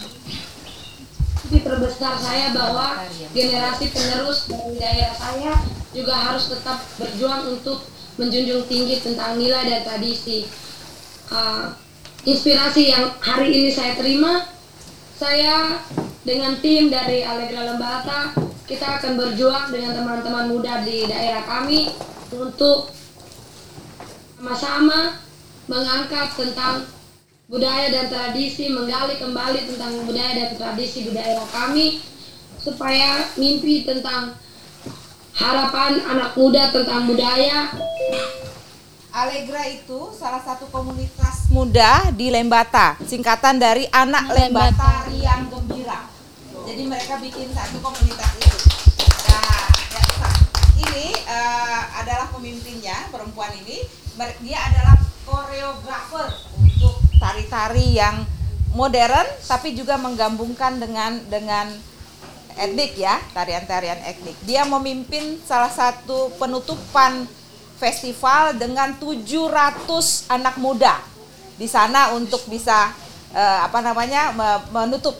terbesar 1.63 2.19
saya 2.19 2.51
bahwa 2.51 3.07
generasi 3.31 3.89
penerus 3.89 4.45
dari 4.51 4.75
daerah 4.77 5.15
saya 5.15 5.53
juga 5.95 6.13
harus 6.13 6.51
tetap 6.51 6.83
berjuang 6.99 7.55
untuk 7.57 7.87
menjunjung 8.19 8.67
tinggi 8.69 9.01
tentang 9.01 9.39
nilai 9.39 9.63
dan 9.65 9.81
tradisi. 9.87 10.45
Uh, 11.33 11.73
inspirasi 12.27 12.93
yang 12.93 13.09
hari 13.23 13.49
ini 13.49 13.69
saya 13.73 13.97
terima, 13.97 14.45
saya 15.17 15.81
dengan 16.23 16.55
tim 16.63 16.87
dari 16.87 17.23
Allegra 17.23 17.75
Lembata, 17.75 18.31
kita 18.63 18.99
akan 18.99 19.19
berjuang 19.19 19.75
dengan 19.75 19.91
teman-teman 19.91 20.47
muda 20.47 20.83
di 20.87 21.03
daerah 21.03 21.43
kami 21.43 21.91
untuk 22.31 22.91
sama-sama 24.39 25.19
mengangkat 25.67 26.35
tentang 26.35 26.87
budaya 27.47 27.91
dan 27.91 28.07
tradisi, 28.07 28.71
menggali 28.71 29.19
kembali 29.19 29.67
tentang 29.67 30.03
budaya 30.07 30.31
dan 30.31 30.49
tradisi 30.55 31.07
di 31.07 31.11
daerah 31.11 31.47
kami, 31.51 31.99
supaya 32.59 33.27
mimpi 33.35 33.83
tentang 33.83 34.35
harapan 35.35 35.99
anak 36.07 36.31
muda 36.39 36.71
tentang 36.71 37.09
budaya 37.09 37.67
Allegra 39.13 39.61
itu 39.69 40.09
salah 40.09 40.41
satu 40.41 40.65
komunitas 40.73 41.45
muda 41.53 42.09
di 42.17 42.33
Lembata, 42.33 42.97
singkatan 43.05 43.61
dari 43.61 43.85
Anak 43.93 44.25
Lembata 44.33 45.05
Riang 45.05 45.53
Gembira. 45.53 46.12
Jadi 46.63 46.83
mereka 46.87 47.19
bikin 47.19 47.51
satu 47.51 47.77
komunitas 47.83 48.31
itu. 48.39 48.57
Nah, 49.27 49.67
ini 50.79 51.11
eh, 51.11 51.81
adalah 51.99 52.31
pemimpinnya, 52.31 53.11
perempuan 53.11 53.51
ini. 53.59 53.83
Dia 54.45 54.59
adalah 54.71 54.95
koreografer 55.27 56.29
untuk 56.55 57.03
tari-tari 57.19 57.99
yang 57.99 58.23
modern, 58.71 59.27
tapi 59.43 59.75
juga 59.75 59.99
menggabungkan 59.99 60.79
dengan 60.79 61.19
dengan 61.27 61.67
etnik 62.55 62.95
ya, 62.95 63.19
tarian-tarian 63.35 63.99
etnik. 64.07 64.37
Dia 64.47 64.63
memimpin 64.63 65.41
salah 65.43 65.73
satu 65.73 66.31
penutupan 66.39 67.25
festival 67.75 68.55
dengan 68.55 68.95
700 68.95 70.31
anak 70.31 70.55
muda 70.61 71.01
di 71.59 71.67
sana 71.67 72.15
untuk 72.15 72.39
bisa 72.47 72.93
eh, 73.35 73.59
apa 73.67 73.83
namanya 73.83 74.31
me- 74.31 74.63
menutup 74.71 75.19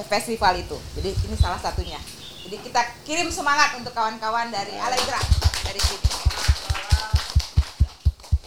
festival 0.00 0.56
itu. 0.56 0.80
Jadi 0.96 1.10
ini 1.28 1.36
salah 1.36 1.60
satunya. 1.60 2.00
Jadi 2.48 2.56
kita 2.64 2.80
kirim 3.04 3.28
semangat 3.28 3.76
untuk 3.76 3.92
kawan-kawan 3.92 4.48
dari 4.48 4.72
Allegra 4.80 5.20
dari 5.68 5.80
sini. 5.80 6.08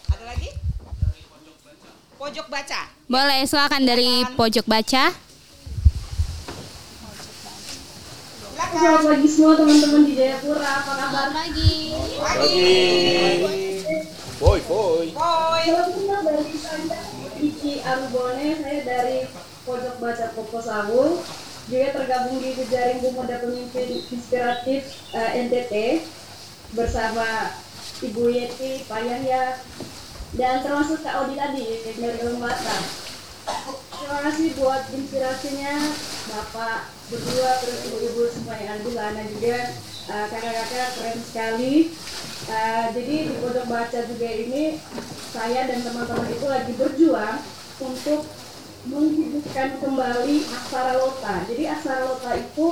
Ada 0.10 0.26
lagi? 0.26 0.50
Pojok 2.18 2.48
baca. 2.50 2.82
Boleh 3.06 3.46
silakan 3.46 3.86
dari 3.86 4.26
pojok 4.34 4.66
baca. 4.66 5.14
Selamat 8.76 9.08
pagi 9.08 9.30
semua 9.32 9.56
teman-teman 9.56 10.04
di 10.04 10.20
Jayapura, 10.20 10.84
apa 10.84 10.93
kabar? 11.00 11.32
Pagi. 11.32 11.96
Boy, 14.36 14.60
boy. 14.68 15.08
Salam 15.16 15.89
kenal 15.96 16.22
dari 16.28 16.60
saya 16.60 17.00
Ici 17.39 17.80
Arubone, 17.88 18.60
saya 18.60 18.80
dari 18.84 19.18
Pojok 19.66 19.97
Baca 19.97 20.26
Popo 20.38 20.61
Sawu, 20.61 21.20
juga 21.66 21.88
tergabung 21.97 22.38
di 22.38 22.53
jejaring 22.53 23.01
Pemuda 23.01 23.41
Pemimpin 23.41 24.05
Inspiratif 24.13 24.86
eh, 25.18 25.49
NTT 25.49 25.74
bersama 26.78 27.57
Ibu 28.05 28.30
Yeti, 28.30 28.86
Pak 28.86 29.01
Yahya, 29.01 29.57
dan 30.38 30.61
termasuk 30.61 31.01
Kak 31.01 31.26
Odi 31.26 31.34
tadi 31.34 31.66
dari 31.97 32.20
Lembata. 32.22 32.78
Terima 33.95 34.20
kasih 34.30 34.53
buat 34.61 34.86
inspirasinya 34.93 35.74
Bapak 36.30 36.93
berdua 37.09 37.51
terus 37.61 37.80
ibu-ibu 37.89 38.22
semua 38.30 38.57
yang 38.57 38.78
ada 38.78 38.86
di 38.86 38.91
sana 38.93 39.22
juga 39.26 39.57
eh, 40.13 40.26
kakak-kakak 40.30 40.89
keren 40.93 41.20
sekali. 41.26 41.74
Eh, 42.45 42.86
jadi 42.93 43.16
di 43.34 43.36
pojok 43.41 43.66
baca 43.66 43.99
juga 44.05 44.30
ini 44.30 44.78
saya 45.34 45.66
dan 45.66 45.82
teman-teman 45.82 46.30
itu 46.30 46.45
lagi 46.45 46.74
berjuang 46.78 47.38
untuk 47.82 48.30
menghidupkan 48.86 49.82
kembali 49.82 50.46
aksara 50.46 50.94
lota. 50.98 51.36
Jadi 51.50 51.64
aksara 51.66 52.04
lota 52.06 52.32
itu 52.38 52.66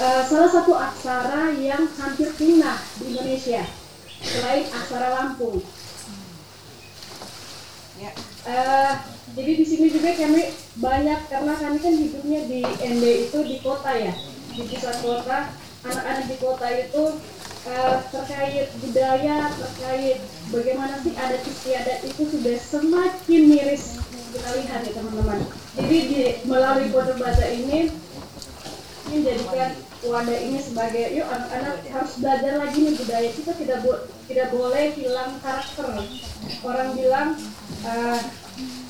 eh, 0.00 0.22
salah 0.28 0.50
satu 0.50 0.72
aksara 0.76 1.52
yang 1.56 1.88
hampir 2.00 2.28
punah 2.36 2.78
di 3.00 3.14
Indonesia 3.14 3.62
selain 4.24 4.64
aksara 4.68 5.08
Lampung. 5.12 5.60
Eh, 8.44 8.92
jadi 9.32 9.52
di 9.56 9.64
sini 9.64 9.88
juga 9.88 10.12
kami 10.12 10.52
banyak 10.76 11.20
karena 11.32 11.52
kami 11.56 11.78
kan 11.80 11.94
hidupnya 11.96 12.40
di 12.44 12.60
ND 12.60 13.04
itu 13.24 13.38
di 13.40 13.56
kota 13.64 13.88
ya, 13.96 14.12
di 14.52 14.68
pusat 14.68 15.00
kota. 15.00 15.48
Anak-anak 15.84 16.24
di 16.28 16.36
kota 16.36 16.68
itu 16.68 17.02
eh, 17.72 17.96
terkait 18.12 18.68
budaya, 18.84 19.48
terkait 19.48 20.20
bagaimana 20.52 21.00
sih 21.00 21.16
adat 21.16 21.40
istiadat 21.40 22.04
itu 22.04 22.22
sudah 22.28 22.56
semakin 22.60 23.42
miris 23.48 24.03
kita 24.34 24.48
lihat 24.58 24.80
ya 24.82 24.92
teman-teman. 24.98 25.40
Jadi 25.78 25.96
di 26.10 26.22
melalui 26.50 26.90
kode 26.90 27.14
baca 27.14 27.46
ini 27.46 27.94
menjadikan 29.06 29.70
wadah 30.04 30.38
ini 30.42 30.58
sebagai 30.58 31.14
yuk 31.14 31.30
anak-anak 31.30 31.86
harus 31.86 32.12
belajar 32.18 32.52
lagi 32.58 32.78
nih 32.82 32.94
budaya 32.98 33.28
kita. 33.30 33.52
Tidak 33.54 33.78
bo- 33.86 34.04
tidak 34.26 34.48
boleh 34.50 34.84
hilang 34.98 35.38
karakter. 35.38 35.86
Orang 36.66 36.88
bilang 36.98 37.38
eh, 37.86 38.20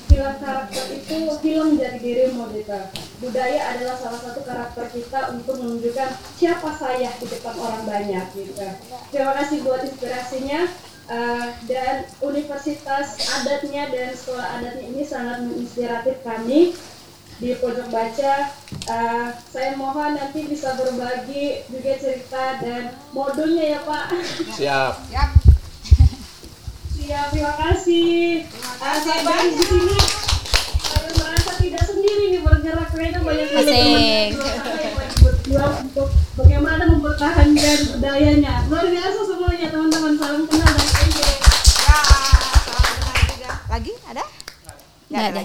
hilang 0.08 0.38
karakter 0.40 0.84
itu 0.96 1.16
hilang 1.44 1.76
dari 1.76 1.98
dirimu 2.00 2.48
gitu. 2.56 2.80
Budaya 3.20 3.60
adalah 3.76 3.96
salah 4.00 4.20
satu 4.20 4.40
karakter 4.44 4.84
kita 4.92 5.20
untuk 5.36 5.60
menunjukkan 5.60 6.08
siapa 6.40 6.70
saya 6.76 7.12
di 7.20 7.26
depan 7.28 7.54
orang 7.60 7.82
banyak 7.84 8.26
gitu. 8.32 8.64
Terima 9.12 9.32
kasih 9.36 9.60
buat 9.60 9.84
inspirasinya 9.84 10.72
eh, 11.10 11.46
dan 11.68 12.08
universitas 12.20 13.18
adatnya 13.40 13.90
dan 13.92 14.10
sekolah 14.14 14.46
adatnya 14.60 14.84
ini 14.88 15.02
sangat 15.04 15.44
menginspiratif 15.44 16.16
kami 16.24 16.76
di 17.42 17.50
pojok 17.58 17.90
baca 17.90 18.34
eh, 18.88 19.28
saya 19.50 19.70
mohon 19.74 20.14
nanti 20.14 20.46
bisa 20.46 20.78
berbagi 20.78 21.66
juga 21.66 21.92
cerita 21.98 22.62
dan 22.62 22.94
modulnya 23.10 23.78
ya 23.78 23.80
Pak 23.82 24.06
Siap. 25.10 25.28
Siap, 27.04 27.36
terima 27.36 27.52
kasih. 27.60 28.48
Terima 28.48 28.74
kasih 28.80 29.16
banyak. 29.28 29.52
Di 29.60 29.64
sini 29.68 29.96
tidak 31.74 31.90
sendiri 31.90 32.24
nih 32.30 32.40
bergerak 32.46 32.88
karena 32.94 33.18
banyak 33.18 33.48
Asik. 33.50 33.66
teman-teman 33.66 33.98
yang 33.98 34.94
lagi 34.94 35.18
berjuang 35.18 35.74
untuk 35.90 36.08
bagaimana 36.38 36.82
mempertahankan 36.86 37.78
budayanya. 37.98 38.54
Luar 38.70 38.86
biasa 38.86 39.20
semuanya 39.26 39.66
teman-teman. 39.74 40.12
Salam 40.14 40.42
kenal 40.46 40.70
dari 40.70 40.92
NJ. 41.02 41.18
Lagi 43.66 43.92
ada? 44.06 44.24
Nggak 45.10 45.24
ada. 45.34 45.42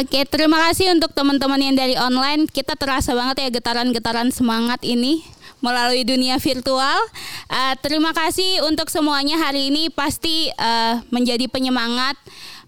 Oke, 0.00 0.20
terima 0.24 0.58
kasih 0.64 0.96
untuk 0.96 1.12
teman-teman 1.12 1.60
yang 1.60 1.76
dari 1.76 2.00
online. 2.00 2.48
Kita 2.48 2.72
terasa 2.72 3.12
banget 3.12 3.44
ya 3.44 3.48
getaran-getaran 3.60 4.32
semangat 4.32 4.80
ini 4.88 5.20
melalui 5.60 6.00
dunia 6.08 6.40
virtual. 6.40 6.96
Eh, 7.52 7.74
terima 7.84 8.16
kasih 8.16 8.64
untuk 8.64 8.88
semuanya 8.88 9.36
hari 9.36 9.68
ini 9.68 9.92
pasti 9.92 10.48
eh, 10.48 10.94
menjadi 11.12 11.44
penyemangat, 11.48 12.16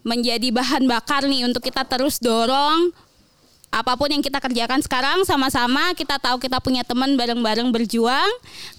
menjadi 0.06 0.48
bahan 0.54 0.86
bakar 0.86 1.26
nih 1.26 1.46
untuk 1.46 1.62
kita 1.64 1.82
terus 1.84 2.18
dorong 2.22 2.90
apa 3.68 3.92
pun 4.00 4.08
yang 4.08 4.24
kita 4.24 4.40
kerjakan. 4.40 4.80
Sekarang 4.80 5.22
sama-sama 5.28 5.92
kita 5.92 6.16
tahu 6.16 6.40
kita 6.40 6.58
punya 6.58 6.82
teman 6.84 7.14
bareng-bareng 7.20 7.68
berjuang. 7.68 8.30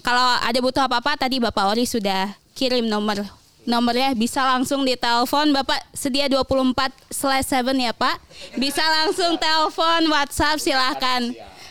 Kalau 0.02 0.28
ada 0.42 0.58
butuh 0.58 0.82
apa-apa 0.86 1.14
tadi 1.14 1.38
Bapak 1.38 1.74
Ori 1.74 1.86
sudah 1.86 2.34
kirim 2.58 2.90
nomor 2.90 3.22
nomornya. 3.70 4.18
Bisa 4.18 4.42
langsung 4.42 4.82
ditelepon. 4.82 5.54
Bapak 5.54 5.78
sedia 5.94 6.26
24 6.26 6.90
slash 7.06 7.46
7 7.54 7.70
ya 7.78 7.94
Pak? 7.94 8.18
Bisa 8.58 8.82
langsung 8.82 9.38
telepon 9.38 10.10
WhatsApp 10.10 10.58
silahkan 10.58 11.30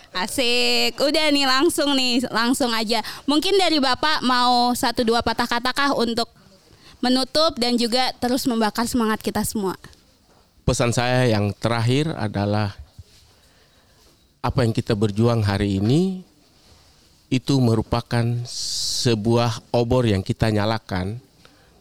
Asik, 0.09 0.97
udah 0.97 1.29
nih 1.29 1.45
langsung 1.45 1.93
nih, 1.93 2.25
langsung 2.33 2.73
aja. 2.73 3.05
Mungkin 3.29 3.53
dari 3.61 3.77
Bapak 3.77 4.25
mau 4.25 4.73
satu 4.73 5.05
dua 5.05 5.21
patah 5.21 5.45
kata 5.45 5.69
kah 5.69 5.93
untuk 5.93 6.25
menutup 6.99 7.55
dan 7.55 7.79
juga 7.79 8.11
terus 8.19 8.43
membakar 8.47 8.87
semangat 8.87 9.23
kita 9.23 9.43
semua. 9.43 9.75
Pesan 10.67 10.93
saya 10.93 11.25
yang 11.25 11.49
terakhir 11.57 12.13
adalah 12.13 12.75
apa 14.39 14.63
yang 14.63 14.71
kita 14.71 14.93
berjuang 14.95 15.43
hari 15.43 15.81
ini 15.81 16.23
itu 17.29 17.57
merupakan 17.61 18.23
sebuah 18.47 19.73
obor 19.75 20.05
yang 20.05 20.21
kita 20.23 20.49
nyalakan 20.49 21.19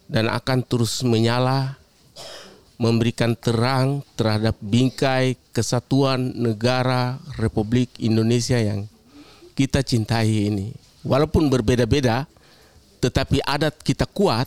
dan 0.09 0.29
akan 0.33 0.65
terus 0.65 1.05
menyala 1.05 1.77
memberikan 2.79 3.35
terang 3.35 4.07
terhadap 4.15 4.55
bingkai 4.63 5.35
kesatuan 5.51 6.31
negara 6.39 7.19
Republik 7.37 7.91
Indonesia 7.99 8.57
yang 8.57 8.87
kita 9.59 9.83
cintai 9.83 10.47
ini. 10.47 10.71
Walaupun 11.03 11.51
berbeda-beda, 11.51 12.31
tetapi 13.03 13.43
adat 13.43 13.75
kita 13.83 14.07
kuat. 14.07 14.47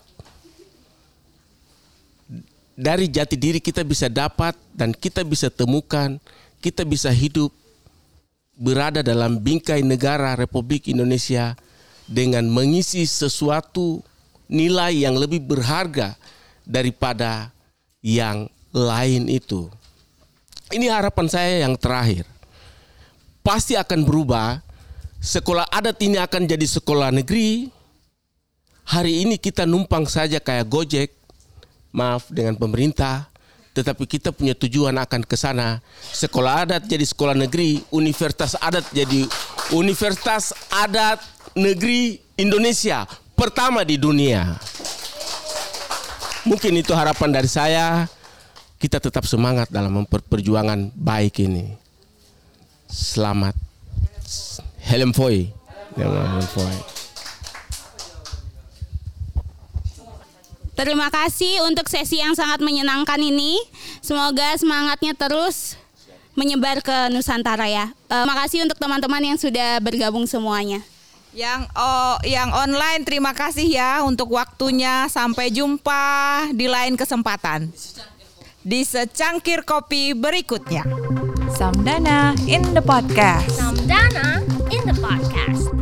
Dari 2.82 3.06
jati 3.14 3.38
diri 3.38 3.62
kita 3.62 3.86
bisa 3.86 4.10
dapat 4.10 4.58
dan 4.74 4.90
kita 4.90 5.22
bisa 5.22 5.54
temukan, 5.54 6.18
kita 6.66 6.82
bisa 6.82 7.14
hidup 7.14 7.54
berada 8.58 9.06
dalam 9.06 9.38
bingkai 9.38 9.86
negara 9.86 10.34
Republik 10.34 10.90
Indonesia 10.90 11.54
dengan 12.10 12.50
mengisi 12.50 13.06
sesuatu 13.06 14.02
nilai 14.50 15.06
yang 15.06 15.14
lebih 15.14 15.46
berharga 15.46 16.18
daripada 16.66 17.54
yang 18.02 18.50
lain 18.74 19.30
itu. 19.30 19.70
Ini 20.74 20.90
harapan 20.90 21.30
saya 21.30 21.62
yang 21.62 21.78
terakhir. 21.78 22.26
Pasti 23.46 23.78
akan 23.78 24.02
berubah. 24.02 24.58
Sekolah 25.22 25.70
adat 25.70 26.02
ini 26.02 26.18
akan 26.18 26.50
jadi 26.50 26.66
sekolah 26.66 27.14
negeri. 27.14 27.70
Hari 28.90 29.22
ini 29.22 29.38
kita 29.38 29.70
numpang 29.70 30.10
saja 30.10 30.42
kayak 30.42 30.66
Gojek. 30.66 31.21
Maaf 31.92 32.32
dengan 32.32 32.56
pemerintah. 32.56 33.28
Tetapi 33.72 34.04
kita 34.04 34.36
punya 34.36 34.52
tujuan 34.52 34.96
akan 35.00 35.24
ke 35.24 35.40
sana. 35.40 35.80
Sekolah 36.12 36.68
adat 36.68 36.84
jadi 36.92 37.08
sekolah 37.08 37.32
negeri, 37.36 37.80
universitas 37.96 38.60
adat 38.60 38.84
jadi 38.92 39.24
universitas 39.72 40.52
adat 40.68 41.24
negeri 41.56 42.20
Indonesia 42.36 43.08
pertama 43.32 43.88
di 43.88 43.96
dunia. 43.96 44.60
Mungkin 46.44 46.74
itu 46.84 46.92
harapan 46.92 47.32
dari 47.32 47.48
saya. 47.48 48.10
Kita 48.82 48.98
tetap 48.98 49.30
semangat 49.30 49.70
dalam 49.70 49.94
memperjuangan 49.94 50.90
baik 50.98 51.46
ini. 51.46 51.70
Selamat. 52.90 53.54
Helm 54.82 55.14
Foy. 55.14 55.54
Helm 55.96 56.42
Foy. 56.50 57.01
Terima 60.72 61.12
kasih 61.12 61.68
untuk 61.68 61.92
sesi 61.92 62.24
yang 62.24 62.34
sangat 62.34 62.64
menyenangkan 62.64 63.20
ini. 63.20 63.60
Semoga 64.00 64.56
semangatnya 64.56 65.12
terus 65.14 65.76
menyebar 66.34 66.80
ke 66.80 67.12
Nusantara 67.12 67.68
ya. 67.68 67.92
Uh, 68.08 68.24
makasih 68.24 68.64
untuk 68.64 68.80
teman-teman 68.80 69.22
yang 69.22 69.38
sudah 69.38 69.84
bergabung 69.84 70.24
semuanya. 70.24 70.80
Yang 71.32 71.72
oh, 71.80 72.20
yang 72.28 72.52
online 72.52 73.08
terima 73.08 73.32
kasih 73.32 73.64
ya 73.68 74.04
untuk 74.04 74.32
waktunya. 74.36 75.08
Sampai 75.08 75.52
jumpa 75.52 76.48
di 76.52 76.68
lain 76.68 77.00
kesempatan. 77.00 77.72
Di 78.62 78.84
secangkir 78.84 79.64
kopi 79.64 80.12
berikutnya. 80.12 80.84
Samdana 81.56 82.36
in 82.48 82.64
the 82.76 82.84
podcast. 82.84 83.48
Samdana 83.60 84.44
in 84.72 84.84
the 84.88 84.96
podcast. 85.00 85.81